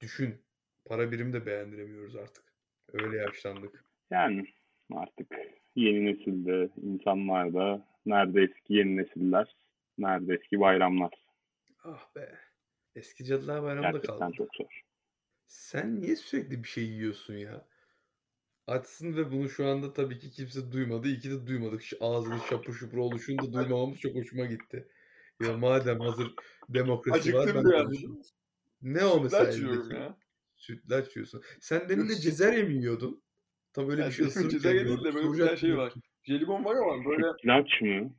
düşün. 0.00 0.44
Para 0.84 1.12
birimi 1.12 1.32
de 1.32 1.46
beğendiremiyoruz 1.46 2.16
artık. 2.16 2.44
Öyle 2.92 3.16
yaşlandık. 3.16 3.84
Yani 4.10 4.44
artık 4.92 5.36
yeni 5.76 6.04
nesilde 6.04 6.70
insanlar 6.82 7.54
da 7.54 7.88
nerede 8.06 8.42
eski 8.42 8.74
yeni 8.74 8.96
nesiller, 8.96 9.56
nerede 9.98 10.34
eski 10.34 10.60
bayramlar. 10.60 11.12
Ah 11.84 12.14
be. 12.16 12.38
Eski 12.94 13.24
Cadılar 13.24 13.62
Bayramı 13.62 13.82
da 13.82 13.90
Gerçekten 13.90 14.18
kaldı. 14.18 14.34
çok 14.36 14.56
zor. 14.56 14.80
Sen 15.46 16.00
niye 16.00 16.16
sürekli 16.16 16.62
bir 16.62 16.68
şey 16.68 16.84
yiyorsun 16.84 17.34
ya? 17.34 17.68
Açsın 18.70 19.16
ve 19.16 19.32
bunu 19.32 19.48
şu 19.48 19.66
anda 19.66 19.92
tabii 19.92 20.18
ki 20.18 20.30
kimse 20.30 20.72
duymadı. 20.72 21.08
İyi 21.08 21.18
ki 21.18 21.30
de 21.30 21.46
duymadık. 21.46 21.82
Şu 21.82 21.96
ağzını 22.00 22.38
şapur 22.50 22.74
şupur 22.74 22.98
oluşunu 22.98 23.38
da 23.38 23.52
duymamamız 23.52 23.98
çok 23.98 24.14
hoşuma 24.14 24.44
gitti. 24.44 24.88
Ya 25.40 25.56
madem 25.56 26.00
hazır 26.00 26.34
demokrasi 26.68 27.34
var 27.34 27.46
ben 27.46 27.50
Acıktım 27.50 27.70
biraz. 27.70 28.04
Ne 28.82 29.04
o 29.04 29.22
mesela 29.22 29.52
Sütlaç 29.52 29.58
yiyorum 29.58 29.90
ya. 29.90 30.16
Sütlaç 30.56 31.16
yiyorsun. 31.16 31.42
Sen 31.60 31.88
demin 31.88 32.08
de 32.08 32.14
cezerye 32.14 32.62
mi 32.62 32.74
yiyordun? 32.74 33.22
Tam 33.72 33.90
öyle 33.90 34.06
bir 34.06 34.10
şey 34.12 34.26
ısırırken 34.26 34.50
Cezerye 34.50 34.86
değil 34.86 35.04
de 35.04 35.14
böyle 35.14 35.32
bir 35.32 35.38
tane 35.38 35.56
şey 35.56 35.76
var. 35.76 35.92
Jelibon 36.22 36.64
var 36.64 36.76
ama 36.76 37.04
böyle 37.04 37.22
Sütlaç 37.32 37.80
mı? 37.80 38.14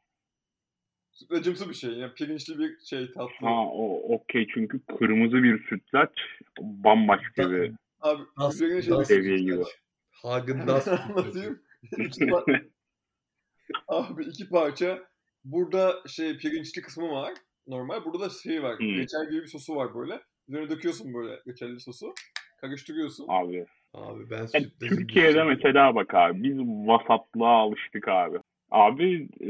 sütlacımsı 1.12 1.70
bir 1.70 1.74
şey. 1.74 1.92
Yani 1.94 2.14
pirinçli 2.14 2.60
bir 2.60 2.80
şey 2.80 3.12
tatlı. 3.12 3.48
Ha 3.48 3.66
o 3.68 4.16
okey 4.16 4.48
çünkü 4.54 4.80
kırmızı 4.86 5.44
bir 5.44 5.68
sütlaç 5.70 6.12
bambaşka 6.60 7.52
bir 7.52 7.72
Abi 8.00 8.24
üzerine 8.54 8.82
şey 8.82 8.92
das 8.92 9.08
seviye 9.08 9.38
gibi. 9.38 9.52
sütlaç. 9.52 9.82
Hagen 10.24 10.68
Das 10.68 10.84
sütlacı. 10.84 11.04
anlatayım. 11.04 11.60
İki 11.98 12.22
pa- 12.26 12.64
Abi 13.88 14.24
iki 14.24 14.50
parça. 14.50 15.00
Burada 15.44 15.94
şey 16.08 16.38
pirinçli 16.38 16.82
kısmı 16.82 17.12
var. 17.12 17.34
Normal. 17.68 18.06
Burada 18.06 18.26
da 18.26 18.30
şey 18.44 18.64
var. 18.64 18.80
Hmm. 18.80 18.98
Reçel 18.98 19.30
gibi 19.30 19.42
bir 19.42 19.48
sosu 19.48 19.76
var 19.76 19.96
böyle. 19.96 20.20
Üzerine 20.48 20.70
döküyorsun 20.70 21.14
böyle 21.14 21.40
reçelli 21.48 21.80
sosu. 21.80 22.14
Karıştırıyorsun. 22.62 23.26
abi. 23.30 23.66
Abi 23.94 24.30
ben 24.30 24.38
Ya, 24.42 24.48
sütlacı 24.48 24.96
Türkiye'de 24.96 25.34
şey- 25.34 25.44
mesela 25.44 25.96
bak 25.96 26.14
abi 26.14 26.44
biz 26.44 26.58
vasatlığa 26.88 27.50
alıştık 27.62 28.08
abi. 28.08 28.38
Abi 28.72 29.28
e, 29.40 29.50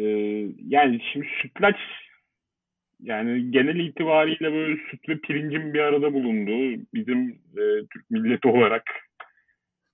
yani 0.67 1.01
şimdi 1.13 1.27
sütlaç 1.41 1.75
yani 2.99 3.51
genel 3.51 3.75
itibariyle 3.79 4.53
böyle 4.53 4.77
süt 4.91 5.09
ve 5.09 5.17
pirincin 5.19 5.73
bir 5.73 5.79
arada 5.79 6.13
bulunduğu 6.13 6.81
bizim 6.93 7.29
e, 7.57 7.63
Türk 7.93 8.09
milleti 8.11 8.47
olarak 8.47 8.83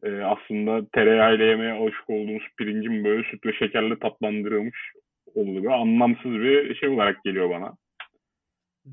e, 0.04 0.22
aslında 0.22 0.88
tereyağıyla 0.94 1.46
yemeye 1.46 1.74
alışık 1.74 2.10
olduğumuz 2.10 2.44
pirincin 2.58 3.04
böyle 3.04 3.30
süt 3.30 3.46
ve 3.46 3.54
şekerle 3.54 4.00
tatlandırılmış 4.00 4.94
olduğu 5.36 5.64
bir 5.64 5.82
anlamsız 5.82 6.32
bir 6.32 6.76
şey 6.76 6.90
olarak 6.90 7.24
geliyor 7.24 7.50
bana. 7.50 7.78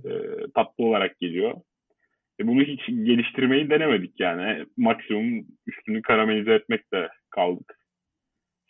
E, 0.05 0.11
tatlı 0.55 0.85
olarak 0.85 1.21
geliyor. 1.21 1.55
E, 2.41 2.47
bunu 2.47 2.63
hiç 2.63 2.87
geliştirmeyi 2.87 3.71
denemedik 3.71 4.21
yani. 4.21 4.67
Maksimum 4.77 5.47
üstünü 5.67 6.03
karamelize 6.03 6.55
etmekle 6.55 7.09
kaldık 7.31 7.79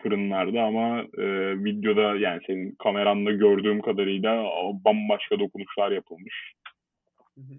fırınlarda 0.04 0.62
ama 0.62 1.00
e, 1.00 1.24
videoda 1.64 2.16
yani 2.16 2.40
senin 2.46 2.74
kameranda 2.74 3.30
gördüğüm 3.30 3.80
kadarıyla 3.82 4.44
bambaşka 4.84 5.38
dokunuşlar 5.38 5.90
yapılmış. 5.90 6.52
Hı 7.34 7.40
hı. 7.40 7.54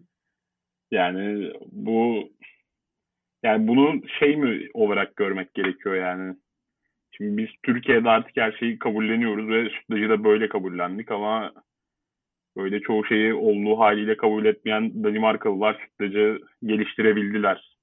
Yani 0.91 1.53
bu 1.71 2.29
yani 3.45 3.67
bunu 3.67 4.07
şey 4.19 4.37
mi 4.37 4.69
olarak 4.73 5.15
görmek 5.15 5.53
gerekiyor 5.53 5.95
yani. 5.95 6.35
Şimdi 7.11 7.37
biz 7.37 7.49
Türkiye'de 7.63 8.09
artık 8.09 8.37
her 8.37 8.51
şeyi 8.51 8.79
kabulleniyoruz 8.79 9.49
ve 9.49 9.69
sütlacı 9.69 10.09
da 10.09 10.23
böyle 10.23 10.49
kabullendik 10.49 11.11
ama 11.11 11.53
böyle 12.57 12.79
çoğu 12.81 13.05
şeyi 13.05 13.33
olduğu 13.33 13.79
haliyle 13.79 14.17
kabul 14.17 14.45
etmeyen 14.45 15.03
Danimarkalılar 15.03 15.81
sütlacı 15.85 16.39
geliştirebildiler 16.63 17.77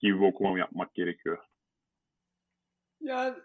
gibi 0.00 0.20
bir 0.20 0.26
okuma 0.26 0.58
yapmak 0.58 0.94
gerekiyor. 0.94 1.38
Yani 3.00 3.36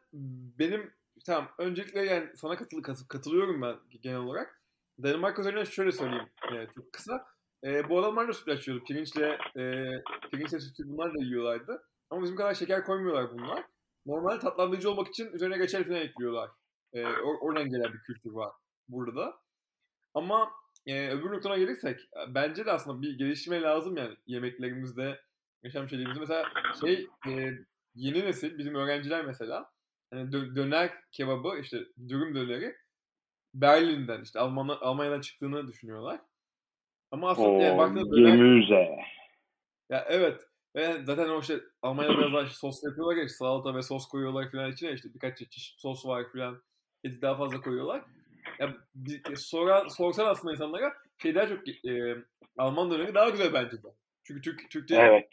benim 0.59 0.91
tamam 1.25 1.49
öncelikle 1.57 2.01
yani 2.01 2.29
sana 2.35 2.55
katılı, 2.55 2.81
katı- 2.81 3.07
katılıyorum 3.07 3.61
ben 3.61 3.75
genel 4.01 4.17
olarak. 4.17 4.61
Danimarka 5.03 5.41
üzerine 5.41 5.65
şöyle 5.65 5.91
söyleyeyim 5.91 6.29
e, 6.51 6.67
çok 6.75 6.93
kısa. 6.93 7.32
E, 7.63 7.89
bu 7.89 7.99
adamlar 7.99 8.27
da 8.27 8.33
sütlaç 8.33 8.67
yiyordu. 8.67 8.85
Pirinçle, 8.85 9.37
e, 9.57 9.89
pirinçle 10.31 10.59
sütü 10.59 10.83
bunlar 10.85 11.13
da 11.13 11.23
yiyorlardı. 11.23 11.83
Ama 12.09 12.23
bizim 12.23 12.35
kadar 12.35 12.53
şeker 12.53 12.83
koymuyorlar 12.85 13.31
bunlar. 13.31 13.63
Normalde 14.05 14.39
tatlandırıcı 14.39 14.91
olmak 14.91 15.07
için 15.07 15.31
üzerine 15.33 15.59
reçel 15.59 15.83
falan 15.83 16.01
ekliyorlar. 16.01 16.49
E, 16.93 17.01
or- 17.01 17.39
oradan 17.39 17.69
gelen 17.69 17.93
bir 17.93 17.99
kültür 17.99 18.31
var 18.31 18.51
burada 18.87 19.15
da. 19.15 19.37
Ama 20.13 20.51
e, 20.85 21.09
öbür 21.09 21.31
noktana 21.31 21.57
gelirsek 21.57 21.99
e, 21.99 22.35
bence 22.35 22.65
de 22.65 22.71
aslında 22.71 23.01
bir 23.01 23.17
geliştirme 23.17 23.61
lazım 23.61 23.97
yani 23.97 24.17
yemeklerimizde, 24.27 25.21
yaşam 25.63 25.89
şeylerimizde. 25.89 26.19
Mesela 26.19 26.45
şey 26.81 27.07
e, 27.27 27.51
yeni 27.95 28.25
nesil 28.25 28.57
bizim 28.57 28.75
öğrenciler 28.75 29.25
mesela 29.25 29.71
hani 30.11 30.29
dö- 30.29 30.55
döner 30.55 30.91
kebabı 31.11 31.59
işte 31.59 31.79
dürüm 32.07 32.35
döneri 32.35 32.75
Berlin'den 33.53 34.21
işte 34.21 34.39
Alman 34.39 34.67
Almanya'dan 34.67 35.21
çıktığını 35.21 35.67
düşünüyorlar. 35.67 36.19
Ama 37.13 37.29
aslında 37.29 37.63
yani 37.63 37.77
baktığında 37.77 38.29
gemüze. 38.29 38.97
ya 39.89 40.05
evet 40.07 40.41
ve 40.75 41.03
zaten 41.05 41.29
o 41.29 41.39
işte 41.39 41.59
Almanya'da 41.81 42.17
biraz 42.17 42.33
daha 42.33 42.43
işte 42.43 42.55
sos 42.55 42.83
yapıyorlar 42.83 43.15
ya 43.15 43.23
işte 43.23 43.35
salata 43.35 43.75
ve 43.75 43.81
sos 43.81 44.07
koyuyorlar 44.07 44.51
falan 44.51 44.71
içine 44.71 44.91
işte 44.93 45.13
birkaç 45.13 45.37
çeşit 45.37 45.81
sos 45.81 46.05
var 46.05 46.25
falan 46.33 46.61
eti 47.03 47.21
daha 47.21 47.35
fazla 47.35 47.61
koyuyorlar. 47.61 48.03
Ya 48.59 48.75
bir, 48.95 49.35
sonra 49.35 49.89
sorsan 49.89 50.25
aslında 50.25 50.53
insanlara 50.53 50.93
şey 51.17 51.35
daha 51.35 51.47
çok 51.47 51.67
e, 51.67 52.15
Alman 52.57 52.91
döneri 52.91 53.15
daha 53.15 53.29
güzel 53.29 53.53
bence 53.53 53.83
de. 53.83 53.87
Çünkü 54.23 54.41
Türk 54.41 54.69
Türk'te 54.69 54.95
Evet. 54.95 55.27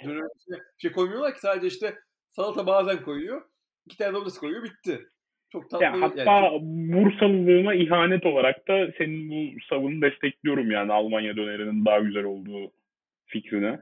bir 0.48 0.60
şey 0.78 0.92
koymuyorlar 0.92 1.34
ki 1.34 1.40
sadece 1.40 1.66
işte 1.66 1.98
salata 2.30 2.66
bazen 2.66 3.02
koyuyor. 3.04 3.42
iki 3.86 3.96
tane 3.96 4.14
domates 4.14 4.38
koyuyor 4.38 4.62
bitti. 4.62 5.08
Çok 5.52 5.70
tatlı. 5.70 5.84
Ya 5.84 6.00
hatta 6.00 6.22
yani, 6.22 6.58
Bursalılığıma 6.92 7.74
ihanet 7.74 8.26
olarak 8.26 8.68
da 8.68 8.92
senin 8.98 9.30
bu 9.30 9.60
savını 9.68 10.02
destekliyorum 10.02 10.70
yani 10.70 10.92
Almanya 10.92 11.36
dönerinin 11.36 11.84
daha 11.84 11.98
güzel 11.98 12.24
olduğu 12.24 12.72
fikrine. 13.26 13.80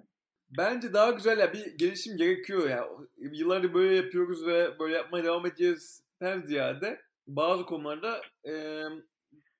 Bence 0.58 0.92
daha 0.92 1.10
güzel 1.10 1.38
ya 1.38 1.52
bir 1.52 1.78
gelişim 1.78 2.16
gerekiyor 2.16 2.70
ya. 2.70 2.88
Yıllardır 3.32 3.74
böyle 3.74 3.96
yapıyoruz 3.96 4.46
ve 4.46 4.78
böyle 4.78 4.94
yapmaya 4.94 5.24
devam 5.24 5.46
edeceğiz 5.46 6.04
her 6.20 6.38
ziyade 6.38 7.00
bazı 7.26 7.64
konularda 7.64 8.20
e, 8.44 8.52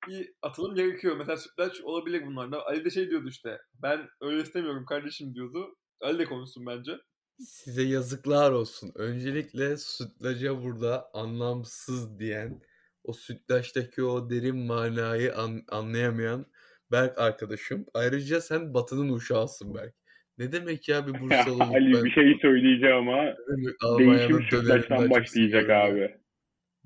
bir 0.09 0.30
atılım 0.43 0.74
gerekiyor. 0.74 1.16
Mesela 1.16 1.36
sütlaç 1.36 1.80
olabilir 1.80 2.26
bunlarda. 2.26 2.66
Ali 2.66 2.85
de 2.85 2.90
şey 2.90 3.10
diyordu 3.10 3.28
işte. 3.28 3.59
Ben 3.82 4.09
öyle 4.20 4.43
istemiyorum 4.43 4.85
kardeşim 4.85 5.35
diyordu. 5.35 5.76
Ali 6.01 6.18
de 6.18 6.24
konuşsun 6.24 6.66
bence. 6.66 6.93
Size 7.39 7.82
yazıklar 7.82 8.52
olsun. 8.52 8.93
Öncelikle 8.94 9.77
sütlaca 9.77 10.62
burada 10.62 11.05
anlamsız 11.15 12.20
diyen, 12.20 12.60
o 13.05 13.12
sütlaçtaki 13.12 14.02
o 14.02 14.31
derin 14.31 14.56
manayı 14.56 15.35
an, 15.36 15.62
anlayamayan 15.69 16.47
Berk 16.93 17.19
arkadaşım. 17.19 17.86
Ayrıca 17.94 18.40
sen 18.40 18.74
batının 18.74 19.12
uşağısın 19.12 19.74
Berk. 19.74 19.94
Ne 20.39 20.52
demek 20.52 20.89
ya 20.89 21.06
bir 21.06 21.20
Bursalı 21.20 21.62
Ali 21.74 21.94
ben 21.94 22.05
bir 22.05 22.10
şey 22.10 22.39
söyleyeceğim 22.43 22.97
ama 22.97 23.35
değişim 23.98 24.43
sütlaçtan 24.43 25.10
başlayacak 25.10 25.70
abi. 25.70 26.15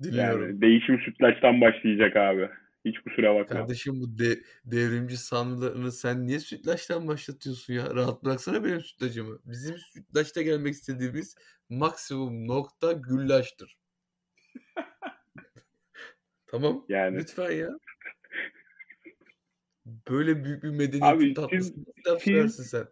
Dinliyorum. 0.03 0.49
Yani 0.49 0.61
değişim 0.61 0.99
sütlaçtan 0.99 1.61
başlayacak 1.61 2.15
abi. 2.15 2.49
Hiç 2.85 2.99
kusura 2.99 3.35
bakma. 3.35 3.57
Kardeşim 3.57 4.01
bu 4.01 4.17
de, 4.17 4.39
devrimci 4.65 5.17
sanrılarını 5.17 5.91
sen 5.91 6.27
niye 6.27 6.39
sütlaçtan 6.39 7.07
başlatıyorsun 7.07 7.73
ya? 7.73 7.95
Rahat 7.95 8.23
bıraksana 8.23 8.63
benim 8.63 8.81
sütlacımı. 8.81 9.39
Bizim 9.45 9.77
sütlaçta 9.77 10.41
gelmek 10.41 10.73
istediğimiz 10.73 11.35
maksimum 11.69 12.47
nokta 12.47 12.91
güllaçtır. 12.91 13.77
tamam. 16.47 16.85
Yani. 16.89 17.17
Lütfen 17.17 17.51
ya. 17.51 17.69
Böyle 20.09 20.43
büyük 20.43 20.63
bir 20.63 20.69
medeniyetin 20.69 21.33
tatlısını 21.33 22.49
siz, 22.49 22.69
sen. 22.69 22.87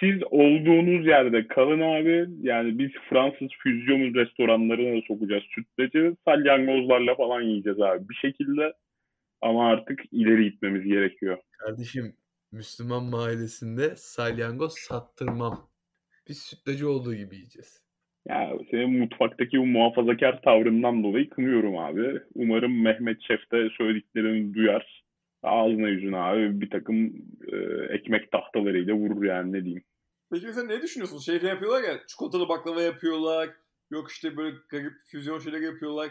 Siz 0.00 0.22
olduğunuz 0.30 1.06
yerde 1.06 1.46
kalın 1.46 1.80
abi. 1.80 2.26
Yani 2.40 2.78
biz 2.78 2.90
Fransız 3.10 3.48
füzyon 3.62 4.14
restoranlarına 4.14 4.96
da 4.96 5.02
sokacağız 5.08 5.42
sütlacı. 5.54 6.16
Salyangozlarla 6.24 7.14
falan 7.14 7.42
yiyeceğiz 7.42 7.80
abi. 7.80 8.08
Bir 8.08 8.14
şekilde 8.14 8.72
ama 9.42 9.68
artık 9.68 10.00
ileri 10.12 10.44
gitmemiz 10.50 10.84
gerekiyor. 10.84 11.38
Kardeşim 11.58 12.16
Müslüman 12.52 13.04
mahallesinde 13.04 13.96
salyangoz 13.96 14.74
sattırmam. 14.78 15.70
Biz 16.28 16.38
sütlacı 16.38 16.90
olduğu 16.90 17.14
gibi 17.14 17.36
yiyeceğiz. 17.36 17.82
Ya 18.28 18.52
senin 18.70 18.98
mutfaktaki 18.98 19.58
bu 19.58 19.66
muhafazakar 19.66 20.42
tavrından 20.42 21.04
dolayı 21.04 21.30
kınıyorum 21.30 21.78
abi. 21.78 22.20
Umarım 22.34 22.82
Mehmet 22.82 23.22
Şef 23.22 23.52
de 23.52 23.68
söylediklerini 23.78 24.54
duyar. 24.54 25.04
Ağzına 25.42 25.88
yüzüne 25.88 26.16
abi 26.16 26.60
bir 26.60 26.70
takım 26.70 27.06
e, 27.52 27.56
ekmek 27.94 28.32
tahtalarıyla 28.32 28.94
vurur 28.94 29.24
yani 29.24 29.52
ne 29.52 29.64
diyeyim. 29.64 29.84
Peki 30.32 30.52
sen 30.52 30.68
ne 30.68 30.82
düşünüyorsun? 30.82 31.18
Şey 31.18 31.34
yapıyorlar 31.34 31.82
ya 31.82 32.06
çikolatalı 32.06 32.48
baklava 32.48 32.82
yapıyorlar. 32.82 33.50
Yok 33.90 34.10
işte 34.10 34.36
böyle 34.36 34.56
garip 34.68 34.92
füzyon 35.06 35.38
şeyler 35.38 35.60
yapıyorlar. 35.60 36.10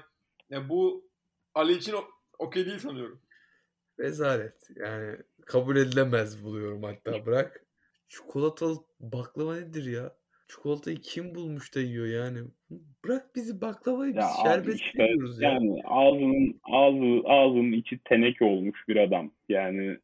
Ya 0.50 0.70
bu 0.70 1.10
Ali 1.54 1.74
için 1.74 1.94
okey 2.42 2.66
değil 2.66 2.78
sanıyorum. 2.78 3.22
Rezalet. 4.00 4.70
Yani 4.76 5.18
kabul 5.46 5.76
edilemez 5.76 6.44
buluyorum 6.44 6.84
hatta 6.84 7.26
bırak. 7.26 7.66
Çikolatalı 8.08 8.78
baklava 9.00 9.56
nedir 9.56 9.86
ya? 9.86 10.12
Çikolatayı 10.48 10.98
kim 10.98 11.36
bulmuş 11.36 11.76
da 11.76 11.80
yiyor 11.80 12.08
yani? 12.08 12.40
Bırak 13.06 13.36
bizi 13.36 13.62
baklavayı 13.62 14.16
biz 14.16 14.26
şerbet 14.44 14.76
işte 14.76 15.04
yiyoruz 15.04 15.42
ya. 15.42 15.50
yani 15.50 15.82
ağzının 15.86 16.60
ağzı 16.64 17.22
ağzının 17.26 17.72
içi 17.72 18.00
teneke 18.04 18.46
olmuş 18.46 18.88
bir 18.88 18.96
adam. 18.96 19.32
Yani 19.50 19.98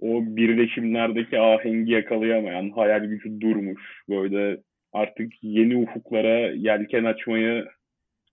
o 0.00 0.20
birleşimlerdeki 0.22 1.38
ahengi 1.40 1.92
yakalayamayan, 1.92 2.70
hayal 2.70 3.04
gücü 3.04 3.40
durmuş. 3.40 4.02
Böyle 4.08 4.62
artık 4.92 5.32
yeni 5.42 5.76
ufuklara 5.76 6.52
yelken 6.52 7.04
açmayı 7.04 7.68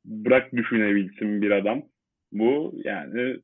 bırak 0.06 0.54
düşünebilsin 0.54 1.42
bir 1.42 1.52
adam. 1.52 1.84
Bu 2.32 2.74
yani 2.84 3.42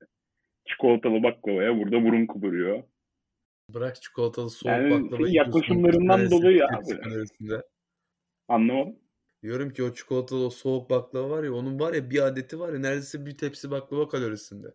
çikolatalı 0.66 1.24
baklavaya 1.24 1.78
burada 1.78 2.04
burun 2.04 2.28
kıvırıyor. 2.28 2.84
Bırak 3.74 4.02
çikolatalı 4.02 4.50
soğuk 4.50 4.72
Yani 4.72 5.04
baklavayı 5.04 5.34
yaklaşımlarından 5.34 6.18
yiyorsun. 6.18 6.42
dolayı 6.42 6.66
abi. 6.66 7.62
Anlamadım. 8.48 9.00
Diyorum 9.44 9.74
ki 9.74 9.84
o 9.84 9.94
çikolatalı 9.94 10.46
o 10.46 10.50
soğuk 10.50 10.90
baklava 10.90 11.30
var 11.30 11.44
ya 11.44 11.54
onun 11.54 11.80
var 11.80 11.94
ya 11.94 12.10
bir 12.10 12.22
adeti 12.28 12.60
var 12.60 12.74
ya 12.74 12.80
neredeyse 12.80 13.26
bir 13.26 13.38
tepsi 13.38 13.72
baklava 13.72 14.08
kalorisinde. 14.08 14.74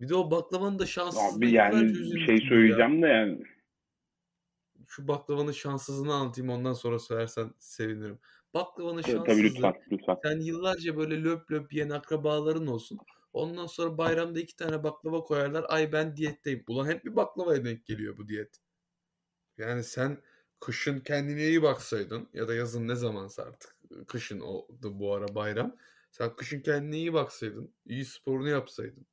Bir 0.00 0.08
de 0.08 0.14
o 0.14 0.30
baklavanın 0.30 0.78
da 0.78 0.86
şanssızlığı 0.86 1.38
Abi 1.38 1.50
yani 1.52 1.82
bir 1.82 1.94
şey 1.94 2.02
üzüntülü 2.02 2.42
ya. 2.42 2.48
söyleyeceğim 2.48 3.02
de 3.02 3.06
yani 3.06 3.42
Şu 4.86 5.08
baklavanın 5.08 5.52
şanssızlığını 5.52 6.14
anlatayım 6.14 6.50
ondan 6.50 6.72
sonra 6.72 6.98
söylersen 6.98 7.50
sevinirim. 7.58 8.18
Baklavanın 8.54 9.02
tabii 9.02 9.12
şanssızlığı 9.12 9.42
lütfen 9.42 9.74
lütfen. 9.90 10.18
sen 10.22 10.40
yıllarca 10.40 10.96
böyle 10.96 11.24
löp 11.24 11.52
löp 11.52 11.72
yiyen 11.72 11.90
akrabaların 11.90 12.66
olsun. 12.66 12.98
Ondan 13.32 13.66
sonra 13.66 13.98
bayramda 13.98 14.40
iki 14.40 14.56
tane 14.56 14.84
baklava 14.84 15.22
koyarlar. 15.22 15.66
Ay 15.68 15.92
ben 15.92 16.16
diyetteyim. 16.16 16.64
Ulan 16.68 16.86
hep 16.86 17.04
bir 17.04 17.16
baklavaya 17.16 17.64
denk 17.64 17.86
geliyor 17.86 18.16
bu 18.18 18.28
diyet. 18.28 18.60
Yani 19.58 19.84
sen 19.84 20.22
kışın 20.60 21.00
kendine 21.00 21.48
iyi 21.48 21.62
baksaydın 21.62 22.28
ya 22.34 22.48
da 22.48 22.54
yazın 22.54 22.88
ne 22.88 22.94
zamansa 22.94 23.42
artık 23.42 23.76
kışın 24.08 24.40
oldu 24.40 24.98
bu 25.00 25.14
ara 25.14 25.34
bayram. 25.34 25.76
Sen 26.10 26.36
kışın 26.36 26.60
kendine 26.60 26.96
iyi 26.96 27.12
baksaydın, 27.12 27.74
iyi 27.86 28.04
sporunu 28.04 28.48
yapsaydın. 28.48 29.06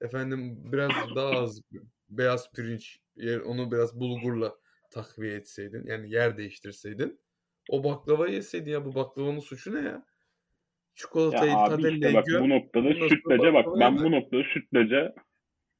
Efendim 0.00 0.72
biraz 0.72 0.90
daha 1.16 1.30
az 1.30 1.60
beyaz 2.08 2.52
pirinç, 2.52 3.00
onu 3.44 3.72
biraz 3.72 4.00
bulgurla 4.00 4.56
takviye 4.90 5.34
etseydin. 5.34 5.86
Yani 5.86 6.10
yer 6.10 6.36
değiştirseydin. 6.36 7.20
O 7.68 7.84
baklavayı 7.84 8.34
yeseydin 8.34 8.70
ya 8.70 8.84
bu 8.84 8.94
baklavanın 8.94 9.40
suçu 9.40 9.74
ne 9.74 9.78
ya? 9.78 9.84
Ya 9.84 10.02
Çikolatayı, 10.94 11.52
abi 11.52 11.94
işte 11.94 12.14
bak 12.14 12.24
bu 12.40 12.48
noktada 12.48 13.08
sütlaca 13.08 13.54
bak 13.54 13.66
ben 13.80 13.96
bu 13.98 14.10
noktada 14.10 14.42
sütlaca 14.54 15.14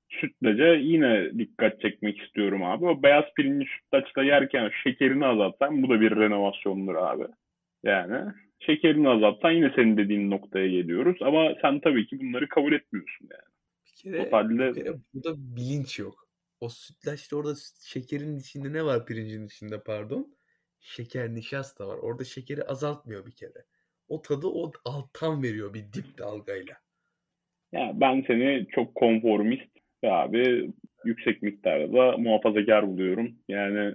sütlaca 0.09 0.75
yine 0.75 1.39
dikkat 1.39 1.81
çekmek 1.81 2.19
istiyorum 2.21 2.63
abi. 2.63 2.87
O 2.87 3.03
beyaz 3.03 3.25
pirinci 3.37 3.67
sütlaçta 3.67 4.23
yerken 4.23 4.71
şekerini 4.85 5.27
azaltsan 5.27 5.83
bu 5.83 5.89
da 5.89 6.01
bir 6.01 6.17
renovasyondur 6.17 6.95
abi. 6.95 7.25
Yani 7.83 8.33
şekerini 8.61 9.09
azaltsan 9.09 9.51
yine 9.51 9.73
senin 9.77 9.97
dediğin 9.97 10.31
noktaya 10.31 10.69
geliyoruz. 10.69 11.17
Ama 11.21 11.55
sen 11.63 11.81
tabii 11.81 12.07
ki 12.07 12.21
bunları 12.21 12.49
kabul 12.49 12.73
etmiyorsun 12.73 13.29
yani. 13.31 13.53
Bir 13.87 13.93
kere, 14.03 14.25
Totalde 14.25 14.69
bir 14.69 14.75
kere 14.75 14.95
burada 15.15 15.35
bilinç 15.57 15.99
yok. 15.99 16.29
O 16.61 16.69
sütlaçta 16.69 17.37
orada 17.37 17.55
şekerin 17.85 18.39
içinde 18.39 18.73
ne 18.73 18.85
var 18.85 19.07
pirincin 19.07 19.47
içinde 19.47 19.83
pardon? 19.83 20.35
Şeker 20.83 21.35
nişasta 21.35 21.89
var. 21.89 21.97
Orada 21.97 22.25
şekeri 22.25 22.65
azaltmıyor 22.65 23.27
bir 23.27 23.33
kere. 23.33 23.65
O 24.09 24.23
tadı 24.23 24.47
o 24.47 24.73
alttan 24.85 25.43
veriyor 25.43 25.75
bir 25.75 25.93
dip 25.93 26.19
dalgayla. 26.19 26.77
ya 27.73 27.93
ben 27.95 28.25
seni 28.27 28.67
çok 28.75 28.95
konformist 28.95 29.77
ve 30.05 30.13
abi 30.13 30.73
yüksek 31.05 31.43
miktarda 31.43 32.17
muhafazakar 32.19 32.89
buluyorum. 32.89 33.39
Yani 33.49 33.95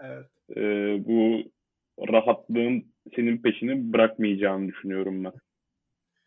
Evet. 0.00 0.26
e, 0.56 0.60
bu 1.06 1.42
rahatlığın 2.12 2.94
senin 3.16 3.42
peşini 3.42 3.92
bırakmayacağını 3.92 4.68
düşünüyorum 4.68 5.24
ben. 5.24 5.32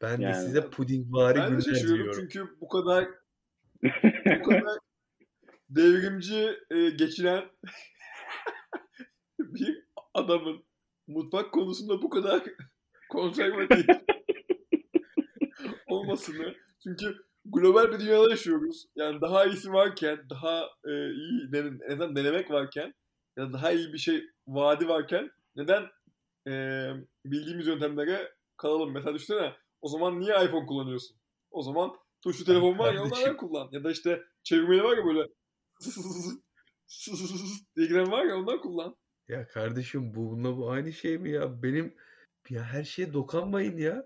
Ben 0.02 0.20
de 0.20 0.24
Yani 0.24 0.36
size 0.36 0.70
pudingvari 0.70 1.38
Ben 1.40 1.58
de 1.58 1.62
çünkü 2.16 2.46
bu 2.62 2.68
kadar 2.68 3.06
bu 4.40 4.44
kadar 4.44 4.78
devrimci 5.70 6.50
e, 6.72 6.90
geçiren 6.90 7.44
bir 9.56 9.84
adamın 10.14 10.64
mutfak 11.08 11.52
konusunda 11.52 12.02
bu 12.02 12.10
kadar 12.10 12.44
konservatif 13.10 13.86
olmasını 15.88 16.56
çünkü 16.84 17.18
global 17.46 17.92
bir 17.92 18.00
dünyada 18.00 18.30
yaşıyoruz. 18.30 18.86
Yani 18.96 19.22
daha 19.22 19.46
iyisi 19.46 19.74
varken, 19.74 20.20
daha 20.30 20.62
e, 20.86 20.92
iyi 21.14 21.52
den- 21.52 21.80
en 21.88 21.92
azından 21.92 22.16
denemek 22.16 22.52
varken 22.52 22.94
ya 23.38 23.50
da 23.50 23.54
daha 23.54 23.72
iyi 23.72 23.94
bir 23.94 23.98
şey 23.98 24.24
vaadi 24.48 24.88
varken 24.88 25.32
neden 25.56 25.84
e, 26.48 26.52
bildiğimiz 27.26 27.68
yöntemlere 27.68 28.32
kalalım? 28.58 28.92
Mesela 28.94 29.16
düşünsene 29.16 29.54
o 29.82 29.88
zaman 29.90 30.20
niye 30.20 30.46
iPhone 30.46 30.66
kullanıyorsun? 30.66 31.18
O 31.52 31.62
zaman 31.62 31.92
tuşlu 32.24 32.46
telefon 32.46 32.80
var 32.80 32.94
ya 32.94 33.04
onlardan 33.04 33.38
kullan. 33.38 33.70
Ya 33.72 33.84
da 33.84 33.92
işte 33.92 34.24
çevirmeli 34.44 34.84
var 34.84 34.98
ya 34.98 35.06
böyle 35.06 35.28
diye 37.76 37.88
giren 37.88 38.12
var 38.12 38.26
ya 38.26 38.36
ondan 38.38 38.62
kullan. 38.62 38.96
Ya 39.28 39.48
kardeşim 39.48 40.14
bununla 40.16 40.58
bu 40.58 40.70
aynı 40.72 40.94
şey 40.94 41.18
mi 41.18 41.30
ya? 41.32 41.64
Benim 41.64 41.94
ya 42.50 42.64
her 42.64 42.84
şeye 42.84 43.14
dokanmayın 43.14 43.78
ya. 43.78 44.06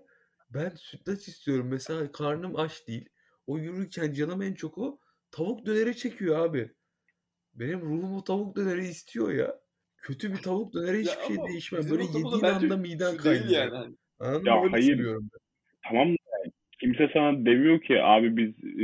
Ben 0.50 0.68
sütlaç 0.76 1.28
istiyorum. 1.28 1.68
Mesela 1.70 2.12
karnım 2.12 2.56
aç 2.56 2.88
değil. 2.88 3.08
O 3.46 3.58
yürürken 3.58 4.12
canım 4.12 4.42
en 4.42 4.54
çok 4.54 4.78
o 4.78 4.98
tavuk 5.30 5.66
döneri 5.66 5.96
çekiyor 5.96 6.38
abi. 6.38 6.70
Benim 7.54 7.80
ruhum 7.80 8.14
o 8.16 8.24
tavuk 8.24 8.56
döneri 8.56 8.86
istiyor 8.88 9.32
ya. 9.32 9.58
Kötü 9.96 10.32
bir 10.32 10.42
tavuk 10.42 10.74
döneri 10.74 11.00
hiçbir 11.00 11.26
şey 11.26 11.36
değişmez. 11.48 11.90
Böyle 11.90 12.02
yediğin 12.04 12.44
anda 12.44 12.76
miden 12.76 13.16
kaynıyor. 13.16 13.50
yani. 13.50 13.94
Anladın 14.18 14.44
Ya 14.44 14.56
mı? 14.60 14.68
Hayır. 14.70 14.98
ben. 15.06 15.30
Tamam 15.88 16.16
kimse 16.80 17.10
sana 17.12 17.32
demiyor 17.46 17.80
ki 17.80 18.02
abi 18.02 18.36
biz 18.36 18.64
e, 18.64 18.82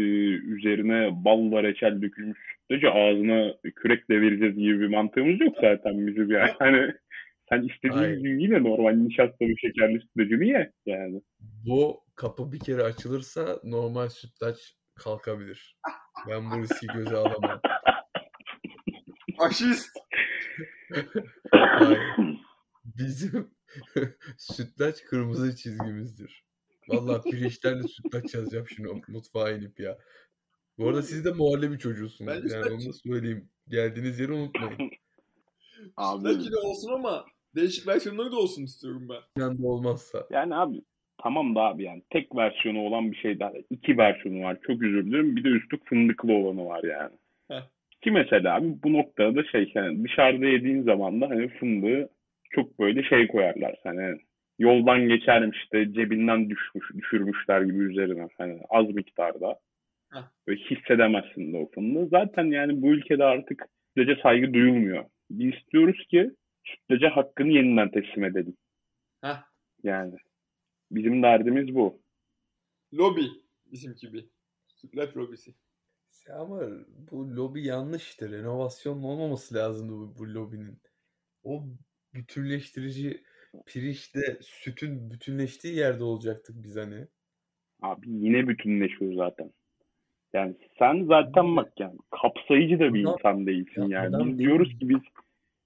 üzerine 0.54 1.24
balla 1.24 1.62
reçel 1.62 2.02
dökülmüş 2.02 2.38
sütlacı 2.70 2.90
ağzına 2.90 3.54
kürekle 3.76 4.20
vereceğiz 4.20 4.54
gibi 4.54 4.80
bir 4.80 4.88
mantığımız 4.88 5.40
yok 5.40 5.56
zaten 5.60 6.06
bizim 6.06 6.30
yani. 6.30 6.52
Hani 6.58 6.94
sen 7.48 7.62
istediğin 7.62 8.02
Aynen. 8.02 8.18
gibi 8.18 8.42
yine 8.42 8.62
normal 8.62 8.92
nişastalı 8.92 9.58
şekerli 9.58 10.00
sütlacını 10.00 10.44
ye 10.44 10.72
yani. 10.86 11.22
Bu 11.66 12.00
kapı 12.16 12.52
bir 12.52 12.58
kere 12.58 12.82
açılırsa 12.82 13.60
normal 13.64 14.08
sütlaç 14.08 14.76
kalkabilir. 14.94 15.78
Ben 16.28 16.50
bu 16.50 16.62
riski 16.62 16.86
göze 16.86 17.16
alamam. 17.16 17.60
Faşist. 19.38 19.88
Bizim 22.84 23.50
sütlaç 24.38 25.04
kırmızı 25.04 25.56
çizgimizdir. 25.56 26.44
Vallahi 26.88 27.30
pirinçlerle 27.30 27.82
sütlaç 27.82 28.34
yazacağım 28.34 28.66
şimdi 28.68 28.88
mutfağa 29.08 29.50
inip 29.50 29.80
ya. 29.80 29.98
Bu 30.78 30.88
arada 30.88 31.02
siz 31.02 31.24
de 31.24 31.32
muhallebi 31.32 31.78
çocuğusunuz. 31.78 32.30
Bence 32.30 32.54
Yani 32.54 32.70
onu 32.72 32.88
da 32.88 32.92
söyleyeyim. 32.92 33.48
Geldiğiniz 33.68 34.20
yeri 34.20 34.32
unutmayın. 34.32 34.78
Abi. 35.96 36.28
Sütlaç 36.28 36.46
yine 36.46 36.56
olsun 36.56 36.92
ama 36.92 37.24
değişik 37.54 37.86
versiyonları 37.86 38.32
da 38.32 38.36
olsun 38.36 38.62
istiyorum 38.62 39.08
ben. 39.08 39.42
Yanında 39.42 39.68
olmazsa. 39.68 40.26
Yani 40.30 40.54
abi 40.56 40.82
tamam 41.22 41.54
da 41.54 41.60
abi 41.60 41.82
yani 41.82 42.02
tek 42.10 42.36
versiyonu 42.36 42.80
olan 42.80 43.12
bir 43.12 43.16
şey 43.16 43.40
daha. 43.40 43.52
iki 43.70 43.98
versiyonu 43.98 44.42
var. 44.42 44.58
Çok 44.66 44.82
özür 44.82 45.06
dilerim. 45.06 45.36
Bir 45.36 45.44
de 45.44 45.48
üstü 45.48 45.78
fındıklı 45.84 46.32
olanı 46.32 46.66
var 46.66 46.84
yani. 46.84 47.16
Heh. 47.48 47.62
Ki 48.02 48.10
mesela 48.10 48.56
abi 48.56 48.82
bu 48.84 48.92
noktada 48.92 49.36
da 49.36 49.44
şey 49.44 49.72
yani 49.74 50.04
dışarıda 50.04 50.46
yediğin 50.46 50.82
zaman 50.82 51.20
da 51.20 51.30
hani 51.30 51.48
fındığı 51.48 52.08
çok 52.50 52.78
böyle 52.78 53.02
şey 53.02 53.26
koyarlar. 53.26 53.76
Hani 53.82 54.20
yoldan 54.58 55.08
geçermiş 55.08 55.72
de 55.72 55.92
cebinden 55.92 56.50
düşmüş, 56.50 56.90
düşürmüşler 56.94 57.62
gibi 57.62 57.78
üzerine. 57.78 58.28
Hani 58.38 58.60
az 58.70 58.86
miktarda. 58.86 59.58
Böyle 60.46 60.60
hissedemezsin 60.60 61.52
de 61.52 61.56
o 61.56 61.70
fındığı. 61.70 62.08
Zaten 62.08 62.44
yani 62.44 62.82
bu 62.82 62.92
ülkede 62.92 63.24
artık 63.24 63.66
sütlaca 63.88 64.22
saygı 64.22 64.54
duyulmuyor. 64.54 65.04
Biz 65.30 65.54
istiyoruz 65.54 66.06
ki 66.10 66.30
sütlaca 66.64 67.16
hakkını 67.16 67.52
yeniden 67.52 67.90
teslim 67.90 68.24
edelim. 68.24 68.56
Heh. 69.20 69.42
Yani 69.82 70.16
bizim 70.90 71.22
derdimiz 71.22 71.74
bu. 71.74 72.02
Lobi 72.94 73.22
bizimki 73.66 74.12
bir. 74.12 74.28
Sütlaç 74.66 75.16
lobisi. 75.16 75.54
Ama 76.30 76.60
bu 77.10 77.36
lobi 77.36 77.66
yanlış 77.66 78.08
işte. 78.08 78.28
Renovasyon 78.28 79.02
olmaması 79.02 79.54
lazımdı 79.54 79.92
bu, 79.92 80.18
bu 80.18 80.34
lobinin. 80.34 80.78
O 81.42 81.64
bütünleştirici 82.14 83.22
pirinçle 83.66 84.38
sütün 84.40 85.10
bütünleştiği 85.10 85.74
yerde 85.74 86.04
olacaktık 86.04 86.62
biz 86.62 86.76
hani. 86.76 87.06
Abi 87.82 88.10
yine 88.10 88.48
bütünleşiyor 88.48 89.14
zaten. 89.14 89.52
Yani 90.34 90.56
sen 90.78 91.04
zaten 91.04 91.56
bak 91.56 91.72
yani 91.80 91.98
kapsayıcı 92.22 92.78
da 92.78 92.94
bir 92.94 93.04
Adam- 93.04 93.14
insan 93.18 93.46
değilsin 93.46 93.82
Ya 93.82 94.02
yani. 94.02 94.18
Biz 94.18 94.26
değil 94.26 94.38
diyoruz 94.38 94.68
ki 94.78 94.88
biz 94.88 94.98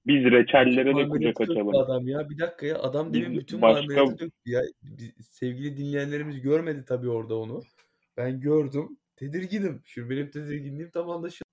biz 0.06 0.24
reçellere 0.24 0.96
de 0.96 1.08
kucak 1.08 1.40
açalım. 1.40 1.74
Adam 1.76 2.08
ya 2.08 2.30
bir 2.30 2.38
dakika 2.38 2.66
ya 2.66 2.78
adam 2.78 3.12
Biz 3.12 3.22
demin 3.22 3.38
bütün 3.38 3.62
başka- 3.62 4.06
döktü 4.06 4.30
ya. 4.46 4.62
Sevgili 5.22 5.76
dinleyenlerimiz 5.76 6.40
görmedi 6.40 6.84
tabii 6.88 7.08
orada 7.08 7.34
onu. 7.38 7.62
Ben 8.16 8.40
gördüm. 8.40 8.98
Tedirginim. 9.16 9.82
Şimdi 9.84 10.10
benim 10.10 10.30
tedirginliğim 10.30 10.90
tam 10.90 11.10
anlaşıldı. 11.10 11.48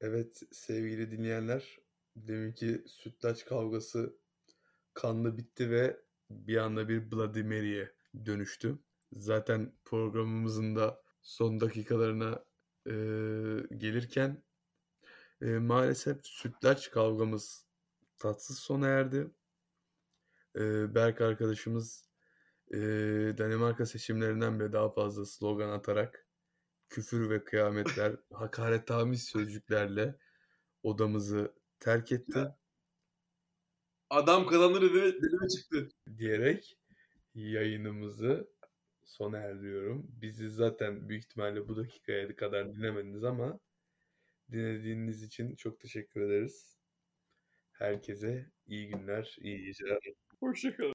Evet 0.00 0.42
sevgili 0.52 1.10
dinleyenler 1.10 1.76
deminki 2.16 2.82
sütlaç 2.86 3.44
kavgası 3.44 4.16
kanlı 4.94 5.38
bitti 5.38 5.70
ve 5.70 5.96
bir 6.30 6.56
anda 6.56 6.88
bir 6.88 7.10
Bloody 7.12 7.42
Mary'e 7.42 7.88
dönüştü. 8.26 8.78
Zaten 9.12 9.72
programımızın 9.84 10.76
da 10.76 11.00
son 11.26 11.60
dakikalarına 11.60 12.44
e, 12.86 12.92
gelirken 13.76 14.42
e, 15.42 15.46
maalesef 15.46 16.26
sütlaç 16.26 16.90
kavgamız 16.90 17.66
tatsız 18.18 18.58
sona 18.58 18.88
erdi. 18.88 19.30
E, 20.56 20.94
Berk 20.94 21.20
arkadaşımız 21.20 22.08
e, 22.72 22.78
Danimarka 23.38 23.86
seçimlerinden 23.86 24.60
bile 24.60 24.72
daha 24.72 24.90
fazla 24.92 25.26
slogan 25.26 25.68
atarak 25.68 26.26
küfür 26.88 27.30
ve 27.30 27.44
kıyametler, 27.44 28.16
hakaretamiz 28.32 29.22
sözcüklerle 29.24 30.18
odamızı 30.82 31.54
terk 31.80 32.12
etti 32.12 32.54
Adam 34.10 34.46
kazanır 34.46 34.82
dedi, 34.82 35.22
dedime 35.22 35.48
çıktı. 35.48 35.88
diyerek 36.18 36.78
yayınımızı 37.34 38.55
sona 39.06 39.38
erdiriyorum. 39.38 40.06
Bizi 40.22 40.50
zaten 40.50 41.08
büyük 41.08 41.24
ihtimalle 41.24 41.68
bu 41.68 41.76
dakikaya 41.76 42.36
kadar 42.36 42.74
dinlemediniz 42.74 43.24
ama 43.24 43.60
dinlediğiniz 44.52 45.22
için 45.22 45.56
çok 45.56 45.80
teşekkür 45.80 46.20
ederiz. 46.20 46.78
Herkese 47.72 48.46
iyi 48.66 48.88
günler, 48.88 49.36
iyi 49.40 49.64
geceler. 49.64 49.98
Hoşçakalın. 50.40 50.84